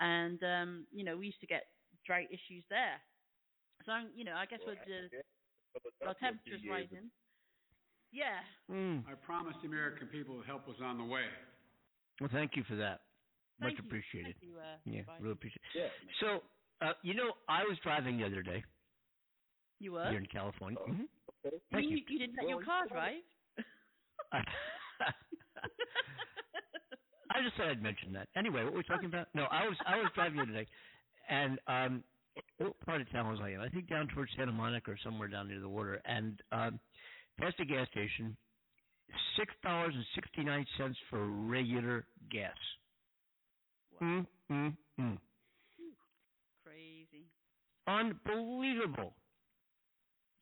And 0.00 0.42
um, 0.42 0.86
you 0.92 1.04
know, 1.04 1.16
we 1.16 1.26
used 1.26 1.40
to 1.40 1.46
get 1.46 1.68
drought 2.06 2.28
issues 2.30 2.64
there. 2.70 3.00
So 3.84 3.92
you 4.14 4.24
know, 4.24 4.34
I 4.34 4.46
guess 4.46 4.60
with 4.66 4.78
the 4.86 5.10
our 6.06 6.14
temperatures 6.14 6.62
rising. 6.68 7.10
Yeah. 8.12 8.44
Mm. 8.70 9.04
I 9.08 9.14
promised 9.14 9.58
the 9.62 9.68
American 9.68 10.06
people 10.08 10.42
help 10.46 10.68
was 10.68 10.76
on 10.84 10.98
the 10.98 11.04
way. 11.04 11.24
Well, 12.22 12.30
thank 12.32 12.56
you 12.56 12.62
for 12.64 12.76
that. 12.76 13.00
Much 13.60 13.72
you. 13.74 13.84
appreciated. 13.84 14.36
Thank 14.40 14.52
you, 14.52 14.58
uh, 14.58 14.76
Yeah, 14.84 15.02
Spike. 15.02 15.20
really 15.20 15.32
appreciate. 15.32 15.62
Yeah. 15.74 15.88
So, 16.20 16.42
uh, 16.80 16.94
you 17.02 17.14
know, 17.14 17.32
I 17.48 17.64
was 17.64 17.78
driving 17.82 18.16
the 18.18 18.24
other 18.26 18.42
day 18.42 18.64
You 19.80 19.92
were? 19.92 20.08
here 20.08 20.18
in 20.18 20.26
California. 20.26 20.78
Oh. 20.80 20.86
Mhm. 20.90 21.08
Okay. 21.44 21.56
Thank 21.72 21.90
you, 21.90 21.96
you. 21.98 22.04
you 22.08 22.18
didn't 22.18 22.36
let 22.36 22.46
Well, 22.46 22.56
your 22.56 22.64
car 22.64 22.84
you 22.84 22.90
drive? 22.90 23.22
I 27.30 27.42
just 27.42 27.56
thought 27.56 27.68
I'd 27.68 27.82
mention 27.82 28.12
that. 28.12 28.28
Anyway, 28.36 28.62
what 28.62 28.72
were 28.72 28.78
we 28.78 28.84
talking 28.84 29.06
about? 29.06 29.28
No, 29.34 29.44
I 29.44 29.66
was 29.66 29.76
I 29.86 29.96
was 29.96 30.10
driving 30.14 30.36
the 30.36 30.42
other 30.42 30.52
day, 30.52 30.68
and 31.28 31.58
um, 31.66 32.04
what 32.58 32.78
part 32.80 33.00
of 33.00 33.10
town 33.10 33.28
was 33.30 33.40
I 33.40 33.50
in? 33.50 33.60
I 33.60 33.68
think 33.70 33.88
down 33.88 34.08
towards 34.08 34.32
Santa 34.36 34.52
Monica 34.52 34.90
or 34.92 34.98
somewhere 35.02 35.28
down 35.28 35.48
near 35.48 35.60
the 35.60 35.68
water, 35.68 36.00
and 36.04 36.42
um, 36.52 36.80
past 37.38 37.58
a 37.60 37.64
gas 37.64 37.88
station, 37.88 38.36
six 39.36 39.52
dollars 39.62 39.94
and 39.94 40.04
sixty 40.14 40.44
nine 40.44 40.66
cents 40.76 40.98
for 41.08 41.26
regular 41.26 42.06
gas. 42.32 42.56
Mm, 44.00 44.26
mm, 44.50 44.76
mm. 45.00 45.18
Crazy. 46.64 47.26
Unbelievable. 47.86 49.14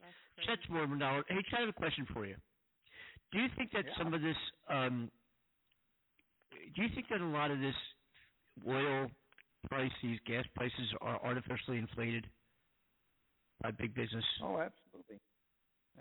That's 0.01 0.15
crazy. 0.35 0.61
Chet's 0.61 0.71
more 0.71 0.87
than 0.87 0.97
a 0.97 0.99
dollar. 0.99 1.25
Hey, 1.29 1.43
Chet, 1.51 1.59
I 1.59 1.61
have 1.61 1.69
a 1.69 1.73
question 1.73 2.07
for 2.13 2.25
you. 2.25 2.37
Do 3.33 3.39
you 3.39 3.49
think 3.57 3.73
that 3.73 3.85
some 3.99 4.15
of 4.15 4.23
this, 4.23 4.37
um, 4.69 5.11
do 6.75 6.83
you 6.83 6.89
think 6.95 7.09
that 7.11 7.21
a 7.21 7.25
lot 7.25 7.51
of 7.51 7.61
this 7.61 7.75
oil 8.67 9.11
price, 9.69 9.91
these 10.03 10.19
gas 10.27 10.45
prices, 10.55 10.95
are 11.01 11.21
artificially 11.25 11.79
inflated 11.79 12.27
by 13.63 13.71
big 13.71 13.95
business? 13.95 14.25
Oh, 14.43 14.59
absolutely. 14.59 15.21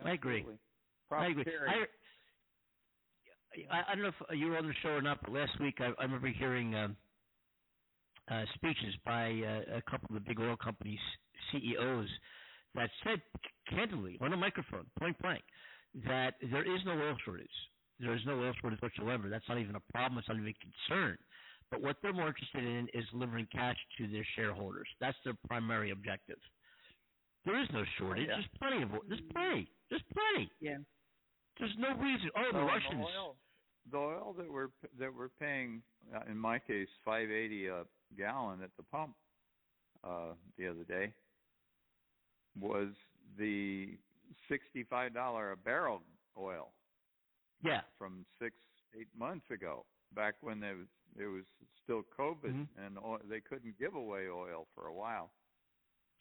I 0.04 0.14
agree. 0.14 0.40
Absolutely. 0.40 0.60
I 1.12 1.28
agree. 1.28 1.44
I, 3.72 3.92
I, 3.92 3.96
don't 3.96 4.04
know 4.04 4.10
if 4.10 4.38
you 4.38 4.48
were 4.48 4.58
on 4.58 4.68
the 4.68 4.74
show 4.82 4.90
or 4.90 5.02
not, 5.02 5.20
but 5.22 5.34
last 5.34 5.60
week 5.60 5.76
I, 5.80 5.92
I 6.00 6.04
remember 6.04 6.28
hearing 6.28 6.76
um, 6.76 6.96
uh, 8.30 8.44
speeches 8.56 8.94
by 9.06 9.32
uh, 9.32 9.78
a 9.78 9.82
couple 9.90 10.08
of 10.10 10.16
the 10.16 10.28
big 10.28 10.40
oil 10.40 10.56
companies 10.56 11.00
CEOs 11.52 12.08
that 12.76 12.90
said 13.04 13.22
candidly 13.70 14.18
on 14.22 14.34
a 14.34 14.38
microphone, 14.38 14.86
point 15.00 15.18
blank, 15.22 15.42
that 16.06 16.36
there 16.52 16.64
is 16.64 16.82
no 16.86 16.92
oil 16.92 17.16
shortage. 17.26 17.48
There 18.00 18.14
is 18.14 18.22
no 18.26 18.40
oil 18.40 18.54
shortage 18.62 18.82
whatsoever. 18.82 19.30
That's 19.30 19.48
not 19.50 19.58
even 19.58 19.76
a 19.76 19.92
problem. 19.92 20.20
It's 20.20 20.28
not 20.28 20.38
even 20.38 20.50
a 20.50 20.88
concern. 20.88 21.18
But 21.72 21.82
what 21.82 21.98
they're 22.02 22.14
more 22.14 22.28
interested 22.28 22.64
in 22.64 22.88
is 22.94 23.06
delivering 23.12 23.48
cash 23.52 23.76
to 23.98 24.08
their 24.08 24.26
shareholders. 24.36 24.88
That's 25.02 25.18
their 25.24 25.36
primary 25.48 25.92
objective. 25.92 26.38
There 27.46 27.62
is 27.62 27.68
no 27.74 27.84
shortage. 27.98 28.28
yeah. 28.28 28.36
There's 28.36 28.50
plenty 28.60 28.84
of 28.84 28.94
oil. 28.94 29.02
There's 29.08 29.22
plenty. 29.34 29.72
There's 29.90 30.04
plenty. 30.14 30.52
Yeah. 30.62 30.78
There's 31.60 31.76
no 31.78 31.94
reason. 31.96 32.30
Oh, 32.38 32.52
the 32.54 32.60
Russians. 32.64 32.94
The 33.02 33.18
oil, 33.20 33.36
the 33.92 33.98
oil 33.98 34.36
that 34.38 34.52
we're 34.52 34.70
that 34.98 35.14
we're 35.14 35.30
paying, 35.40 35.82
uh, 36.16 36.22
in 36.30 36.38
my 36.38 36.58
case, 36.60 36.88
five 37.04 37.30
eighty 37.30 37.68
a 37.68 37.84
gallon 38.18 38.62
at 38.64 38.70
the 38.78 38.84
pump 38.84 39.16
uh, 40.04 40.34
the 40.58 40.68
other 40.68 40.84
day, 40.86 41.14
was 42.60 42.90
the 43.38 43.98
sixty 44.48 44.84
five 44.84 45.14
dollar 45.14 45.52
a 45.52 45.58
barrel 45.58 46.02
oil 46.38 46.70
Yeah. 47.62 47.82
from 47.98 48.26
six 48.42 48.56
eight 49.00 49.08
months 49.18 49.46
ago, 49.52 49.86
back 50.16 50.36
when 50.42 50.60
there 50.60 50.76
was 50.78 50.88
it 51.20 51.26
was 51.26 51.44
still 51.84 52.04
COVID 52.18 52.54
Mhm. 52.54 52.68
and 52.86 52.98
oil, 53.00 53.20
they 53.28 53.42
couldn't 53.42 53.78
give 53.80 53.96
away 53.96 54.30
oil 54.30 54.68
for 54.76 54.88
a 54.88 54.94
while. 54.94 55.32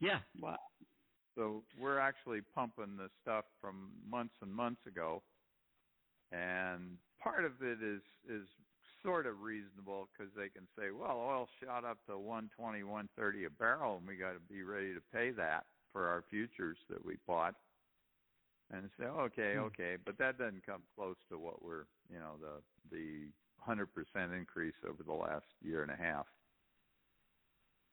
Yeah. 0.01 0.21
Wow. 0.41 0.59
So 1.39 1.63
we're 1.79 2.01
actually 2.01 2.41
pumping 2.53 2.97
the 2.97 3.09
stuff 3.23 3.45
from 3.61 3.93
months 4.11 4.35
and 4.43 4.53
months 4.53 4.81
ago, 4.89 5.23
and 6.33 6.99
part 7.23 7.45
of 7.45 7.53
it 7.63 7.81
is 7.81 8.03
is 8.29 8.49
sort 9.05 9.25
of 9.25 9.41
reasonable 9.41 10.09
because 10.11 10.33
they 10.37 10.49
can 10.49 10.67
say, 10.77 10.91
well, 10.91 11.17
oil 11.17 11.49
shot 11.63 11.85
up 11.85 11.99
to 12.07 12.19
120, 12.19 12.83
130 12.83 13.45
a 13.45 13.51
barrel, 13.51 13.99
and 13.99 14.09
we 14.09 14.17
got 14.17 14.33
to 14.33 14.41
be 14.53 14.65
ready 14.65 14.93
to 14.93 15.01
pay 15.13 15.31
that 15.31 15.67
for 15.93 16.09
our 16.09 16.25
futures 16.29 16.77
that 16.91 17.05
we 17.05 17.15
bought. 17.25 17.55
And 18.73 18.91
say, 18.99 19.05
okay, 19.07 19.55
Hmm. 19.55 19.61
okay, 19.61 19.97
but 20.05 20.19
that 20.19 20.39
doesn't 20.39 20.67
come 20.67 20.83
close 20.97 21.17
to 21.31 21.39
what 21.39 21.63
we're, 21.63 21.85
you 22.11 22.19
know, 22.19 22.37
the 22.41 22.61
the 22.91 23.29
100% 23.65 23.87
increase 24.37 24.75
over 24.89 25.05
the 25.05 25.13
last 25.13 25.47
year 25.63 25.83
and 25.83 25.91
a 25.93 25.97
half. 25.97 26.27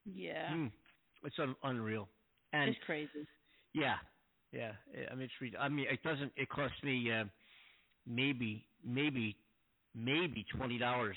Yeah. 0.04 0.50
Mm. 0.50 0.72
It's 1.22 1.38
un- 1.38 1.56
unreal. 1.62 2.08
And 2.52 2.70
it's 2.70 2.84
crazy. 2.84 3.26
Yeah, 3.76 3.96
yeah. 4.52 4.72
I 5.10 5.14
mean, 5.14 5.28
it's. 5.40 5.56
I 5.60 5.68
mean, 5.68 5.86
it 5.90 6.02
doesn't. 6.02 6.32
It 6.36 6.48
costs 6.48 6.82
me 6.82 7.10
uh, 7.12 7.24
maybe, 8.06 8.66
maybe, 8.84 9.36
maybe 9.94 10.44
twenty 10.56 10.78
dollars 10.78 11.16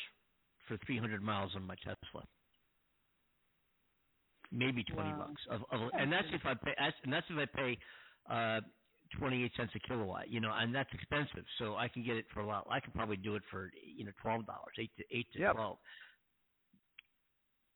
for 0.67 0.77
three 0.85 0.97
hundred 0.97 1.21
miles 1.23 1.51
on 1.55 1.63
my 1.65 1.75
Tesla. 1.75 2.25
Maybe 4.51 4.83
twenty 4.83 5.09
Wow. 5.11 5.27
bucks 5.27 5.41
of, 5.49 5.61
of, 5.71 5.89
and 5.97 6.11
that's 6.11 6.27
if 6.33 6.41
I 6.45 6.53
pay. 6.55 6.73
That's, 6.77 6.95
and 7.03 7.13
that's 7.13 7.25
if 7.29 7.37
I 7.37 7.45
pay 7.45 7.77
uh, 8.29 8.61
twenty 9.17 9.43
eight 9.43 9.51
cents 9.55 9.71
a 9.75 9.79
kilowatt. 9.79 10.29
You 10.29 10.39
know, 10.39 10.51
and 10.57 10.73
that's 10.73 10.89
expensive. 10.93 11.45
So 11.59 11.75
I 11.75 11.87
can 11.87 12.03
get 12.03 12.17
it 12.17 12.25
for 12.33 12.41
a 12.41 12.45
lot. 12.47 12.67
I 12.69 12.79
could 12.79 12.93
probably 12.93 13.17
do 13.17 13.35
it 13.35 13.43
for 13.51 13.71
you 13.95 14.05
know 14.05 14.11
twelve 14.21 14.45
dollars, 14.47 14.73
eight 14.79 14.91
to 14.97 15.03
eight 15.15 15.27
to 15.33 15.39
Yep. 15.39 15.53
twelve. 15.55 15.77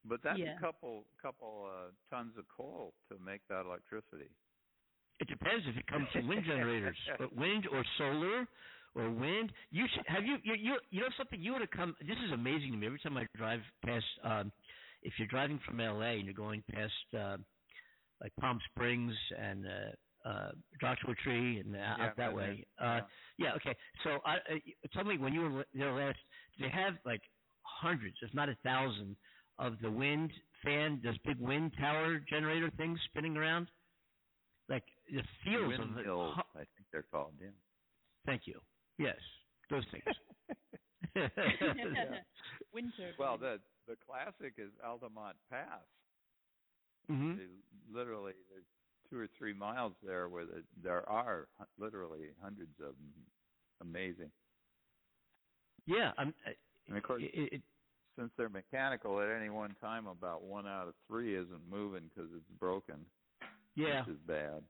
But 0.06 0.20
that's 0.24 0.40
Yeah. 0.40 0.58
a 0.58 0.60
couple 0.60 1.06
couple 1.22 1.70
uh, 1.72 1.92
tons 2.14 2.34
of 2.38 2.46
coal 2.56 2.94
to 3.10 3.18
make 3.24 3.42
that 3.50 3.66
electricity. 3.66 4.30
It 5.20 5.28
depends 5.28 5.66
if 5.68 5.78
it 5.78 5.88
comes 5.88 6.08
from 6.12 6.28
wind 6.28 6.44
generators, 6.46 6.98
but 7.20 7.36
wind 7.36 7.68
or 7.72 7.84
solar 7.98 8.48
or 8.96 9.10
wind. 9.12 9.52
You 9.72 9.86
should 9.94 10.06
have 10.08 10.26
you 10.26 10.38
you 10.44 10.54
you, 10.56 10.76
you 10.90 11.02
know 11.02 11.08
something 11.18 11.40
you 11.42 11.52
would 11.54 11.62
have 11.62 11.72
come. 11.72 11.96
This 12.02 12.18
is 12.26 12.32
amazing 12.32 12.72
to 12.72 12.78
me. 12.78 12.88
Every 12.88 13.00
time 13.00 13.18
I 13.18 13.28
drive 13.36 13.62
past, 13.86 14.06
um, 14.24 14.52
if 15.02 15.14
you're 15.18 15.28
driving 15.28 15.60
from 15.66 15.80
L.A. 15.80 16.14
and 16.18 16.26
you're 16.26 16.34
going 16.34 16.64
past 16.72 16.94
uh, 17.18 17.38
like 18.22 18.32
Palm 18.40 18.60
Springs 18.72 19.14
and 19.40 19.66
uh, 19.66 20.30
uh, 20.30 20.52
Joshua 20.82 21.16
Tree 21.24 21.60
and 21.60 21.76
uh, 21.76 21.80
Yeah, 21.80 21.96
out 22.00 22.18
that 22.18 22.34
way. 22.34 22.66
there. 22.80 22.88
Uh, 22.88 23.02
Yeah. 23.38 23.54
Okay. 23.56 23.76
So 24.04 24.20
I, 24.26 24.36
uh, 24.38 24.40
tell 24.94 25.04
me 25.04 25.18
when 25.18 25.34
you 25.34 25.42
were 25.50 25.66
there 25.74 25.94
last. 25.94 26.20
They 26.60 26.70
have 26.70 26.96
like 27.06 27.22
hundreds, 27.64 28.16
if 28.22 28.34
not 28.34 28.50
a 28.50 28.56
thousand, 28.64 29.16
of 29.60 29.80
the 29.82 29.92
wind 29.92 30.32
fan, 30.64 31.02
those 31.04 31.18
big 31.26 31.40
wind 31.40 31.74
tower 31.80 32.20
generator 32.30 32.72
things 32.78 33.00
spinning 33.06 33.38
around. 33.38 33.68
Like 35.14 35.24
the 35.26 35.30
fields 35.44 35.80
of 35.80 35.90
the, 35.90 35.96
Windmills, 35.96 36.36
I 36.56 36.60
think 36.60 36.88
they're 36.92 37.04
called. 37.04 37.34
Yeah. 37.42 37.48
Thank 38.26 38.48
you. 38.48 38.60
Yes, 38.98 39.18
those 39.70 39.84
things. 39.92 40.04
Winter. 42.74 43.12
Well, 43.20 43.38
the 43.38 43.60
the 43.88 43.96
classic 44.06 44.54
is 44.58 44.72
Altamont 44.84 45.36
Pass. 45.50 45.82
hmm 47.08 47.34
literally, 47.92 48.34
there's 48.50 48.66
two 49.10 49.20
or 49.20 49.28
three 49.38 49.54
miles 49.54 49.94
there 50.04 50.30
where 50.30 50.46
the, 50.46 50.64
there 50.82 51.08
are 51.10 51.48
literally 51.78 52.30
hundreds 52.42 52.80
of 52.80 52.96
them. 52.96 53.14
Amazing. 53.82 54.32
Yeah, 55.86 56.12
I'm. 56.18 56.34
I- 56.48 56.56
And 56.88 56.98
of 56.98 57.04
course, 57.04 57.22
It, 57.24 57.54
it, 57.54 57.62
since 58.18 58.32
they're 58.38 58.50
mechanical, 58.50 59.20
at 59.22 59.30
any 59.30 59.50
one 59.50 59.76
time, 59.82 60.08
about 60.08 60.44
one 60.44 60.68
out 60.68 60.88
of 60.88 60.94
three 61.08 61.36
isn't 61.36 61.70
moving 61.70 62.10
because 62.10 62.30
it's 62.36 62.50
broken. 62.60 63.06
yeah, 63.76 64.02
which 64.06 64.16
is 64.16 64.22
bad. 64.28 64.64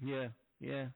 Yeah, 0.00 0.28
yeah, 0.60 0.90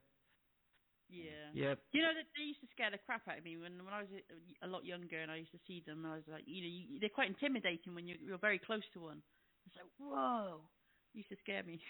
Yeah. 1.08 1.52
yeah. 1.52 1.74
You 1.92 2.02
know 2.02 2.14
that 2.14 2.26
they 2.36 2.44
used 2.44 2.60
to 2.62 2.68
scare 2.72 2.90
the 2.90 2.98
crap 2.98 3.28
out 3.28 3.38
of 3.38 3.44
me 3.44 3.56
when 3.58 3.84
when 3.84 3.94
I 3.94 4.02
was 4.02 4.10
a, 4.12 4.66
a 4.66 4.68
lot 4.68 4.84
younger 4.84 5.20
and 5.22 5.30
I 5.30 5.36
used 5.38 5.52
to 5.52 5.60
see 5.66 5.82
them. 5.86 6.06
I 6.06 6.16
was 6.16 6.24
like, 6.28 6.44
you 6.46 6.62
know, 6.62 6.68
you, 6.68 7.00
they're 7.00 7.10
quite 7.10 7.28
intimidating 7.30 7.94
when 7.94 8.08
you're, 8.08 8.18
you're 8.18 8.38
very 8.38 8.58
close 8.58 8.84
to 8.94 9.00
one. 9.00 9.24
It's 9.66 9.76
like, 9.76 9.92
whoa, 9.98 10.70
used 11.12 11.30
to 11.30 11.36
scare 11.40 11.62
me. 11.62 11.82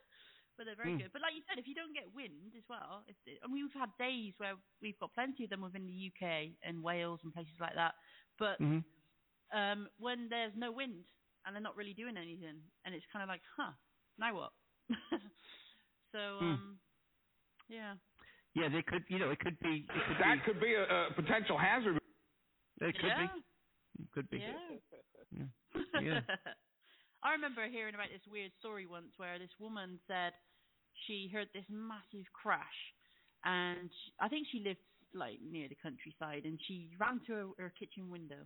but 0.58 0.64
they're 0.64 0.76
very 0.76 0.94
Hmm. 0.94 0.98
good. 0.98 1.12
But 1.12 1.22
like 1.22 1.34
you 1.34 1.44
said, 1.48 1.60
if 1.60 1.68
you 1.68 1.76
don't 1.76 1.94
get 1.94 2.12
wind 2.12 2.54
as 2.56 2.64
well, 2.68 3.04
if 3.08 3.16
I 3.44 3.46
mean, 3.48 3.64
we've 3.64 3.74
had 3.80 3.90
days 3.98 4.34
where 4.38 4.56
we've 4.82 4.98
got 4.98 5.14
plenty 5.14 5.44
of 5.44 5.50
them 5.50 5.62
within 5.62 5.86
the 5.86 6.08
UK 6.08 6.58
and 6.62 6.82
Wales 6.82 7.20
and 7.24 7.32
places 7.34 7.54
like 7.60 7.76
that. 7.76 7.94
But 8.38 8.58
hmm 8.58 8.78
um, 9.52 9.90
when 9.98 10.28
there's 10.30 10.54
no 10.56 10.72
wind 10.72 11.06
and 11.44 11.54
they're 11.56 11.62
not 11.62 11.76
really 11.76 11.94
doing 11.94 12.16
anything, 12.18 12.72
and 12.84 12.94
it's 12.94 13.06
kind 13.12 13.22
of 13.22 13.28
like, 13.28 13.42
huh, 13.56 13.74
now 14.18 14.34
what? 14.36 14.52
so, 16.12 16.38
Hmm. 16.38 16.44
um, 16.52 16.78
yeah. 17.68 17.94
Yeah, 18.54 18.68
they 18.68 18.82
could. 18.82 19.04
You 19.08 19.18
know, 19.18 19.30
it 19.30 19.40
could 19.40 19.58
be. 19.60 19.86
It 19.88 20.02
could 20.06 20.18
That 20.20 20.36
be. 20.36 20.40
could 20.44 20.60
be 20.60 20.74
a, 20.74 20.84
a 20.84 21.12
potential 21.14 21.56
hazard. 21.56 21.96
It 22.80 22.94
could 22.98 23.06
yeah. 23.08 23.26
be. 23.26 23.42
It 24.02 24.10
could 24.12 24.30
be. 24.30 24.38
Yeah. 24.38 25.46
Yeah. 26.00 26.20
I 27.24 27.32
remember 27.32 27.66
hearing 27.68 27.94
about 27.94 28.08
this 28.12 28.26
weird 28.30 28.52
story 28.58 28.84
once 28.86 29.12
where 29.16 29.38
this 29.38 29.54
woman 29.60 29.98
said 30.08 30.32
she 31.06 31.30
heard 31.32 31.48
this 31.54 31.64
massive 31.70 32.26
crash, 32.34 32.78
and 33.44 33.88
sh 33.90 34.10
I 34.20 34.28
think 34.28 34.48
she 34.50 34.60
lived 34.60 34.80
like 35.14 35.38
near 35.40 35.68
the 35.68 35.76
countryside, 35.82 36.44
and 36.44 36.58
she 36.66 36.90
ran 36.98 37.20
to 37.26 37.32
her, 37.32 37.46
her 37.58 37.72
kitchen 37.78 38.10
window, 38.10 38.42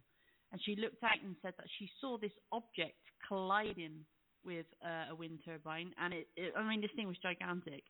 and 0.52 0.60
she 0.62 0.76
looked 0.76 1.02
out 1.02 1.18
and 1.24 1.34
said 1.42 1.54
that 1.56 1.66
she 1.78 1.90
saw 2.00 2.18
this 2.18 2.34
object 2.52 2.98
colliding 3.26 4.04
with 4.46 4.66
uh, 4.84 5.10
a 5.12 5.14
wind 5.14 5.40
turbine, 5.44 5.92
and 6.00 6.14
it, 6.14 6.28
it 6.36 6.54
I 6.56 6.62
mean 6.68 6.80
this 6.80 6.90
thing 6.96 7.08
was 7.08 7.18
gigantic, 7.18 7.84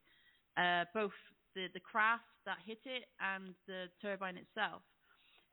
uh, 0.57 0.85
both 0.95 1.13
the 1.55 1.69
the 1.75 1.81
craft 1.81 2.25
that 2.47 2.57
hit 2.67 2.81
it 2.85 3.05
and 3.21 3.55
the 3.69 3.87
turbine 4.03 4.37
itself. 4.37 4.83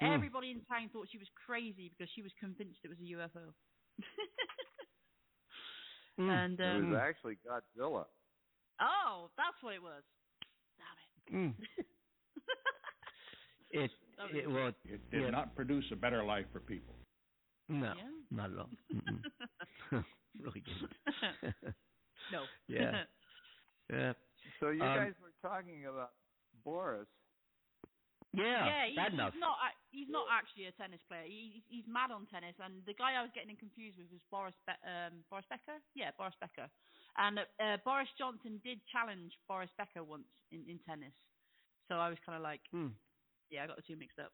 Mm. 0.02 0.16
Everybody 0.16 0.52
in 0.52 0.62
town 0.66 0.90
thought 0.92 1.08
she 1.12 1.18
was 1.20 1.30
crazy 1.46 1.92
because 1.96 2.12
she 2.16 2.22
was 2.24 2.32
convinced 2.40 2.80
it 2.84 2.90
was 2.90 3.00
a 3.00 3.12
UFO. 3.16 3.54
Mm. 6.20 6.30
and 6.30 6.60
it 6.60 6.76
um, 6.84 6.90
was 6.92 7.00
actually 7.02 7.38
Godzilla. 7.46 8.06
oh, 8.80 9.30
that's 9.36 9.58
what 9.62 9.74
it 9.74 9.82
was. 9.82 10.04
Damn 11.32 11.34
Mm. 11.34 11.54
it, 13.72 13.92
it 14.34 14.50
well 14.52 14.68
It 14.86 15.02
did 15.10 15.24
yeah, 15.24 15.30
not 15.32 15.56
produce 15.56 15.86
a 15.92 15.96
better 15.96 16.24
life 16.24 16.46
for 16.52 16.60
people. 16.60 16.96
no 17.70 17.94
Yeah. 17.98 18.10
not 18.30 18.52
at 18.52 18.58
all. 18.60 18.70
really 20.42 20.62
didn't 20.62 20.94
no. 22.32 22.44
Yeah. 22.68 23.04
yeah 23.92 24.14
So 24.60 24.70
you 24.70 24.82
Um, 24.84 24.96
guys 24.98 25.14
were 25.22 25.34
talking 25.42 25.86
about 25.86 26.12
Boris. 26.64 27.08
yeah 28.34 28.66
yeah, 28.66 28.86
he, 28.90 28.96
bad 28.96 29.12
he's 29.12 29.20
not. 29.20 29.34
He's 29.94 30.10
not 30.10 30.26
actually 30.34 30.66
a 30.66 30.74
tennis 30.74 31.02
player. 31.08 31.22
He, 31.30 31.62
he's 31.70 31.86
mad 31.86 32.10
on 32.10 32.26
tennis, 32.34 32.56
and 32.58 32.82
the 32.90 32.96
guy 32.98 33.14
I 33.14 33.22
was 33.22 33.30
getting 33.38 33.54
confused 33.56 33.98
with 34.02 34.10
was 34.10 34.22
Boris 34.34 34.58
Be- 34.66 34.82
um, 34.90 35.22
Boris 35.30 35.46
Becker. 35.54 35.78
Yeah, 35.94 36.10
Boris 36.18 36.34
Becker. 36.42 36.66
And 37.22 37.38
uh, 37.38 37.78
Boris 37.86 38.10
Johnson 38.18 38.58
did 38.66 38.82
challenge 38.90 39.38
Boris 39.48 39.70
Becker 39.78 40.02
once 40.04 40.26
in, 40.52 40.66
in 40.66 40.80
tennis, 40.82 41.14
so 41.88 42.02
I 42.02 42.10
was 42.10 42.18
kind 42.26 42.36
of 42.36 42.42
like, 42.42 42.62
Hmm. 42.74 42.98
yeah, 43.54 43.66
I 43.66 43.68
got 43.70 43.78
the 43.78 43.86
two 43.86 43.96
mixed 44.02 44.18
up. 44.18 44.34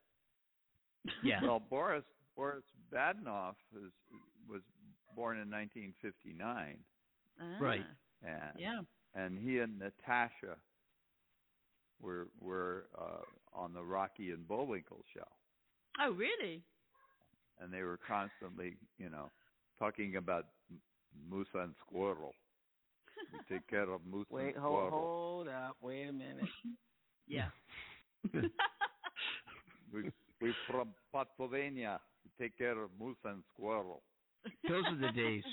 yeah 1.24 1.44
Well, 1.44 1.60
Boris 1.60 2.06
Boris 2.40 2.64
Badenov 2.88 3.56
was 3.76 3.92
was 4.48 4.62
born 5.20 5.38
in 5.38 5.50
1959, 5.50 6.78
Right. 7.60 7.86
Ah, 7.86 8.28
and 8.28 8.60
Yeah. 8.60 8.82
and 9.16 9.38
he 9.38 9.60
and 9.60 9.78
Natasha 9.80 10.56
were 12.02 12.28
were 12.40 12.86
uh, 12.98 13.24
on 13.54 13.74
the 13.74 13.84
Rocky 13.84 14.32
and 14.32 14.48
Bullwinkle 14.48 15.04
show, 15.14 15.28
Oh, 16.00 16.12
really? 16.12 16.64
and 17.60 17.72
they 17.74 17.84
were 17.84 17.98
constantly, 18.08 18.78
you 18.98 19.10
know, 19.10 19.30
talking 19.78 20.16
about 20.16 20.46
M- 20.72 20.82
Moose 21.30 21.54
and 21.54 21.74
Squirrel. 21.86 22.34
We 23.34 23.40
take 23.56 23.68
care 23.68 23.90
of 23.92 24.06
Moose 24.06 24.28
Wait, 24.30 24.56
and 24.56 24.64
hold, 24.64 24.88
Squirrel. 24.88 25.00
hold 25.00 25.48
up. 25.50 25.76
Wait 25.82 26.08
a 26.08 26.14
minute. 26.14 26.50
Yeah. 27.28 27.50
We 29.94 30.12
we 30.42 30.54
from 30.68 30.90
Pennsylvania. 31.14 32.00
We 32.24 32.32
take 32.46 32.58
care 32.58 32.82
of 32.82 32.90
Moose 33.00 33.18
and 33.26 33.44
Squirrel. 33.54 34.02
Those 34.68 34.84
are 34.88 34.98
the 34.98 35.12
days 35.16 35.44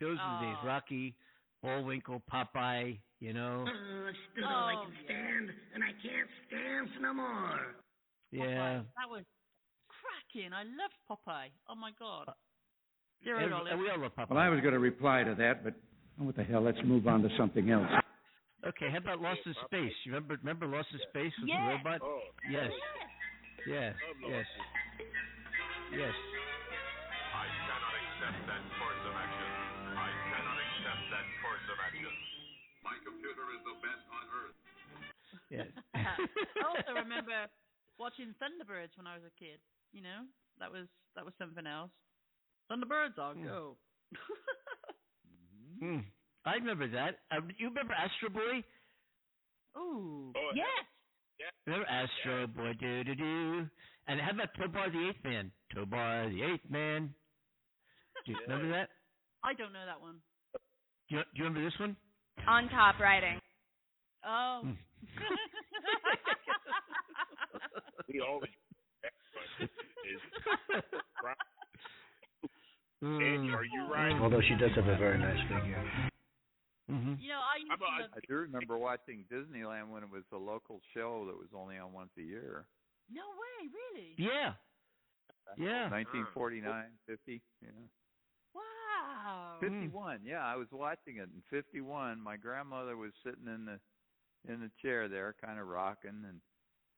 those 0.00 0.18
are 0.20 0.40
the 0.40 0.46
days 0.46 0.56
Aw. 0.62 0.66
Rocky 0.66 1.14
Bullwinkle 1.62 2.22
Popeye 2.32 2.98
you 3.20 3.32
know 3.32 3.64
Uh, 3.66 4.12
stood 4.32 4.44
all 4.44 4.68
I 4.68 4.74
Oh, 4.76 4.84
can 4.84 4.92
stand, 5.04 5.50
and 5.74 5.82
I 5.84 5.92
can't 6.04 6.30
stand 6.48 6.88
no 7.02 7.14
more. 7.14 7.60
yeah 8.32 8.42
Popeye. 8.44 8.84
That 8.96 9.08
was 9.10 9.24
cracking. 9.88 10.52
I 10.52 10.62
loved 10.64 10.98
Popeye. 11.08 11.48
Oh 11.68 11.74
my 11.74 11.90
god. 11.98 12.28
Zero 13.24 13.38
Every- 13.38 13.50
dollars. 13.50 13.72
we 13.78 13.88
all 13.90 13.98
love 14.00 14.12
Popeye 14.14 14.30
Well, 14.30 14.38
I 14.38 14.48
was 14.50 14.60
going 14.60 14.74
to 14.74 14.78
reply 14.78 15.24
to 15.24 15.34
that, 15.36 15.64
but 15.64 15.74
oh, 16.20 16.24
what 16.24 16.36
the 16.36 16.44
hell? 16.44 16.60
Let's 16.62 16.78
move 16.84 17.06
on 17.08 17.22
to 17.22 17.28
something 17.38 17.70
else. 17.70 17.88
Okay, 18.66 18.90
how 18.90 18.98
about 18.98 19.20
Lost 19.20 19.38
in 19.46 19.54
Space? 19.66 19.92
You 20.04 20.10
remember 20.12 20.36
remember 20.42 20.66
Lost 20.66 20.88
in 20.92 20.98
Space 21.10 21.30
with 21.38 21.48
Yeah. 21.48 21.66
the 21.70 21.72
robot? 21.76 22.00
Oh, 22.02 22.18
Yes. 22.50 22.70
Yes. 23.68 23.94
Yes. 24.28 24.44
Yes. 25.94 26.14
I 28.26 28.34
cannot 28.34 28.42
accept 28.42 28.50
that 28.50 28.64
course 28.74 29.02
of 29.06 29.14
action. 29.14 29.50
I 29.94 30.10
cannot 30.34 30.58
accept 30.58 31.02
that 31.14 31.26
course 31.46 31.66
of 31.70 31.78
action. 31.78 32.14
My 32.82 32.96
computer 33.06 33.44
is 33.54 33.62
the 33.62 33.76
best 33.78 34.04
on 34.10 34.24
earth. 34.34 34.56
Yes. 35.46 35.70
I 35.94 36.66
also 36.66 36.92
remember 36.98 37.46
watching 38.02 38.34
Thunderbirds 38.42 38.98
when 38.98 39.06
I 39.06 39.14
was 39.14 39.22
a 39.26 39.34
kid. 39.38 39.62
You 39.94 40.02
know, 40.02 40.26
that 40.58 40.70
was 40.74 40.90
that 41.14 41.24
was 41.24 41.34
something 41.38 41.66
else. 41.66 41.94
Thunderbirds, 42.66 43.14
I'll 43.18 43.34
Hmm. 43.34 43.46
go. 43.46 43.76
Hmm. 45.78 45.98
I 46.44 46.54
remember 46.54 46.88
that. 46.88 47.18
Uh, 47.30 47.46
you 47.58 47.68
remember 47.68 47.92
Astro 47.94 48.30
Boy? 48.30 48.64
Ooh. 49.78 50.32
Oh, 50.34 50.50
yes. 50.54 50.66
Remember 51.66 51.86
Astro 51.86 52.46
Boy? 52.46 52.72
Do 52.80 53.04
do 53.04 53.14
do. 53.14 53.66
And 54.08 54.20
how 54.20 54.30
about 54.30 54.54
Tobor 54.58 54.90
the 54.90 55.10
Eighth 55.10 55.22
Man? 55.24 55.50
Tobor 55.74 56.30
the 56.30 56.42
Eighth 56.42 56.70
Man. 56.70 57.14
Do 58.26 58.32
you 58.32 58.38
remember 58.48 58.68
that? 58.74 58.88
I 59.44 59.54
don't 59.54 59.72
know 59.72 59.86
that 59.86 60.00
one. 60.00 60.16
Do 61.08 61.16
you, 61.16 61.22
do 61.22 61.28
you 61.34 61.44
remember 61.44 61.64
this 61.64 61.78
one? 61.78 61.96
On 62.48 62.68
top 62.68 62.98
riding. 62.98 63.38
Oh. 64.26 64.62
Hmm. 64.64 64.72
we 68.12 68.20
always 68.20 68.50
is 69.60 69.68
right. 71.22 71.36
Hmm. 73.02 73.54
Are 73.54 73.64
you 73.64 73.86
right? 73.92 74.18
Although 74.20 74.40
she 74.40 74.54
does 74.56 74.74
have 74.74 74.88
a 74.88 74.96
very 74.96 75.18
nice 75.18 75.38
figure. 75.48 75.84
Mm-hmm. 76.90 77.14
You 77.18 77.28
know, 77.28 77.40
I 77.42 77.58
used 77.58 77.70
How 77.70 77.76
to 77.76 77.82
love. 78.02 78.10
I 78.14 78.20
do 78.26 78.34
remember 78.34 78.78
watching 78.78 79.24
Disneyland 79.30 79.90
when 79.90 80.02
it 80.02 80.10
was 80.10 80.24
a 80.32 80.36
local 80.36 80.80
show 80.94 81.26
that 81.26 81.36
was 81.36 81.48
only 81.54 81.78
on 81.78 81.92
once 81.92 82.10
a 82.18 82.22
year. 82.22 82.66
No 83.10 83.22
way, 83.22 83.68
really? 83.70 84.14
Yeah. 84.18 84.54
Yeah. 85.58 85.90
1949, 85.90 86.90
50, 87.06 87.42
yeah. 87.62 87.68
Wow. 89.26 89.58
51. 89.60 90.20
Yeah, 90.24 90.44
I 90.44 90.56
was 90.56 90.68
watching 90.72 91.16
it 91.18 91.28
in 91.34 91.42
51. 91.50 92.20
My 92.20 92.36
grandmother 92.36 92.96
was 92.96 93.12
sitting 93.24 93.46
in 93.46 93.64
the 93.66 93.78
in 94.52 94.60
the 94.60 94.70
chair 94.80 95.08
there 95.08 95.34
kind 95.44 95.58
of 95.58 95.66
rocking 95.66 96.24
and 96.28 96.40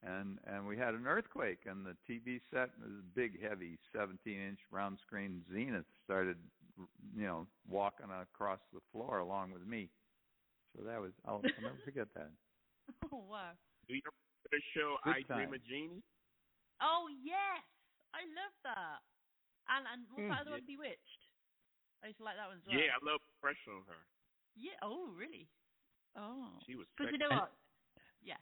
and 0.03 0.37
and 0.45 0.67
we 0.67 0.77
had 0.77 0.93
an 0.93 1.07
earthquake 1.07 1.59
and 1.65 1.85
the 1.85 1.95
TV 2.07 2.39
set 2.53 2.69
this 2.79 2.91
big 3.15 3.41
heavy 3.41 3.77
17-inch 3.95 4.59
round 4.71 4.97
screen 5.05 5.41
Zenith 5.51 5.85
started 6.03 6.37
you 7.15 7.25
know 7.25 7.47
walking 7.67 8.07
across 8.21 8.59
the 8.73 8.79
floor 8.91 9.19
along 9.19 9.51
with 9.51 9.65
me. 9.65 9.89
So 10.75 10.83
that 10.83 10.99
was 11.01 11.11
I'll, 11.25 11.43
I'll 11.57 11.63
never 11.63 11.79
forget 11.83 12.07
that. 12.15 12.29
Oh 13.11 13.23
wow. 13.29 13.51
Do 13.87 13.95
you 13.95 14.01
remember 14.05 14.49
the 14.51 14.61
show 14.73 14.97
Good 15.03 15.11
I 15.11 15.21
Dream 15.33 15.49
time. 15.49 15.53
of 15.53 15.63
Jeannie? 15.65 16.03
Oh 16.81 17.07
yes, 17.23 17.63
I 18.13 18.23
love 18.35 18.53
that. 18.63 18.99
And 19.69 19.85
and 19.93 20.01
what's 20.11 20.25
Hmm. 20.25 20.29
that 20.29 20.41
other 20.41 20.51
one, 20.51 20.65
Bewitched? 20.65 21.21
I 22.03 22.07
used 22.07 22.19
to 22.19 22.25
like 22.25 22.37
that 22.39 22.47
one 22.47 22.57
as 22.57 22.63
well. 22.65 22.75
Yeah, 22.79 22.95
I 22.95 22.99
love 23.03 23.19
pressure 23.41 23.75
on 23.75 23.83
her. 23.87 24.01
Yeah. 24.55 24.75
Oh 24.81 25.09
really? 25.17 25.47
Oh. 26.15 26.47
She 26.65 26.75
was 26.75 26.87
Because 26.97 27.11
you 27.11 27.19
know 27.19 27.29
what? 27.29 27.51
Yeah. 28.23 28.39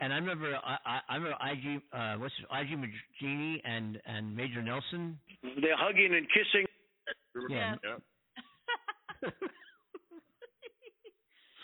And 0.00 0.12
I 0.12 0.16
remember 0.16 0.56
I 0.56 0.76
I, 0.86 1.00
I 1.08 1.14
remember 1.16 1.36
IG 1.40 1.82
uh 1.92 2.14
what's 2.18 2.34
it, 2.40 2.46
IG 2.50 2.78
Jeannie 3.20 3.60
and 3.64 4.00
and 4.06 4.34
Major 4.34 4.62
Nelson. 4.62 5.18
They're 5.42 5.76
hugging 5.76 6.14
and 6.14 6.26
kissing. 6.28 6.66
Yeah. 7.48 7.76
Yeah. 7.82 7.96
They 9.22 9.28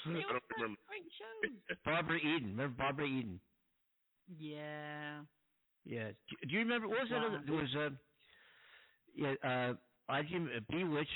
I 0.06 0.32
don't 0.32 0.32
such 0.32 0.56
remember. 0.56 0.80
great 0.88 1.08
shows. 1.18 1.78
Barbara 1.84 2.18
Eden. 2.18 2.50
Remember 2.56 2.74
Barbara 2.76 3.06
Eden? 3.06 3.40
Yeah. 4.38 5.20
Yeah. 5.84 6.08
Do, 6.28 6.36
do 6.46 6.52
you 6.52 6.58
remember 6.60 6.88
what 6.88 7.00
was 7.00 7.08
that? 7.10 7.20
Wow. 7.20 7.26
Other, 7.28 7.42
there 7.46 7.54
was 7.54 7.76
uh, 7.76 7.90
yeah. 9.14 9.34
Uh, 9.42 9.74
IG 10.08 10.34
uh, 10.34 10.60
Bewitched. 10.70 11.10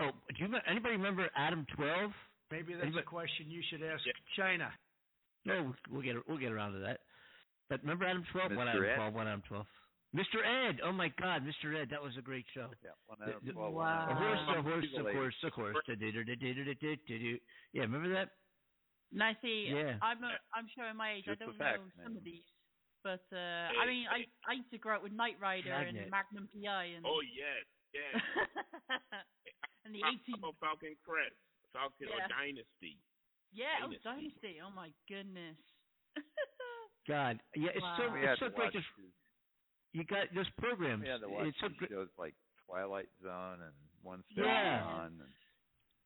Oh, 0.00 0.10
do 0.10 0.34
you 0.38 0.46
remember, 0.46 0.66
anybody 0.68 0.96
remember 0.96 1.28
Adam 1.36 1.66
Twelve? 1.76 2.10
Maybe 2.50 2.72
that's 2.74 2.84
Anybody- 2.84 3.02
a 3.02 3.06
question 3.08 3.46
you 3.50 3.62
should 3.70 3.82
ask 3.82 4.02
China. 4.36 4.70
No, 5.44 5.74
we'll 5.90 6.02
get 6.02 6.16
we'll 6.28 6.38
get 6.38 6.52
around 6.52 6.72
to 6.72 6.78
that. 6.80 7.00
But 7.68 7.80
remember 7.82 8.04
Adam 8.06 8.24
Twelve? 8.32 8.52
One 8.54 8.68
Adam 8.68 8.84
Ed? 8.84 8.94
Twelve. 8.96 9.14
One 9.14 9.26
Adam 9.28 9.42
Twelve. 9.48 9.66
Mr. 10.14 10.38
Ed. 10.46 10.78
Oh 10.84 10.92
my 10.92 11.08
God, 11.20 11.42
Mr. 11.42 11.74
Ed. 11.74 11.88
That 11.90 12.00
was 12.02 12.12
a 12.16 12.22
great 12.22 12.46
show. 12.54 12.70
Yeah, 12.84 12.90
one 13.06 13.18
The- 13.18 13.34
out 13.34 13.36
of 13.40 13.44
the- 13.44 13.52
12, 13.52 13.74
Wow. 13.74 13.82
out 13.84 14.08
A 14.08 14.12
of 14.12 14.18
horse, 14.18 14.38
a 14.38 14.44
12. 14.44 14.64
horse, 14.64 14.84
a 14.94 15.02
Lady. 15.02 15.16
horse, 15.18 15.34
a 15.42 15.50
horse. 15.50 15.76
Da-da-da-da-da-da-da-da. 15.86 17.40
Yeah, 17.72 17.82
remember 17.82 18.08
that? 18.14 18.30
Now 19.12 19.32
see, 19.42 19.70
Yeah. 19.74 19.98
I'm 20.02 20.22
a, 20.24 20.38
I'm 20.54 20.66
showing 20.76 20.96
my 20.96 21.12
age. 21.14 21.24
Just 21.24 21.42
I 21.42 21.44
don't 21.46 21.58
facts, 21.58 21.78
know 21.78 21.90
some 22.04 22.12
man. 22.14 22.18
of 22.18 22.24
these, 22.24 22.44
but 23.02 23.22
uh, 23.32 23.68
I 23.78 23.86
mean, 23.86 24.06
I 24.10 24.26
I 24.48 24.54
used 24.54 24.70
to 24.70 24.78
grow 24.78 24.96
up 24.96 25.02
with 25.02 25.12
Knight 25.12 25.38
Rider 25.40 25.68
Dragnet. 25.68 26.02
and 26.02 26.10
Magnum 26.10 26.48
PI 26.54 26.84
and 26.96 27.04
Oh 27.06 27.20
yes, 27.20 27.66
yes. 27.94 28.14
and 29.86 29.94
the 29.94 30.02
How 30.02 30.12
80s. 30.12 30.38
about 30.38 30.54
Falcon 30.60 30.96
Crest, 31.06 31.38
Falcon 31.72 32.10
or 32.10 32.18
Yeah. 32.18 32.28
Dynasty. 32.28 32.98
Yeah, 33.54 33.86
oh 33.86 33.94
Dynasty. 34.02 34.34
Dynasty. 34.42 34.54
Oh 34.60 34.72
my 34.74 34.90
goodness. 35.08 35.56
God, 37.08 37.38
yeah, 37.54 37.70
it's 37.74 37.84
so 38.00 38.08
Wow. 38.10 38.14
We 38.14 38.26
it's 38.26 38.40
so 38.40 38.48
great. 38.50 38.72
Just, 38.72 38.86
you 39.92 40.04
got 40.04 40.26
those 40.34 40.48
programs. 40.58 41.02
we 41.04 41.08
had 41.08 41.20
to 41.22 41.28
watch 41.28 41.46
It's 41.52 41.60
so 41.60 41.68
great. 41.78 41.90
shows 41.90 42.08
like 42.18 42.34
Twilight 42.66 43.08
Zone 43.22 43.60
and 43.62 43.74
One 44.02 44.24
Step 44.32 44.44
Yeah. 44.44 44.80
Beyond 44.82 45.20
and 45.20 45.32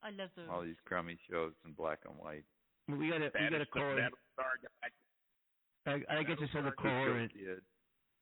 I 0.03 0.11
love 0.15 0.31
those. 0.37 0.47
all 0.51 0.63
these 0.63 0.79
crummy 0.87 1.19
shows 1.31 1.53
in 1.65 1.73
black 1.73 2.01
and 2.07 2.15
white. 2.19 2.45
We 2.89 3.11
gotta 3.11 3.31
we 3.35 3.49
gotta 3.51 3.67
call. 3.67 3.83
her. 3.83 4.09
I, 5.87 6.03
I 6.11 6.23
get 6.23 6.39
this 6.41 6.51
other 6.57 6.71
Good 6.77 6.83
caller. 6.83 7.19
and. 7.19 7.31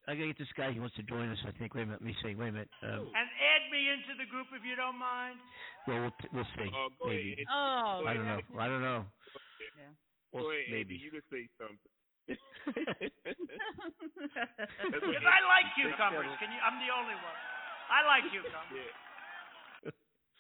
I 0.08 0.14
gotta 0.14 0.26
get 0.28 0.38
this 0.38 0.48
guy. 0.56 0.72
He 0.72 0.78
wants 0.80 0.94
to 0.96 1.02
join 1.02 1.28
us. 1.30 1.38
I 1.46 1.50
think. 1.58 1.74
Wait 1.74 1.82
a 1.82 1.86
minute. 1.86 2.00
Let 2.00 2.06
me 2.06 2.16
see. 2.22 2.34
Wait 2.34 2.48
a 2.48 2.52
minute. 2.52 2.70
Um, 2.82 3.10
And 3.10 3.26
add 3.26 3.55
me 3.76 3.92
into 3.92 4.16
the 4.16 4.24
group 4.32 4.48
if 4.56 4.64
you 4.64 4.72
don't 4.72 4.96
mind. 4.96 5.36
well, 5.84 6.08
we'll 6.08 6.16
we'll 6.32 6.48
see. 6.56 6.64
Oh, 6.72 6.88
go 6.96 7.12
maybe. 7.12 7.44
ahead. 7.44 7.52
Oh. 7.52 8.08
I 8.08 8.16
don't 8.16 8.24
know. 8.24 8.40
I 8.56 8.66
don't 8.72 8.80
know. 8.80 9.04
Yeah. 9.76 9.92
We'll, 10.32 10.48
Go 10.48 10.56
ahead, 10.56 10.72
maybe. 10.72 10.96
Andy, 10.96 11.04
you 11.04 11.12
can 11.12 11.20
say 11.28 11.44
something. 11.60 11.92
Because 14.96 15.28
I 15.28 15.38
like 15.46 15.68
cucumbers. 15.76 16.32
Can 16.40 16.48
you? 16.50 16.58
I'm 16.64 16.80
the 16.80 16.88
only 16.90 17.14
one. 17.20 17.38
I 17.92 18.00
like 18.08 18.24
cucumbers. 18.32 18.72
Yeah. 18.72 18.88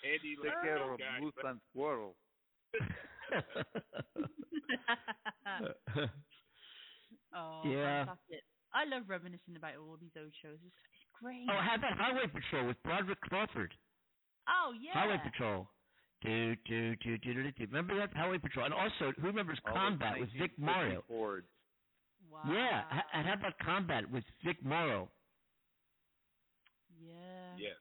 Andy 0.04 0.36
Te 0.36 0.42
like 0.42 0.60
quiero, 0.62 0.96
that 0.96 1.04
guy. 1.04 1.20
me 1.20 1.30
squirrel. 1.70 2.16
oh, 7.36 7.62
Yeah. 7.64 8.04
I 8.74 8.84
love 8.84 9.08
reminiscing 9.08 9.56
about 9.56 9.76
all 9.80 9.96
these 9.96 10.12
old 10.20 10.34
shows. 10.42 10.58
It's, 10.60 10.76
it's 10.76 10.95
great. 11.22 11.46
oh, 11.50 11.58
how 11.60 11.74
about 11.76 11.96
Highway 11.96 12.26
Patrol 12.32 12.66
with 12.66 12.82
Broderick 12.82 13.20
Crawford? 13.22 13.72
Oh, 14.48 14.72
yeah. 14.80 14.92
Highway 14.92 15.20
Patrol. 15.24 15.68
Do, 16.22 16.56
do, 16.66 16.96
do, 16.96 17.18
do, 17.18 17.34
do, 17.34 17.52
do. 17.52 17.66
Remember 17.66 17.96
that 17.98 18.10
Highway 18.16 18.38
Patrol? 18.38 18.64
And 18.64 18.74
also, 18.74 19.12
who 19.20 19.26
remembers 19.26 19.58
All 19.66 19.72
the 19.74 19.78
Combat 19.78 20.18
with 20.20 20.28
Vic 20.38 20.52
Morrow? 20.58 21.04
Fords. 21.08 21.46
Wow. 22.30 22.40
Yeah, 22.52 22.82
and 23.12 23.26
how 23.26 23.34
about 23.34 23.58
Combat 23.64 24.10
with 24.10 24.24
Vic 24.44 24.56
Morrow? 24.64 25.08
Yeah. 27.00 27.14
Yes. 27.58 27.72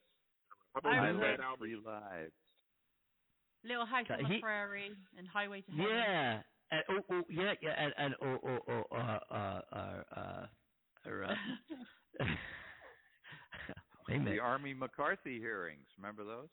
How 0.73 0.77
I 0.77 0.79
about 0.79 0.93
I 0.93 1.07
remember- 1.07 1.21
Red 1.25 1.39
love 1.39 1.57
Free 1.59 1.75
Lives. 1.75 2.31
Little 3.63 3.86
House 3.86 4.05
on 4.11 4.29
the 4.29 4.39
Prairie 4.39 4.91
and 5.17 5.27
Highway 5.27 5.61
to 5.61 5.71
Heaven. 5.71 5.86
Yeah. 5.91 6.41
And, 6.71 6.83
oh, 6.89 6.99
oh, 7.11 7.21
yeah, 7.29 7.53
yeah, 7.61 7.73
and, 7.77 7.93
and 7.97 8.15
oh, 8.21 8.39
oh, 8.47 8.59
oh, 8.67 8.95
uh, 8.95 9.19
uh, 9.31 9.61
uh, 9.71 10.01
uh, 10.15 10.45
uh, 11.07 11.36
wait 14.08 14.16
a 14.16 14.20
minute. 14.20 14.36
The 14.36 14.41
Army 14.41 14.74
McCarthy 14.74 15.39
hearings. 15.39 15.86
Remember 15.97 16.24
those? 16.24 16.47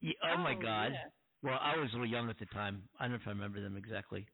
Yeah, 0.00 0.12
oh, 0.24 0.38
my 0.38 0.54
Oh, 0.54 0.62
God. 0.62 0.92
yeah. 0.92 1.08
Well, 1.42 1.58
I 1.60 1.76
was 1.76 1.88
a 1.90 1.92
little 1.94 2.06
young 2.06 2.28
at 2.30 2.38
the 2.38 2.46
time. 2.46 2.82
I 2.98 3.04
don't 3.04 3.12
know 3.12 3.16
if 3.16 3.26
I 3.26 3.30
remember 3.30 3.60
them 3.60 3.76
exactly. 3.76 4.26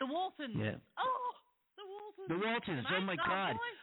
The 0.00 0.06
Waltons. 0.06 0.56
Yeah. 0.56 0.76
Oh, 0.98 1.30
the 1.76 1.84
Waltons. 1.84 2.28
The 2.28 2.46
Waltons. 2.46 2.86
Good 2.88 2.96
Oh 2.96 3.06
my 3.06 3.14
Star 3.14 3.28
God. 3.28 3.52
Boy. 3.54 3.74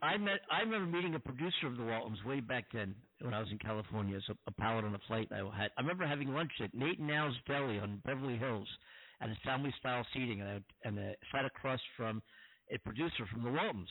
I 0.00 0.16
met. 0.16 0.40
I 0.50 0.60
remember 0.60 0.86
meeting 0.96 1.16
a 1.16 1.18
producer 1.18 1.66
of 1.66 1.76
the 1.76 1.82
Waltons 1.82 2.22
way 2.24 2.38
back 2.38 2.66
then 2.72 2.94
when 3.20 3.34
I 3.34 3.40
was 3.40 3.48
in 3.50 3.58
California 3.58 4.16
as 4.16 4.22
a, 4.30 4.34
a 4.46 4.52
pilot 4.52 4.84
on 4.84 4.94
a 4.94 4.98
flight. 5.08 5.28
I 5.32 5.38
had. 5.56 5.72
I 5.76 5.80
remember 5.80 6.06
having 6.06 6.28
lunch 6.28 6.52
at 6.62 6.72
Nate 6.72 7.00
and 7.00 7.10
Al's 7.10 7.34
Deli 7.48 7.80
on 7.80 8.00
Beverly 8.06 8.36
Hills, 8.36 8.68
at 9.20 9.28
a 9.28 9.34
family 9.44 9.74
style 9.80 10.06
seating, 10.14 10.40
and 10.40 10.48
I 10.48 10.60
and 10.88 11.00
I 11.00 11.14
sat 11.34 11.44
across 11.44 11.80
from 11.96 12.22
a 12.70 12.78
producer 12.78 13.26
from 13.32 13.42
the 13.42 13.50
Waltons. 13.50 13.88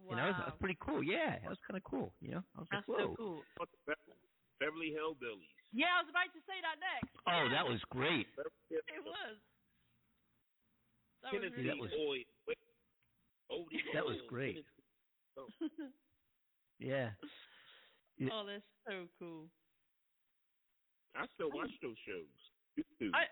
Wow. 0.00 0.10
You 0.10 0.16
know, 0.16 0.32
that 0.32 0.46
was 0.46 0.58
pretty 0.58 0.78
cool. 0.80 1.02
Yeah, 1.04 1.38
that 1.38 1.48
was 1.48 1.58
kind 1.66 1.76
of 1.76 1.84
cool. 1.84 2.12
You 2.20 2.40
know, 2.40 2.42
I 2.56 2.60
was 2.60 2.68
That's 2.72 2.88
like, 2.88 2.98
so 3.04 3.14
cool. 3.16 3.42
Beverly 4.58 4.92
Hillbillies. 4.96 5.52
Yeah, 5.72 5.92
I 5.96 6.02
was 6.02 6.10
about 6.10 6.32
to 6.34 6.40
say 6.48 6.58
that 6.60 6.76
next. 6.80 7.12
Oh, 7.28 7.46
Yeah, 7.46 7.54
that 7.54 7.66
was 7.68 7.80
great. 7.90 8.26
It 8.70 9.04
was. 9.04 9.36
That 11.22 11.32
was 11.36 11.52
really 11.52 11.68
that 11.68 11.78
was- 11.78 11.90
Boy. 11.92 12.24
Odie 13.52 13.82
That 13.94 14.04
was 14.06 14.16
great. 14.28 14.64
Tennessee- 15.36 15.94
Yeah. 16.78 17.10
Oh. 17.22 17.28
Yeah. 18.20 18.28
oh, 18.36 18.44
that's 18.44 18.64
so 18.84 19.08
cool. 19.18 19.48
I 21.16 21.24
still 21.34 21.48
watch 21.50 21.72
those 21.80 21.96
shows. 22.04 22.28
I 23.14 23.24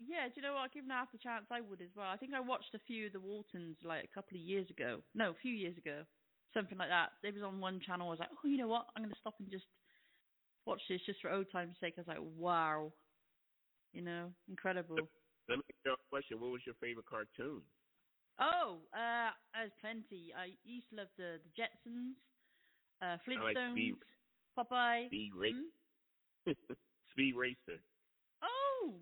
yeah, 0.00 0.26
do 0.26 0.34
you 0.36 0.42
know 0.42 0.54
what? 0.54 0.72
Given 0.72 0.90
half 0.90 1.12
the 1.12 1.18
chance, 1.18 1.46
I 1.50 1.60
would 1.60 1.80
as 1.80 1.94
well. 1.96 2.08
I 2.08 2.16
think 2.16 2.34
I 2.34 2.40
watched 2.40 2.74
a 2.74 2.80
few 2.86 3.06
of 3.06 3.12
the 3.12 3.20
Waltons 3.20 3.76
like 3.84 4.04
a 4.04 4.14
couple 4.14 4.36
of 4.36 4.42
years 4.42 4.68
ago. 4.70 5.00
No, 5.14 5.30
a 5.30 5.42
few 5.42 5.52
years 5.52 5.76
ago, 5.78 6.02
something 6.52 6.78
like 6.78 6.88
that. 6.88 7.10
They 7.22 7.30
was 7.30 7.42
on 7.42 7.60
one 7.60 7.80
channel. 7.84 8.08
I 8.08 8.10
was 8.10 8.20
like, 8.20 8.30
oh, 8.32 8.48
you 8.48 8.58
know 8.58 8.68
what? 8.68 8.86
I'm 8.96 9.02
gonna 9.02 9.14
stop 9.20 9.34
and 9.38 9.50
just 9.50 9.66
watch 10.66 10.80
this 10.88 11.00
just 11.06 11.20
for 11.20 11.30
old 11.30 11.46
time's 11.52 11.76
sake. 11.80 11.94
I 11.96 12.00
was 12.00 12.08
like, 12.08 12.24
wow, 12.38 12.92
you 13.92 14.02
know, 14.02 14.30
incredible. 14.48 14.96
Let 15.48 15.58
me 15.58 15.64
ask 15.68 15.84
you 15.84 15.92
a 15.92 15.96
question. 16.10 16.40
What 16.40 16.50
was 16.50 16.62
your 16.66 16.74
favorite 16.80 17.06
cartoon? 17.06 17.60
Oh, 18.40 18.78
uh, 18.92 19.30
there's 19.54 19.70
plenty. 19.80 20.32
I 20.36 20.56
used 20.64 20.90
to 20.90 20.96
love 20.96 21.08
the 21.16 21.38
the 21.44 21.52
Jetsons, 21.54 22.18
uh, 23.02 23.16
like 23.26 23.56
Flintstones, 23.56 23.72
Speed- 23.72 23.94
Popeye. 24.58 25.06
Speed 25.06 25.32
Racer. 25.36 25.56
Hmm? 26.46 26.52
Speed 27.12 27.34
Racer. 27.36 27.78
Oh, 28.42 28.94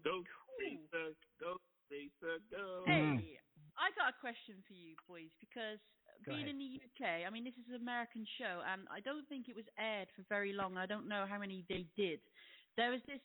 Go 0.58 0.60
cool. 0.60 0.78
Racer, 0.92 1.08
go 1.40 1.56
Racer, 1.90 2.36
go. 2.50 2.82
Hey, 2.86 3.38
I 3.76 3.90
got 3.96 4.12
a 4.12 4.16
question 4.20 4.60
for 4.66 4.74
you, 4.74 4.94
boys, 5.08 5.32
because 5.40 5.80
Go 6.24 6.32
being 6.32 6.46
ahead. 6.48 6.54
in 6.54 6.58
the 6.58 6.70
UK, 6.80 7.26
I 7.26 7.30
mean, 7.30 7.44
this 7.44 7.56
is 7.58 7.68
an 7.68 7.80
American 7.80 8.24
show, 8.38 8.62
and 8.64 8.86
I 8.92 9.00
don't 9.00 9.26
think 9.28 9.48
it 9.48 9.56
was 9.56 9.66
aired 9.78 10.08
for 10.14 10.22
very 10.28 10.52
long. 10.52 10.76
I 10.76 10.86
don't 10.86 11.08
know 11.08 11.26
how 11.28 11.38
many 11.38 11.64
they 11.68 11.86
did. 11.96 12.20
There 12.76 12.90
was 12.90 13.00
this 13.06 13.20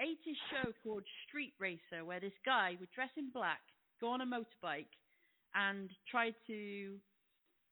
80s 0.00 0.36
show 0.50 0.72
called 0.82 1.04
Street 1.28 1.54
Racer, 1.58 2.04
where 2.04 2.20
this 2.20 2.36
guy 2.44 2.76
would 2.80 2.90
dress 2.92 3.10
in 3.16 3.30
black, 3.30 3.60
go 4.00 4.08
on 4.08 4.20
a 4.20 4.26
motorbike, 4.26 4.92
and 5.54 5.88
try 6.10 6.32
to, 6.46 6.98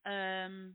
um, 0.07 0.75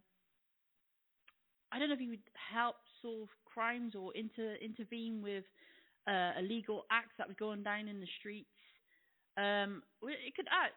I 1.72 1.80
don't 1.80 1.89
know 1.89 1.95
if 1.95 1.99
he 1.99 2.10
would 2.10 2.30
help 2.36 2.76
solve 3.01 3.30
crimes 3.45 3.95
or 3.95 4.14
inter 4.16 4.55
intervene 4.62 5.22
with 5.22 5.45
uh, 6.10 6.32
illegal 6.39 6.86
acts 6.89 7.14
that 7.18 7.28
were 7.28 7.38
going 7.38 7.62
down 7.62 7.88
in 7.88 7.99
the 7.99 8.10
streets. 8.20 8.49
Um, 9.38 9.84
it 10.03 10.36
could 10.36 10.49
uh, 10.49 10.74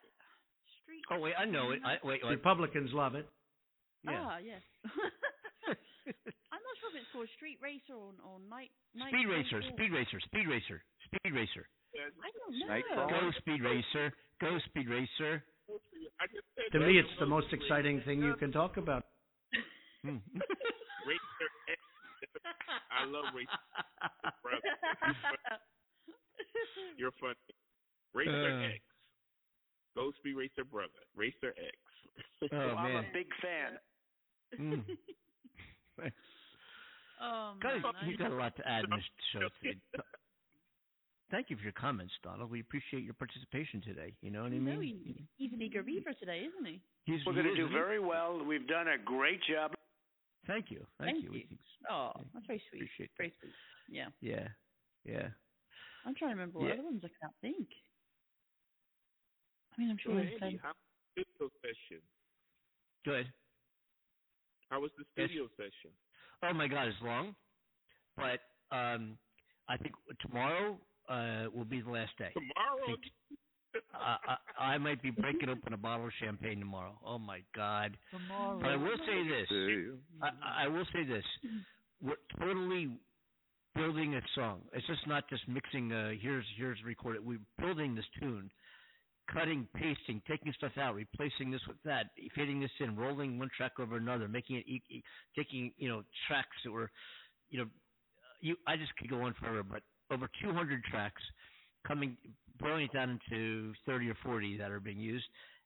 street. 0.85 1.03
Oh 1.11 1.18
wait, 1.18 1.35
I 1.35 1.45
know 1.45 1.72
it. 1.72 1.80
I, 1.85 1.97
wait, 2.05 2.20
wait. 2.22 2.30
Republicans 2.30 2.91
love 2.93 3.14
it. 3.14 3.26
Yeah. 4.05 4.20
Ah, 4.20 4.37
yes. 4.39 4.62
I'm 6.53 6.62
not 6.62 6.74
sure 6.83 6.91
if 6.93 7.01
it's 7.01 7.11
called 7.14 7.30
Street 7.39 7.59
Racer 7.62 7.97
or 7.97 8.12
or 8.26 8.39
Night 8.51 8.70
Night 8.95 9.14
Speed 9.14 9.26
Racer, 9.30 9.59
Racer. 9.62 9.72
Speed 9.72 9.91
Racer, 9.91 10.18
Speed 10.28 10.47
Racer, 10.47 10.78
Speed 11.09 11.33
Racer. 11.33 11.64
I 11.97 12.28
don't 12.35 12.53
know. 12.57 12.66
Nightcrawler. 12.68 13.11
Go 13.11 13.30
Speed 13.39 13.61
Racer, 13.62 14.12
go 14.41 14.59
Speed 14.68 14.89
Racer. 14.89 15.45
I 16.20 16.26
just 16.28 16.47
said 16.55 16.78
To 16.78 16.85
me, 16.85 16.99
it's 16.99 17.16
the 17.20 17.26
most 17.26 17.49
exciting 17.53 18.03
thing 18.05 18.20
you 18.20 18.35
can 18.37 18.53
talk 18.53 18.76
about. 18.76 19.05
Hmm. 20.03 20.18
Racer 21.09 21.47
X. 21.47 21.62
I 22.90 23.05
love 23.07 23.24
Racer. 23.34 23.49
Brother. 24.43 24.61
You're 26.99 27.12
funny. 27.20 27.34
Racer 28.14 28.53
Uh. 28.53 28.68
X. 28.74 28.80
Ghost 29.97 30.16
Speed 30.18 30.34
Racer 30.36 30.64
brother. 30.64 30.88
Racer 31.16 31.55
X. 31.57 31.76
Oh 32.53 32.57
I'm 32.57 32.97
a 32.97 33.03
big 33.12 33.26
fan. 33.40 33.78
Mm. 34.61 34.84
oh 37.22 37.55
Guys, 37.62 37.80
man, 37.82 37.93
you've 38.07 38.20
I- 38.20 38.24
got 38.24 38.32
a 38.32 38.36
lot 38.36 38.57
to 38.57 38.68
add 38.68 38.84
in 38.84 38.90
this 38.90 39.05
show 39.32 39.49
today. 39.62 39.78
Thank 41.30 41.49
you 41.49 41.57
for 41.57 41.62
your 41.62 41.72
comments, 41.72 42.12
Donald. 42.22 42.51
We 42.51 42.61
appreciate 42.61 43.05
your 43.05 43.14
participation 43.14 43.80
today. 43.80 44.12
You 44.20 44.30
know 44.30 44.43
what 44.43 44.49
I 44.53 44.59
mean? 44.59 44.64
know 44.66 44.80
he, 44.80 45.24
he's 45.38 45.53
an 45.55 45.62
eager 45.62 45.82
beaver 45.82 46.12
today, 46.12 46.45
isn't 46.47 46.66
he? 46.66 46.82
He's, 47.05 47.24
We're 47.24 47.32
going 47.32 47.47
to 47.47 47.55
do 47.57 47.68
very 47.70 47.99
well. 47.99 48.45
We've 48.45 48.66
done 48.68 48.88
a 48.88 48.99
great 49.03 49.40
job. 49.51 49.72
Thank 50.47 50.70
you. 50.70 50.84
Thank, 50.99 51.22
Thank 51.22 51.24
you. 51.24 51.32
You. 51.34 51.57
Oh, 51.90 52.12
that's 52.34 52.47
very 52.47 52.62
sweet. 52.70 52.78
Appreciate 52.82 53.11
that. 53.11 53.18
Very 53.18 53.34
sweet. 53.40 53.53
Yeah. 53.88 54.09
Yeah. 54.20 54.49
Yeah. 55.05 55.28
I'm 56.05 56.14
trying 56.14 56.30
to 56.34 56.34
remember 56.40 56.59
what 56.59 56.66
Yeah. 56.68 56.74
other 56.74 56.82
ones 56.84 57.03
I 57.05 57.11
can't 57.20 57.34
think. 57.40 57.68
I 59.76 59.80
mean, 59.80 59.90
I'm 59.90 59.99
sure 59.99 60.14
there's 60.14 60.26
Andy, 60.26 60.38
plenty. 60.38 60.57
how 60.62 60.68
was 60.74 60.76
the 61.16 61.22
studio 61.22 61.51
session? 61.62 62.03
Good. 63.05 63.32
How 64.68 64.80
was 64.80 64.90
the 64.99 65.05
Yes. 65.16 65.28
studio 65.28 65.49
session? 65.57 65.90
Oh 66.43 66.53
my 66.53 66.66
God, 66.66 66.88
it's 66.88 67.01
long, 67.03 67.36
but 68.16 68.40
um, 68.70 69.18
I 69.68 69.76
think 69.76 69.95
tomorrow 70.20 70.78
uh, 71.09 71.47
will 71.53 71.64
be 71.64 71.80
the 71.80 71.90
last 71.90 72.16
day. 72.18 72.32
Tomorrow? 72.34 72.97
Think- 73.73 73.85
I, 73.95 74.16
I, 74.59 74.64
I 74.75 74.79
might 74.79 75.03
be 75.03 75.11
breaking 75.11 75.49
open 75.49 75.73
a 75.73 75.77
bottle 75.77 76.07
of 76.07 76.12
champagne 76.20 76.59
tomorrow. 76.61 76.99
Oh 77.05 77.18
my 77.18 77.41
God! 77.55 77.97
Tomorrow. 78.11 78.59
But 78.61 78.70
I 78.70 78.77
will 78.77 78.97
say 79.07 79.29
this. 79.29 79.49
I, 80.23 80.64
I 80.64 80.68
will 80.68 80.85
say 80.93 81.05
this. 81.05 81.25
We're 82.03 82.16
totally 82.39 82.99
building 83.75 84.14
a 84.16 84.20
song. 84.35 84.61
It's 84.73 84.87
just 84.87 85.07
not 85.07 85.29
just 85.31 85.47
mixing. 85.49 85.93
Uh, 85.93 86.11
here's 86.20 86.45
here's 86.57 86.79
recorded. 86.85 87.25
We're 87.25 87.39
building 87.59 87.95
this 87.95 88.05
tune, 88.20 88.51
cutting, 89.33 89.66
pasting, 89.75 90.20
taking 90.29 90.53
stuff 90.55 90.73
out, 90.79 90.95
replacing 90.95 91.51
this 91.51 91.61
with 91.68 91.77
that, 91.85 92.07
fitting 92.35 92.61
this 92.61 92.70
in, 92.81 92.97
rolling 92.97 93.39
one 93.39 93.51
track 93.57 93.73
over 93.79 93.97
another, 93.97 94.29
making 94.29 94.57
it, 94.57 94.64
e- 94.66 94.83
e- 94.91 95.03
taking 95.37 95.73
you 95.79 95.89
know 95.89 96.03
tracks 96.29 96.57
that 96.64 96.70
were, 96.73 96.91
you 97.51 97.59
know, 97.61 97.66
you. 98.41 98.57
I 98.66 98.77
just 98.77 98.95
could 98.97 99.09
go 99.11 99.23
on 99.23 99.35
forever, 99.35 99.62
but 99.62 99.83
over 100.11 100.29
200 100.43 100.83
tracks, 100.85 101.23
coming, 101.87 102.16
boiling 102.59 102.85
it 102.85 102.93
down 102.93 103.21
into 103.31 103.73
30 103.87 104.11
or 104.11 104.17
40 104.23 104.57
that 104.59 104.71
are 104.71 104.81
being 104.81 104.99
used, 104.99 105.25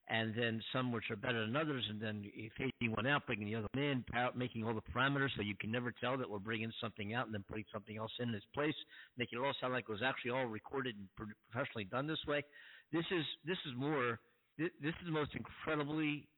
and 0.09 0.35
then 0.37 0.63
some 0.73 0.93
which 0.93 1.11
are 1.11 1.17
better 1.17 1.45
than 1.45 1.57
others, 1.57 1.85
and 1.91 2.01
then 2.01 2.25
fading 2.57 2.95
one 2.95 3.07
out, 3.07 3.27
bringing 3.27 3.47
the 3.47 3.57
other 3.57 3.67
one 3.75 3.83
in, 3.83 4.05
making 4.37 4.65
all 4.65 4.75
the 4.75 4.93
parameters 4.93 5.31
so 5.37 5.43
you 5.43 5.57
can 5.61 5.71
never 5.71 5.93
tell 6.01 6.17
that 6.17 6.31
we're 6.31 6.39
bringing 6.39 6.73
something 6.81 7.13
out 7.13 7.27
and 7.27 7.35
then 7.35 7.45
putting 7.49 7.65
something 7.73 7.97
else 7.97 8.13
in 8.21 8.33
its 8.35 8.47
place, 8.55 8.75
making 9.19 9.39
it 9.39 9.45
all 9.45 9.53
sound 9.61 9.73
like 9.73 9.85
it 9.89 9.93
was 9.93 10.03
actually 10.05 10.31
all 10.31 10.47
recorded 10.47 10.95
and 10.97 11.29
professionally 11.51 11.85
done 11.85 12.07
this 12.07 12.25
way. 12.27 12.45
This 12.93 13.05
is 13.11 13.25
this 13.45 13.59
is 13.67 13.73
more. 13.77 14.21
This, 14.59 14.71
is 14.83 14.95
the 15.05 15.13
most 15.13 15.33
incredibly 15.35 16.29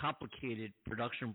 complicated 0.00 0.72
production 0.88 1.34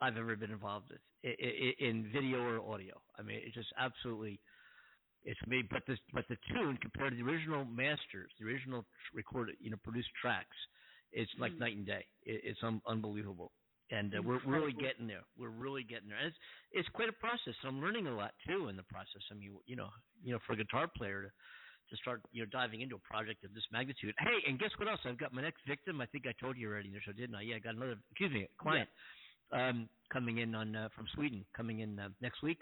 I've 0.00 0.16
ever 0.16 0.34
been 0.34 0.50
involved 0.50 0.90
with 0.90 1.00
in 1.22 2.08
video 2.14 2.38
or 2.38 2.72
audio. 2.72 2.94
I 3.18 3.22
mean, 3.22 3.40
it's 3.44 3.54
just 3.54 3.68
absolutely. 3.78 4.40
It's 5.26 5.40
me, 5.48 5.62
but 5.70 5.84
the 5.86 5.98
but 6.14 6.26
the 6.30 6.38
tune 6.48 6.78
compared 6.82 7.12
to 7.12 7.18
the 7.24 7.30
original 7.30 7.66
masters, 7.66 8.32
the 8.40 8.46
original 8.46 8.86
recorded, 9.14 9.56
you 9.60 9.70
know, 9.70 9.78
produced 9.84 10.10
tracks, 10.22 10.56
It's 11.12 11.32
like 11.40 11.54
Mm. 11.54 11.60
night 11.60 11.76
and 11.76 11.86
day. 11.86 12.06
It, 12.24 12.42
it's 12.44 12.64
un- 12.64 12.82
unbelievable, 12.86 13.52
and 13.90 14.14
uh, 14.14 14.22
we're 14.22 14.40
really 14.46 14.72
getting 14.74 15.08
there. 15.08 15.24
We're 15.38 15.50
really 15.50 15.84
getting 15.84 16.08
there. 16.10 16.18
And 16.18 16.28
it's 16.28 16.38
it's 16.72 16.90
quite 16.90 17.10
a 17.10 17.14
process. 17.14 17.54
I'm 17.64 17.82
learning 17.82 18.08
a 18.08 18.16
lot 18.16 18.34
too 18.48 18.68
in 18.68 18.76
the 18.78 18.84
process. 18.84 19.22
I 19.32 19.34
mean, 19.34 19.58
you 19.66 19.76
know, 19.76 19.90
you 20.24 20.32
know, 20.34 20.40
for 20.46 20.54
a 20.54 20.58
guitar 20.58 20.88
player 20.96 21.22
to 21.24 21.32
to 21.90 21.96
start 22.02 22.22
you 22.32 22.42
know 22.44 22.50
diving 22.52 22.82
into 22.82 22.96
a 22.96 23.00
project 23.00 23.44
of 23.44 23.54
this 23.54 23.64
magnitude. 23.72 24.14
Hey, 24.18 24.38
and 24.48 24.58
guess 24.60 24.72
what 24.78 24.88
else? 24.88 25.00
I've 25.06 25.18
got 25.18 25.34
my 25.34 25.42
next 25.42 25.62
victim. 25.68 26.00
I 26.02 26.06
think 26.06 26.26
I 26.26 26.34
told 26.40 26.56
you 26.58 26.68
already 26.70 26.88
in 26.88 26.94
the 26.94 27.00
show, 27.02 27.12
didn't 27.12 27.36
I? 27.36 27.42
Yeah, 27.42 27.56
I 27.56 27.60
got 27.60 27.76
another. 27.76 27.98
Excuse 28.12 28.32
me, 28.32 28.48
client 28.60 28.90
um, 29.52 29.90
coming 30.12 30.38
in 30.38 30.54
on 30.54 30.76
uh, 30.76 30.88
from 30.96 31.08
Sweden, 31.14 31.46
coming 31.56 31.80
in 31.80 31.98
uh, 31.98 32.10
next 32.20 32.42
week 32.42 32.58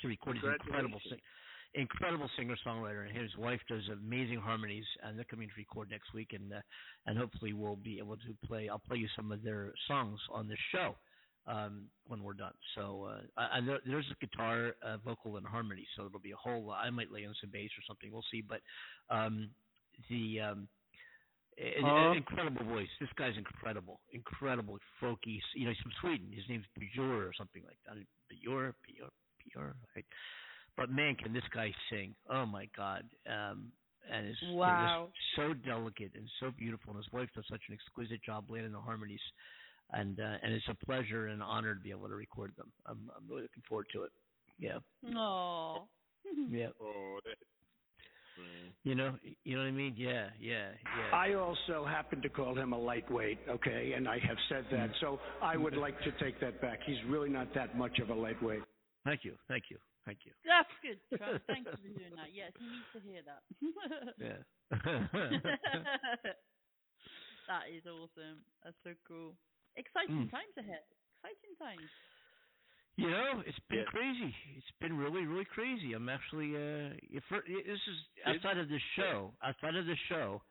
to 0.00 0.08
record 0.08 0.36
his 0.36 0.44
incredible 0.44 1.00
sing- 1.08 1.20
incredible 1.74 2.30
singer 2.36 2.56
songwriter. 2.66 3.06
And 3.06 3.16
his 3.16 3.36
wife 3.36 3.60
does 3.68 3.82
amazing 3.92 4.38
harmonies, 4.40 4.84
and 5.02 5.16
they're 5.16 5.24
coming 5.24 5.48
to 5.48 5.54
record 5.56 5.90
next 5.90 6.12
week, 6.14 6.32
and 6.32 6.52
uh, 6.52 6.60
and 7.06 7.18
hopefully 7.18 7.52
we'll 7.52 7.76
be 7.76 7.98
able 7.98 8.16
to 8.16 8.36
play. 8.46 8.68
I'll 8.68 8.78
play 8.78 8.98
you 8.98 9.08
some 9.16 9.32
of 9.32 9.42
their 9.42 9.72
songs 9.88 10.18
on 10.32 10.48
the 10.48 10.56
show 10.72 10.96
um, 11.46 11.84
when 12.06 12.22
we're 12.22 12.34
done. 12.34 12.54
So 12.74 13.08
uh, 13.36 13.48
and 13.52 13.68
there, 13.68 13.80
there's 13.86 14.06
a 14.10 14.26
guitar, 14.26 14.74
uh, 14.82 14.96
vocal, 15.04 15.36
and 15.36 15.46
harmony. 15.46 15.86
So 15.96 16.06
it'll 16.06 16.20
be 16.20 16.32
a 16.32 16.36
whole. 16.36 16.70
I 16.72 16.90
might 16.90 17.12
lay 17.12 17.26
on 17.26 17.34
some 17.40 17.50
bass 17.52 17.70
or 17.78 17.82
something. 17.86 18.10
We'll 18.12 18.24
see. 18.30 18.42
But 18.42 18.60
um, 19.14 19.50
the 20.08 20.40
um, 20.40 20.68
an, 21.58 21.84
Huh? 21.84 22.12
incredible 22.16 22.64
voice. 22.64 22.88
This 23.00 23.08
guy's 23.16 23.36
incredible, 23.36 24.00
incredible, 24.12 24.78
folky. 25.02 25.40
You 25.54 25.64
know, 25.64 25.70
he's 25.70 25.80
from 25.80 25.92
Sweden. 26.00 26.28
His 26.32 26.44
name's 26.48 26.66
Björ 26.78 27.26
or 27.28 27.32
something 27.36 27.62
like 27.64 27.78
that. 27.86 27.96
Björ, 28.30 28.74
Björ, 28.84 29.08
Björ. 29.54 29.74
Right? 29.94 30.04
But 30.76 30.90
man, 30.90 31.14
can 31.16 31.32
this 31.32 31.44
guy 31.54 31.72
sing? 31.90 32.14
Oh 32.28 32.46
my 32.46 32.68
God! 32.76 33.04
Um, 33.26 33.72
and 34.10 34.26
it's 34.26 34.38
Wow. 34.52 35.08
so 35.34 35.52
delicate 35.54 36.12
and 36.14 36.28
so 36.40 36.50
beautiful. 36.56 36.92
And 36.94 37.02
his 37.02 37.12
wife 37.12 37.28
does 37.34 37.44
such 37.50 37.62
an 37.68 37.74
exquisite 37.74 38.22
job 38.22 38.44
landing 38.50 38.72
the 38.72 38.78
harmonies. 38.80 39.20
And 39.92 40.18
uh, 40.20 40.36
and 40.42 40.52
it's 40.52 40.68
a 40.68 40.74
pleasure 40.86 41.26
and 41.26 41.34
an 41.36 41.42
honor 41.42 41.74
to 41.74 41.80
be 41.80 41.90
able 41.90 42.08
to 42.08 42.14
record 42.14 42.52
them. 42.56 42.70
I'm 42.86 43.10
I'm 43.16 43.26
really 43.28 43.42
looking 43.42 43.62
forward 43.68 43.86
to 43.94 44.02
it. 44.02 44.12
Yeah, 44.58 44.78
Oh. 45.16 45.86
yeah. 46.50 46.68
Oh. 46.80 47.18
Man. 48.38 48.72
You 48.84 48.94
know, 48.94 49.16
you 49.44 49.56
know 49.56 49.62
what 49.62 49.68
I 49.68 49.72
mean? 49.72 49.94
Yeah, 49.96 50.28
yeah, 50.38 50.68
yeah. 50.84 51.16
I 51.16 51.34
also 51.34 51.86
happen 51.86 52.20
to 52.20 52.28
call 52.28 52.54
him 52.54 52.74
a 52.74 52.78
lightweight, 52.78 53.38
okay, 53.48 53.92
and 53.96 54.06
I 54.06 54.18
have 54.18 54.36
said 54.50 54.66
that. 54.72 54.90
So 55.00 55.18
I 55.42 55.56
would 55.56 55.74
like 55.74 55.98
to 56.02 56.12
take 56.22 56.38
that 56.40 56.60
back. 56.60 56.80
He's 56.84 56.98
really 57.08 57.30
not 57.30 57.54
that 57.54 57.78
much 57.78 57.98
of 57.98 58.10
a 58.10 58.14
lightweight. 58.14 58.62
Thank 59.06 59.22
you, 59.24 59.38
thank 59.46 59.70
you, 59.70 59.78
thank 60.04 60.18
you. 60.26 60.32
That's 60.44 60.68
good, 60.82 60.98
Trump. 61.16 61.40
Thank 61.46 61.70
you 61.70 61.78
for 61.78 61.88
doing 61.94 62.14
that. 62.18 62.34
Yes, 62.34 62.50
he 62.58 62.66
needs 62.66 62.90
to 62.92 63.00
hear 63.00 63.22
that. 63.22 63.42
Yeah. 64.18 64.42
that 67.48 67.64
is 67.70 67.86
awesome. 67.86 68.42
That's 68.64 68.76
so 68.82 68.90
cool. 69.06 69.36
Exciting 69.76 70.26
Mm. 70.26 70.30
times 70.30 70.56
ahead. 70.58 70.82
Exciting 71.22 71.54
times. 71.58 71.90
You 72.96 73.10
know, 73.10 73.42
it's 73.46 73.58
been 73.68 73.80
Yeah. 73.80 73.84
crazy. 73.84 74.34
It's 74.56 74.70
been 74.80 74.96
really, 74.96 75.26
really 75.26 75.44
crazy. 75.44 75.92
I'm 75.92 76.08
actually, 76.08 76.56
uh, 76.56 76.96
if 77.10 77.22
this 77.28 77.80
is 77.86 77.98
outside 78.24 78.58
of 78.58 78.68
this 78.68 78.82
show. 78.96 79.34
Outside 79.42 79.76
of 79.76 79.86
this 79.86 79.98
show, 80.08 80.42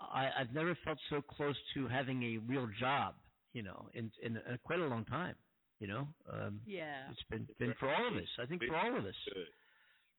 I, 0.00 0.30
I've 0.38 0.52
never 0.54 0.74
felt 0.84 0.98
so 1.10 1.20
close 1.20 1.56
to 1.74 1.86
having 1.88 2.22
a 2.24 2.38
real 2.38 2.66
job. 2.80 3.14
You 3.52 3.62
know, 3.62 3.88
in 3.94 4.10
in, 4.22 4.36
uh 4.38 4.56
quite 4.64 4.78
a 4.80 4.86
long 4.86 5.04
time. 5.04 5.34
You 5.80 5.86
know, 5.86 6.08
um, 6.32 6.60
Yeah. 6.66 7.10
it's 7.10 7.22
been 7.30 7.46
been 7.58 7.74
for 7.78 7.88
all 7.94 8.08
of 8.08 8.16
us. 8.16 8.28
I 8.38 8.46
think 8.46 8.64
for 8.64 8.76
all 8.76 8.96
of 8.96 9.04
us. 9.04 9.14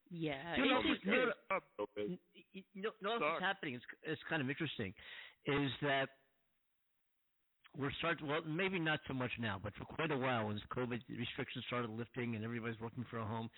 Yeah. 0.10 0.56
You 0.56 0.66
know, 0.66 0.80
it's- 0.80 1.04
you 1.04 1.12
know, 1.12 1.34
Up, 1.52 1.64
okay. 1.80 2.18
you 2.54 2.64
you 2.74 2.82
know, 2.82 2.92
know 3.02 3.20
what's 3.20 3.42
happening? 3.42 3.76
It's 3.76 3.86
it's 4.04 4.24
kind 4.24 4.42
of 4.42 4.50
interesting, 4.50 4.94
is 5.46 5.72
that 5.82 6.10
we're 7.78 7.92
starting. 8.00 8.26
Well, 8.28 8.42
maybe 8.44 8.80
not 8.80 9.00
so 9.08 9.14
much 9.14 9.32
now, 9.38 9.60
but 9.62 9.76
for 9.76 9.86
quite 9.86 10.12
a 10.12 10.18
while, 10.18 10.48
when 10.48 10.60
COVID 10.72 11.02
restrictions 11.10 11.66
started 11.68 11.92
lifting 11.92 12.36
and 12.36 12.44
everybody's 12.44 12.80
working 12.80 13.04
from 13.06 13.28
home, 13.28 13.50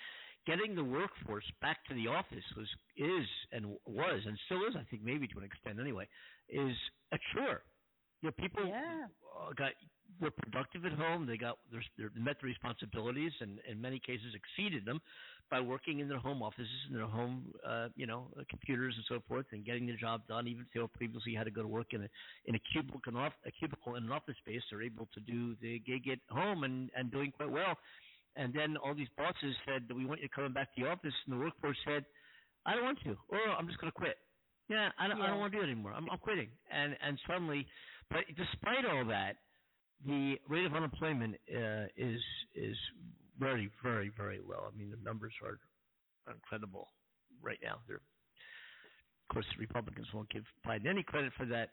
getting 0.46 0.76
the 0.76 0.84
workforce 0.84 1.50
back 1.62 1.84
to 1.86 1.94
the 1.94 2.08
office 2.08 2.44
was 2.58 2.68
is 2.98 3.28
and 3.52 3.78
was 3.86 4.26
and 4.26 4.38
still 4.46 4.66
is, 4.66 4.76
I 4.76 4.84
think, 4.86 5.04
maybe 5.04 5.28
to 5.30 5.38
an 5.38 5.46
extent 5.46 5.80
anyway, 5.80 6.08
is 6.50 6.76
a 7.12 7.18
chore. 7.34 7.64
You 8.22 8.30
know, 8.30 8.32
people 8.34 8.68
Yeah. 8.68 9.08
uh, 9.40 9.54
got 9.54 9.74
were 10.20 10.32
productive 10.32 10.86
at 10.86 10.92
home. 10.94 11.26
They 11.26 11.38
got 11.38 11.58
their, 11.72 11.84
their 11.98 12.12
met 12.12 12.38
their 12.42 12.50
responsibilities, 12.50 13.32
and 13.40 13.60
in 13.62 13.82
many 13.82 14.00
cases 14.00 14.36
exceeded 14.36 14.86
them 14.86 15.02
by 15.50 15.60
working 15.62 16.00
in 16.00 16.08
their 16.08 16.20
home 16.20 16.44
offices 16.44 16.86
and 16.88 16.96
their 16.96 17.08
home, 17.08 17.54
uh, 17.66 17.90
you 17.96 18.06
know, 18.06 18.32
uh, 18.38 18.44
computers 18.50 18.94
and 18.96 19.06
so 19.08 19.22
forth, 19.28 19.48
and 19.52 19.66
getting 19.66 19.88
the 19.88 19.96
job 19.98 20.28
done. 20.28 20.48
Even 20.48 20.64
if 20.66 20.72
they 20.74 20.98
previously 20.98 21.34
had 21.34 21.46
to 21.46 21.52
go 21.52 21.62
to 21.64 21.68
work 21.68 21.94
in 21.94 22.04
a 22.04 22.10
in 22.46 22.56
a 22.56 22.60
cubicle, 22.72 23.02
an 23.08 23.16
off, 23.16 23.34
a 23.46 23.52
cubicle 23.52 23.96
in 23.96 24.04
an 24.04 24.12
office 24.12 24.38
space, 24.38 24.62
they're 24.70 24.84
able 24.84 25.08
to 25.08 25.20
do 25.22 25.56
the 25.62 25.80
gig 25.80 26.08
at 26.10 26.20
home 26.30 26.64
and 26.64 26.92
and 26.96 27.12
doing 27.12 27.32
quite 27.32 27.50
well. 27.52 27.78
And 28.36 28.54
then 28.54 28.78
all 28.78 28.94
these 28.96 29.10
bosses 29.18 29.56
said 29.66 29.88
that 29.88 29.96
we 29.96 30.06
want 30.06 30.22
you 30.22 30.30
coming 30.30 30.54
back 30.54 30.74
to 30.76 30.82
the 30.82 30.88
office, 30.88 31.14
and 31.26 31.34
the 31.34 31.38
workforce 31.44 31.78
said, 31.86 32.06
I 32.66 32.76
don't 32.76 32.84
want 32.86 33.00
to, 33.04 33.18
or 33.28 33.40
I'm 33.40 33.68
just 33.68 33.80
going 33.80 33.92
to 33.92 33.98
quit. 33.98 34.18
Yeah, 34.70 34.90
I 34.98 35.08
don't, 35.08 35.22
I 35.22 35.28
don't 35.28 35.40
want 35.40 35.52
to 35.52 35.58
do 35.60 35.64
it 35.64 35.70
anymore. 35.70 35.92
I'm, 35.94 36.10
I'm 36.10 36.20
quitting. 36.20 36.50
And 36.72 36.96
and 37.02 37.20
suddenly, 37.28 37.68
but 38.12 38.26
despite 38.36 38.86
all 38.86 39.06
that, 39.06 39.38
the 40.06 40.36
rate 40.50 40.66
of 40.66 40.74
unemployment 40.74 41.36
uh, 41.50 41.86
is 41.98 42.22
is 42.56 42.78
very 43.40 43.70
very 43.84 44.12
very 44.18 44.40
low. 44.40 44.68
I 44.72 44.78
mean, 44.78 44.92
the 44.92 44.98
numbers 45.04 45.34
are 45.44 45.58
incredible 46.34 46.88
right 47.42 47.60
now. 47.64 47.78
They're, 47.88 47.98
of 47.98 49.34
course, 49.34 49.46
the 49.56 49.60
Republicans 49.62 50.08
won't 50.14 50.30
give 50.30 50.44
Biden 50.66 50.88
any 50.88 51.04
credit 51.04 51.34
for 51.38 51.46
that 51.48 51.70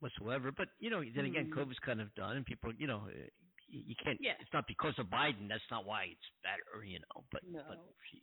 whatsoever. 0.00 0.52
But 0.52 0.68
you 0.78 0.90
know, 0.90 1.02
then 1.14 1.24
again, 1.26 1.50
Mhm. 1.50 1.56
COVID's 1.56 1.78
kind 1.80 2.00
of 2.00 2.14
done, 2.14 2.36
and 2.36 2.46
people, 2.46 2.72
you 2.74 2.86
know, 2.86 3.08
uh, 3.08 3.28
you, 3.68 3.80
you 3.88 3.94
can't. 3.96 4.18
Yeah. 4.20 4.34
It's 4.40 4.52
not 4.52 4.66
because 4.66 4.94
of 4.98 5.06
Biden. 5.06 5.48
That's 5.48 5.68
not 5.70 5.84
why 5.84 6.04
it's 6.04 6.30
better, 6.42 6.84
you 6.84 6.98
know. 7.00 7.24
But 7.32 7.42
No. 7.44 7.64
but 7.68 7.78
he, 8.10 8.22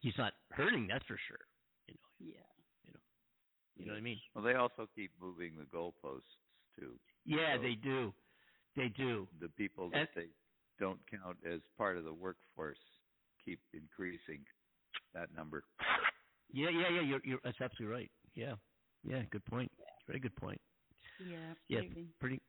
he's 0.00 0.16
not 0.18 0.34
hurting. 0.52 0.86
That's 0.86 1.04
for 1.06 1.18
sure. 1.28 1.44
You 1.86 1.94
know. 1.94 2.30
Yeah. 2.32 2.42
You 3.76 3.84
know 3.86 3.92
what 3.92 3.98
I 3.98 4.02
mean? 4.02 4.20
Well, 4.34 4.42
they 4.44 4.54
also 4.54 4.88
keep 4.94 5.12
moving 5.20 5.58
the 5.58 5.64
goalposts 5.64 6.22
too. 6.78 6.98
Yeah, 7.24 7.56
So- 7.56 7.62
they 7.62 7.74
do. 7.74 8.14
They 8.76 8.88
do. 8.90 9.26
The 9.40 9.48
people 9.48 9.90
that 9.90 10.10
they 10.14 10.28
don't 10.78 11.00
count 11.10 11.38
as 11.46 11.60
part 11.78 11.96
of 11.96 12.04
the 12.04 12.12
workforce 12.12 12.78
keep 13.44 13.60
increasing 13.72 14.44
that 15.14 15.32
number. 15.34 15.64
Yeah, 16.52 16.68
yeah, 16.70 16.90
yeah. 16.90 17.00
You're, 17.00 17.20
you're 17.24 17.40
that's 17.42 17.60
absolutely 17.60 17.94
right. 17.94 18.10
Yeah, 18.34 18.56
yeah. 19.02 19.22
Good 19.30 19.44
point. 19.46 19.72
Very 20.06 20.20
good 20.20 20.36
point. 20.36 20.60
Yeah, 21.18 21.54
Yeah, 21.68 21.80
pretty, 22.20 22.42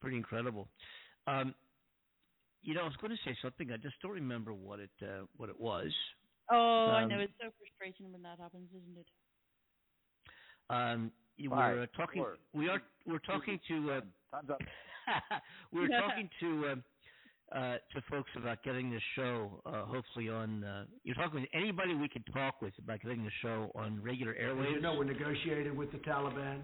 pretty 0.00 0.16
incredible. 0.16 0.68
Um, 1.26 1.54
you 2.62 2.74
know, 2.74 2.82
I 2.82 2.84
was 2.84 2.96
going 2.96 3.10
to 3.16 3.22
say 3.24 3.36
something. 3.42 3.70
I 3.72 3.76
just 3.76 3.96
don't 4.00 4.12
remember 4.12 4.54
what 4.54 4.78
it 4.80 4.90
uh, 5.02 5.26
what 5.36 5.48
it 5.48 5.58
was. 5.58 5.92
Oh, 6.50 6.86
I 6.90 7.02
Um, 7.02 7.08
know. 7.08 7.18
It's 7.18 7.32
so 7.40 7.50
frustrating 7.58 8.12
when 8.12 8.22
that 8.22 8.38
happens, 8.38 8.70
isn't 8.70 8.96
it? 8.98 9.06
Um, 10.70 11.04
you 11.04 11.10
Five, 11.10 11.27
we're 11.46 11.82
uh, 11.82 11.86
talking. 11.96 12.22
four, 12.22 12.36
we 12.54 12.68
are. 12.68 12.82
We're 13.06 13.18
talking 13.20 13.60
to. 13.68 13.92
Uh, 13.92 14.00
Time's 14.30 14.50
up. 14.50 14.60
we're 15.72 15.88
talking 16.00 16.28
to. 16.40 16.66
Uh, 16.66 16.74
uh, 17.50 17.78
to 17.94 18.02
folks 18.10 18.28
about 18.36 18.62
getting 18.62 18.90
the 18.90 19.00
show, 19.16 19.62
uh, 19.64 19.86
hopefully 19.86 20.28
on. 20.28 20.62
Uh, 20.62 20.84
you're 21.02 21.14
talking 21.14 21.40
with 21.40 21.48
anybody 21.54 21.94
we 21.94 22.06
can 22.06 22.22
talk 22.24 22.60
with 22.60 22.74
about 22.78 23.00
getting 23.00 23.24
the 23.24 23.30
show 23.40 23.70
on 23.74 24.02
regular 24.02 24.34
As 24.34 24.54
airwaves. 24.54 24.72
you 24.72 24.80
know, 24.82 24.96
we're 24.98 25.04
negotiating 25.04 25.74
with 25.74 25.90
the 25.90 25.96
Taliban. 25.98 26.60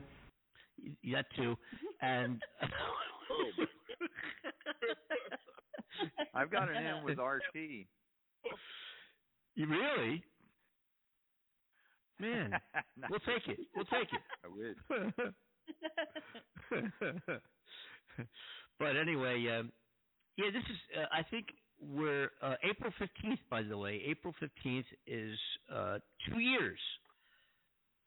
Y- 0.85 0.93
that 1.15 1.25
too, 1.37 1.57
and 2.03 2.39
I've 6.35 6.51
got 6.51 6.69
an 6.69 6.85
in 6.85 7.03
with 7.03 7.19
RT. 7.19 7.87
You 9.55 9.67
really? 9.67 10.23
Man, 12.19 12.53
we'll 13.11 13.21
take 13.21 13.49
it. 13.49 13.59
We'll 13.75 13.87
take 13.87 14.09
it. 14.13 14.21
I 14.45 14.49
it. 14.61 14.77
but 18.79 18.97
anyway, 18.97 19.47
um, 19.59 19.73
yeah, 20.37 20.51
this 20.53 20.63
is. 20.71 20.77
Uh, 20.97 21.07
I 21.13 21.23
think 21.31 21.47
we're 21.81 22.31
uh, 22.43 22.55
April 22.69 22.93
fifteenth. 22.99 23.41
By 23.51 23.63
the 23.63 23.77
way, 23.77 24.03
April 24.07 24.35
fifteenth 24.39 24.87
is 25.07 25.39
uh, 25.73 25.99
two 26.29 26.41
years. 26.41 26.79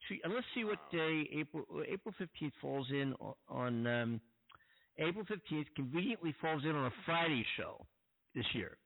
Two, 0.08 0.18
and 0.24 0.34
let's 0.34 0.48
see 0.56 0.64
what 0.64 0.80
day 0.92 1.28
April 1.34 1.66
uh, 1.76 1.82
April 1.88 2.14
fifteenth 2.18 2.54
falls 2.62 2.88
in 2.90 3.14
on. 3.50 3.88
Um, 3.88 4.22
April 5.00 5.26
fifteenth 5.28 5.68
conveniently 5.76 6.34
falls 6.42 6.64
in 6.64 6.72
on 6.72 6.86
a 6.86 6.92
Friday 7.06 7.46
show 7.56 7.86
this 8.34 8.46
year. 8.54 8.77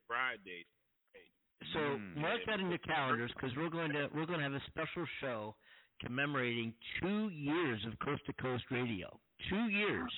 Friday. 1.92 2.02
Mm. 2.16 2.20
mark 2.20 2.40
that 2.46 2.60
in 2.60 2.68
your 2.68 2.78
calendars 2.78 3.30
because 3.34 3.56
we're 3.56 3.70
going 3.70 3.92
to 3.92 4.08
we're 4.14 4.26
going 4.26 4.38
to 4.38 4.44
have 4.44 4.54
a 4.54 4.62
special 4.68 5.06
show 5.20 5.54
commemorating 6.00 6.72
two 7.00 7.28
years 7.30 7.80
of 7.86 7.98
Coast 8.00 8.22
to 8.26 8.32
Coast 8.34 8.64
Radio. 8.70 9.18
Two 9.48 9.68
years, 9.68 10.10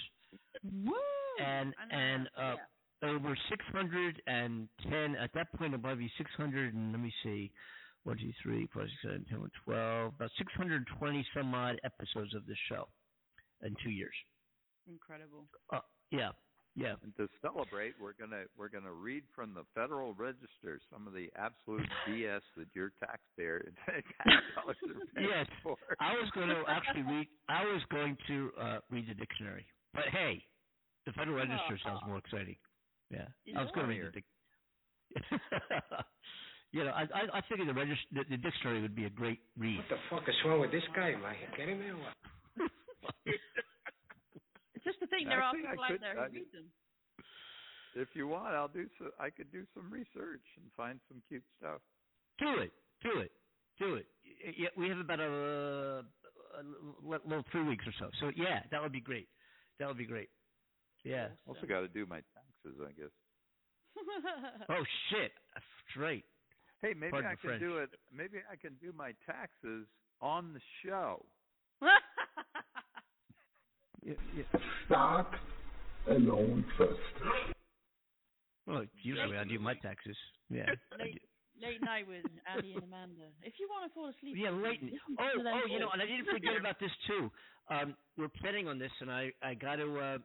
Woo! 0.63 0.93
and 1.45 1.75
and 1.91 2.29
uh, 2.39 2.55
yeah. 3.03 3.09
over 3.11 3.37
610. 3.49 5.17
At 5.17 5.31
that 5.35 5.53
point, 5.55 5.75
above 5.75 6.01
you 6.01 6.09
600 6.19 6.75
and 6.75 6.93
let 6.93 7.01
me 7.01 7.13
see, 7.23 7.51
one, 8.05 8.19
two, 8.19 8.33
three, 8.43 8.69
four, 8.73 8.83
six, 8.83 8.93
seven, 9.03 9.25
ten, 9.29 9.39
twelve, 9.65 10.13
about 10.17 10.31
620 10.39 11.27
some 11.37 11.55
odd 11.55 11.81
episodes 11.85 12.35
of 12.35 12.47
this 12.47 12.59
show. 12.69 12.87
in 13.63 13.75
two 13.83 13.91
years. 13.91 14.15
Incredible. 14.89 15.47
Uh, 15.73 15.81
yeah, 16.11 16.31
yeah. 16.77 16.95
And 17.03 17.15
to 17.17 17.29
celebrate, 17.41 17.95
we're 18.01 18.15
gonna 18.19 18.45
we're 18.59 18.69
gonna 18.69 18.93
read 18.93 19.23
from 19.35 19.55
the 19.55 19.63
Federal 19.75 20.13
Register 20.15 20.81
some 20.93 21.07
of 21.07 21.13
the 21.15 21.31
absolute 21.37 21.87
BS 22.09 22.41
that 22.57 22.67
your 22.75 22.91
taxpayer 22.99 23.65
tax 23.87 24.03
dollars 24.55 24.77
are 24.83 25.07
paying 25.15 25.29
Yes, 25.31 25.47
for. 25.63 25.77
I 26.01 26.13
was 26.15 26.29
going 26.35 26.49
to 26.49 26.63
actually 26.69 27.03
read. 27.03 27.29
I 27.49 27.65
was 27.65 27.83
going 27.91 28.17
to 28.29 28.51
uh, 28.61 28.79
read 28.91 29.09
the 29.09 29.15
dictionary, 29.15 29.67
but 29.95 30.05
hey, 30.11 30.43
the 31.07 31.13
Federal 31.13 31.37
Register 31.37 31.79
sounds 31.85 32.01
more 32.07 32.19
exciting. 32.19 32.57
Yeah, 33.11 33.27
I 33.57 33.63
was 33.63 33.71
going 33.75 33.87
to 33.89 33.93
read 33.95 34.07
the. 34.07 34.11
Dic- 34.11 34.25
you 36.73 36.83
know, 36.83 36.91
I 36.91 37.03
I, 37.03 37.39
I 37.39 37.41
figured 37.49 37.69
the, 37.69 37.73
regist- 37.79 38.11
the 38.13 38.25
the 38.29 38.37
dictionary 38.37 38.83
would 38.83 38.97
be 38.97 39.05
a 39.05 39.11
great 39.11 39.39
read. 39.57 39.79
What 39.79 39.89
the 39.91 40.03
fuck 40.11 40.29
is 40.29 40.35
wrong 40.45 40.61
with 40.61 40.73
this 40.73 40.83
guy? 40.97 41.13
Am 41.13 41.25
I 41.25 41.37
kidding 41.57 41.79
me 41.79 41.87
or 41.87 41.97
what? 41.99 42.15
The 45.05 45.09
thing. 45.13 45.29
There 45.29 45.43
are 45.45 45.53
Actually, 45.53 45.69
I 45.69 45.71
people 45.77 45.85
out 45.85 46.01
there 46.01 46.17
I- 46.21 46.29
who 46.29 46.35
read 46.41 46.53
them. 46.53 46.69
If 47.95 48.09
you 48.15 48.27
want, 48.27 48.55
I'll 48.57 48.67
do 48.73 48.89
so. 48.99 49.11
I 49.21 49.31
could 49.31 49.53
do 49.53 49.63
some 49.73 49.87
research 49.93 50.43
and 50.57 50.67
find 50.77 50.99
some 51.07 51.23
cute 51.29 51.45
stuff. 51.59 51.79
Do 52.41 52.59
it, 52.59 52.73
do 53.05 53.21
it, 53.21 53.31
do 53.79 53.95
it. 53.95 54.07
Yeah, 54.59 54.69
we 54.77 54.89
have 54.89 54.99
about 54.99 55.21
a, 55.21 56.03
a 56.59 56.63
little 57.07 57.29
little 57.29 57.45
three 57.53 57.63
weeks 57.63 57.85
or 57.87 57.93
so. 58.01 58.11
So 58.21 58.33
yeah, 58.35 58.61
that 58.73 58.83
would 58.83 58.91
be 58.91 59.01
great. 59.01 59.29
That 59.79 59.87
would 59.87 59.99
be 59.99 60.07
great. 60.07 60.29
Yeah. 61.05 61.29
Also, 61.47 61.67
got 61.69 61.81
to 61.81 61.89
do 61.89 62.05
my 62.07 62.23
taxes, 62.35 62.81
I 62.83 62.91
guess. 62.99 63.13
Oh 64.69 64.83
shit! 65.11 65.31
Straight. 65.91 66.25
Hey, 66.83 66.95
maybe 66.99 67.13
Pardon 67.13 67.31
I 67.31 67.35
can 67.37 67.51
French. 67.51 67.61
do 67.63 67.79
it. 67.79 67.91
Maybe 68.13 68.39
I 68.51 68.57
can 68.57 68.75
do 68.83 68.93
my 68.97 69.13
taxes 69.25 69.87
on 70.21 70.53
the 70.53 70.61
show. 70.85 71.25
Yeah, 74.05 74.15
yeah. 74.37 74.61
Start 74.87 75.27
alone 76.09 76.65
first. 76.77 77.01
Well, 78.67 78.85
usually 79.03 79.37
I 79.37 79.45
do 79.45 79.59
my 79.59 79.75
taxes. 79.75 80.17
Yeah. 80.51 80.67
Late, 80.99 81.21
late 81.61 81.83
night 81.83 82.07
with 82.07 82.25
Andy 82.55 82.75
and 82.75 82.85
Amanda. 82.85 83.25
If 83.43 83.55
you 83.59 83.69
want 83.69 83.91
to 83.91 83.95
fall 83.95 84.09
asleep, 84.09 84.35
Yeah, 84.37 84.51
late. 84.51 84.81
Oh, 85.19 85.25
oh, 85.39 85.61
you 85.71 85.79
know, 85.79 85.87
talk. 85.87 85.95
and 85.95 86.03
I 86.03 86.07
didn't 86.07 86.27
forget 86.31 86.57
about 86.59 86.79
this 86.81 86.91
too. 87.07 87.31
Um, 87.71 87.97
we're 88.19 88.29
planning 88.41 88.69
on 88.69 88.79
this, 88.79 88.91
and 89.01 89.11
I, 89.11 89.31
I 89.43 89.55
got 89.55 89.77
to, 89.77 89.99
uh, 89.99 90.19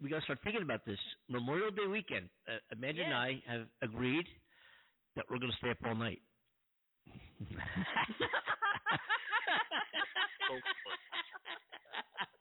we 0.00 0.08
got 0.08 0.18
to 0.18 0.22
start 0.24 0.38
thinking 0.44 0.62
about 0.62 0.84
this. 0.86 0.98
Memorial 1.28 1.70
Day 1.70 1.86
weekend. 1.90 2.28
Uh, 2.48 2.58
Amanda 2.72 3.02
and 3.02 3.14
I 3.14 3.42
have 3.48 3.66
agreed 3.82 4.26
that 5.16 5.24
we're 5.30 5.38
going 5.38 5.50
to 5.50 5.56
stay 5.58 5.70
up 5.70 5.78
all 5.84 5.94
night. 5.96 6.20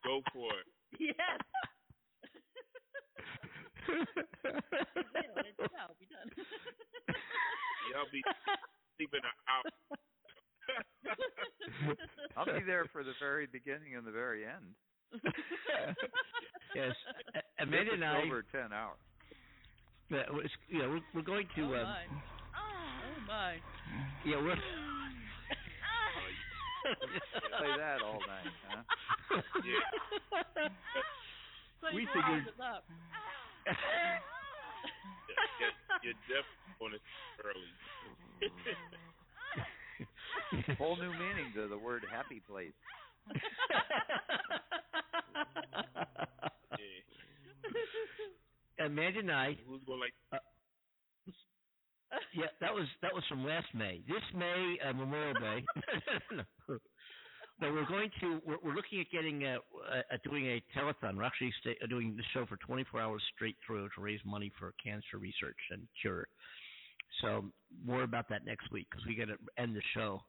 Go 0.06 0.22
for 0.32 0.49
it. 0.53 0.68
Yes. 0.99 1.41
I'll 5.78 5.95
be 5.99 6.08
done. 6.08 6.30
Y'all 7.91 8.06
be 8.12 8.22
sleeping 8.97 9.20
out. 9.49 9.66
I'll 12.38 12.45
be 12.45 12.64
there 12.66 12.86
for 12.91 13.03
the 13.03 13.14
very 13.20 13.45
beginning 13.47 13.95
and 13.95 14.06
the 14.08 14.12
very 14.12 14.45
end. 14.45 14.76
yes, 16.76 16.95
A- 17.36 17.39
If 17.39 17.68
Amanda 17.68 17.91
it's 17.93 17.93
and 17.93 18.03
I. 18.06 18.22
over 18.24 18.43
ten 18.51 18.72
hours. 18.74 18.97
Yeah, 20.10 20.24
we're, 20.32 20.43
yeah, 20.70 20.88
we're, 20.88 21.01
we're 21.14 21.22
going 21.22 21.47
to. 21.56 21.62
oh 21.62 21.76
um. 21.76 22.22
Oh 22.56 23.22
my. 23.28 23.56
yeah, 24.26 24.38
we're. 24.41 24.56
Play 26.86 27.74
that 27.78 28.02
all 28.02 28.20
night, 28.28 28.54
huh? 28.70 28.84
Yeah. 29.66 30.70
We 31.94 32.06
figured- 32.08 32.24
hours 32.26 32.48
of 32.48 32.58
that. 32.58 32.84
You're, 35.60 35.74
you're 36.04 36.20
definitely 36.30 36.76
going 36.80 36.94
to 36.94 37.00
sleep 37.00 37.42
early. 37.46 37.72
Whole 40.78 40.98
new 40.98 41.12
meaning 41.12 41.52
to 41.56 41.68
the 41.68 41.78
word 41.78 42.04
happy 42.12 42.42
place. 42.48 42.74
Amanda 48.80 49.20
and 49.20 49.32
I. 49.32 49.58
Who's 49.68 49.82
going 49.88 50.00
like? 50.00 50.14
Uh, 50.32 50.38
Yeah, 52.34 52.47
that 52.61 52.74
was 52.74 52.86
that 53.01 53.13
was 53.13 53.24
from 53.30 53.45
last 53.45 53.68
May. 53.74 54.01
This 54.07 54.24
May, 54.36 54.78
uh, 54.88 54.93
Memorial 54.93 55.34
Day. 55.34 55.63
but 57.59 57.72
we're 57.72 57.86
going 57.86 58.09
to 58.22 58.41
we're, 58.45 58.57
we're 58.63 58.76
looking 58.76 58.99
at 58.99 59.07
getting 59.11 59.45
uh, 59.45 59.57
uh, 59.91 60.01
at 60.13 60.24
doing 60.24 60.45
a 60.47 60.61
telethon. 60.78 61.16
We're 61.16 61.24
actually 61.24 61.53
sta- 61.61 61.80
uh, 61.84 61.88
doing 61.88 62.16
the 62.16 62.24
show 62.34 62.45
for 62.45 62.57
24 62.57 62.99
hours 63.01 63.24
straight 63.36 63.55
through 63.66 63.89
to 63.95 64.01
raise 64.01 64.20
money 64.26 64.51
for 64.59 64.74
cancer 64.84 65.18
research 65.20 65.59
and 65.72 65.88
cure. 66.01 66.28
So 67.22 67.45
more 67.84 68.03
about 68.03 68.28
that 68.30 68.45
next 68.45 68.72
week 68.72 68.88
because 68.91 69.05
we 69.07 69.16
got 69.16 69.32
to 69.32 69.38
end 69.57 69.76
the 69.76 69.82
show 69.93 70.22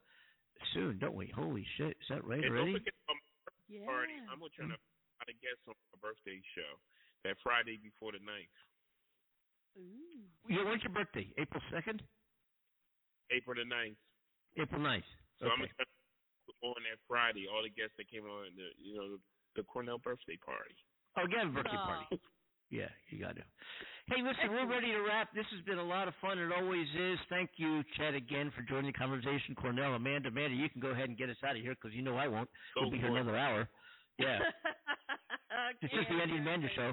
soon, 0.72 0.98
don't 0.98 1.14
we? 1.16 1.32
Holy 1.34 1.66
shit! 1.76 1.96
Is 1.98 2.08
that 2.10 2.24
right 2.24 2.42
And 2.42 2.50
already? 2.50 2.72
don't 2.72 2.80
forget 2.80 2.94
my 3.08 3.14
birthday 3.44 3.84
party. 3.84 4.16
I'm 4.30 4.38
gonna 4.38 4.54
try 4.54 4.66
to 4.70 4.78
try 4.78 5.24
to 5.26 5.36
guest 5.42 5.60
on 5.66 5.74
my 5.92 5.98
birthday 5.98 6.38
show 6.54 6.78
that 7.24 7.36
Friday 7.42 7.78
before 7.82 8.12
the 8.14 8.22
ninth, 8.22 8.54
Yeah, 10.48 10.64
when's 10.64 10.82
your 10.82 10.92
birthday? 10.92 11.28
April 11.38 11.62
2nd? 11.72 12.00
April 13.30 13.56
the 13.58 13.64
ninth. 13.64 13.98
April 14.56 14.80
9th. 14.80 15.04
So 15.38 15.46
I'm 15.46 15.60
Okay. 15.60 15.72
gonna 15.76 15.84
try 15.84 16.68
on 16.68 16.82
that 16.84 16.98
Friday. 17.08 17.46
All 17.48 17.62
the 17.62 17.68
guests 17.68 17.96
that 17.98 18.08
came 18.08 18.24
on 18.24 18.54
the 18.56 18.70
you 18.78 18.96
know 18.96 19.18
the, 19.54 19.62
Cornell 19.64 19.98
birthday 19.98 20.36
party. 20.36 20.76
Oh, 21.16 21.24
again, 21.24 21.52
birthday 21.52 21.76
party. 21.76 22.06
Oh. 22.12 22.18
Yeah, 22.70 22.88
you 23.08 23.18
got 23.20 23.36
to. 23.36 23.44
Hey, 24.06 24.22
listen, 24.22 24.50
we're 24.50 24.66
ready 24.66 24.92
to 24.92 25.00
wrap. 25.00 25.32
This 25.34 25.46
has 25.52 25.60
been 25.64 25.78
a 25.78 25.84
lot 25.84 26.08
of 26.08 26.14
fun. 26.20 26.38
It 26.38 26.50
always 26.52 26.88
is. 26.94 27.18
Thank 27.28 27.50
you, 27.56 27.82
Chad, 27.96 28.14
again 28.14 28.50
for 28.50 28.62
joining 28.62 28.92
the 28.92 28.98
conversation. 28.98 29.54
Cornell, 29.54 29.94
Amanda, 29.94 30.28
Amanda, 30.28 30.56
you 30.56 30.68
can 30.68 30.80
go 30.80 30.88
ahead 30.88 31.08
and 31.08 31.16
get 31.16 31.30
us 31.30 31.36
out 31.44 31.56
of 31.56 31.62
here 31.62 31.74
because 31.74 31.94
you 31.94 32.02
know 32.02 32.16
I 32.16 32.28
won't. 32.28 32.50
We'll 32.76 32.90
be 32.90 32.98
here 32.98 33.08
another 33.08 33.36
hour. 33.36 33.68
Yeah, 34.18 34.38
it's 35.82 35.92
just 35.92 36.08
the 36.08 36.16
Andy 36.16 36.36
and 36.36 36.46
Amanda 36.46 36.68
show. 36.74 36.92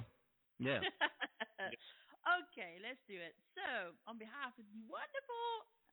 Yeah. 0.59 0.79
okay, 2.25 2.79
let's 2.81 3.01
do 3.07 3.17
it. 3.17 3.35
So, 3.55 3.93
on 4.07 4.17
behalf 4.17 4.55
of 4.55 4.65
the 4.67 4.79
wonderful, 4.87 5.47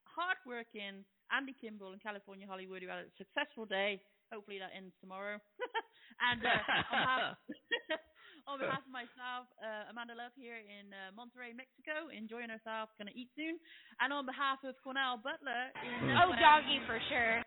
hardworking 0.07 1.07
Andy 1.31 1.55
Kimball 1.55 1.95
in 1.95 2.03
California, 2.03 2.47
Hollywood, 2.47 2.83
who 2.83 2.91
had 2.91 3.07
a 3.07 3.12
successful 3.14 3.64
day. 3.66 4.03
Hopefully 4.31 4.62
that 4.62 4.70
ends 4.74 4.95
tomorrow. 5.03 5.39
and 6.26 6.39
uh, 6.43 6.62
on, 6.62 6.87
behalf, 6.87 7.35
on 8.51 8.57
behalf 8.62 8.83
of 8.87 8.93
myself, 8.95 9.51
uh, 9.59 9.91
Amanda 9.91 10.14
Love 10.14 10.35
here 10.39 10.59
in 10.59 10.95
uh, 10.95 11.11
Monterrey, 11.14 11.51
Mexico, 11.51 12.11
enjoying 12.14 12.51
herself, 12.51 12.95
gonna 12.95 13.14
eat 13.14 13.31
soon. 13.35 13.59
And 13.99 14.14
on 14.14 14.26
behalf 14.26 14.62
of 14.62 14.78
Cornell 14.83 15.18
Butler 15.18 15.74
in 15.83 16.14
Oh, 16.14 16.31
doggy 16.39 16.78
for 16.87 16.99
sure. 17.11 17.43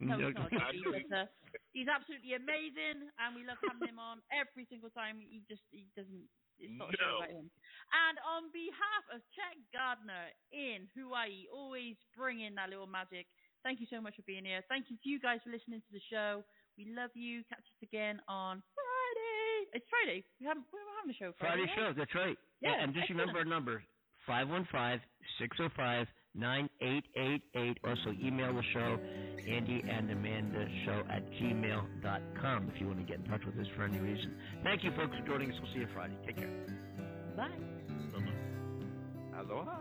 No, 0.00 0.16
he's 0.16 0.34
not 0.34 0.50
doggy, 0.50 0.80
but, 1.12 1.28
he's 1.76 1.86
absolutely 1.86 2.32
amazing, 2.32 3.04
and 3.20 3.36
we 3.36 3.44
love 3.44 3.60
having 3.60 3.84
him 3.84 4.00
on 4.00 4.24
every 4.32 4.64
single 4.72 4.88
time. 4.90 5.20
He 5.20 5.44
just 5.44 5.62
he 5.70 5.86
doesn't. 5.92 6.24
It's 6.64 6.76
not 6.76 6.92
a 6.92 6.96
show 6.96 7.04
No. 7.08 7.16
about 7.24 7.32
him. 7.32 7.50
And 7.90 8.16
on 8.22 8.52
behalf 8.54 9.04
of 9.10 9.18
Chet 9.34 9.56
Gardner 9.74 10.30
in 10.54 10.86
Hawaii, 10.94 11.50
always 11.50 11.96
bringing 12.14 12.54
that 12.54 12.70
little 12.70 12.86
magic. 12.86 13.26
Thank 13.66 13.80
you 13.80 13.86
so 13.90 14.00
much 14.00 14.14
for 14.16 14.22
being 14.28 14.44
here. 14.46 14.62
Thank 14.70 14.86
you 14.88 14.96
to 15.02 15.06
you 15.08 15.18
guys 15.18 15.40
for 15.42 15.50
listening 15.50 15.80
to 15.82 15.92
the 15.92 16.00
show. 16.08 16.44
We 16.78 16.94
love 16.94 17.10
you. 17.14 17.42
Catch 17.50 17.66
us 17.66 17.82
again 17.82 18.20
on 18.28 18.62
Friday. 18.72 19.74
It's 19.74 19.86
Friday. 19.90 20.24
We 20.40 20.46
haven't. 20.46 20.64
We're 20.72 20.80
having 21.02 21.10
a 21.12 21.18
show 21.18 21.32
Friday 21.36 21.66
Friday. 21.66 21.76
show. 21.76 21.92
That's 21.98 22.14
right. 22.14 22.38
Yeah, 22.62 22.78
and 22.80 22.94
just 22.94 23.10
remember 23.10 23.38
our 23.38 23.44
number 23.44 23.82
oh 23.82 24.40
515-605-9888. 26.38 27.76
Also 27.84 28.14
email 28.22 28.54
the 28.54 28.62
show, 28.72 28.98
Andy 29.48 29.82
and 29.88 30.10
Amanda 30.10 30.66
show 30.84 31.02
at 31.10 31.24
gmail.com 31.32 32.70
if 32.74 32.80
you 32.80 32.86
want 32.86 32.98
to 32.98 33.04
get 33.04 33.18
in 33.18 33.24
touch 33.30 33.42
with 33.44 33.58
us 33.58 33.66
for 33.76 33.84
any 33.84 33.98
reason. 33.98 34.34
Thank 34.62 34.84
you, 34.84 34.90
folks, 34.96 35.16
for 35.18 35.26
joining 35.26 35.50
us. 35.50 35.56
We'll 35.62 35.72
see 35.72 35.80
you 35.80 35.88
Friday. 35.94 36.16
Take 36.26 36.36
care. 36.36 36.50
Bye. 37.36 37.50
Aloha. 39.38 39.78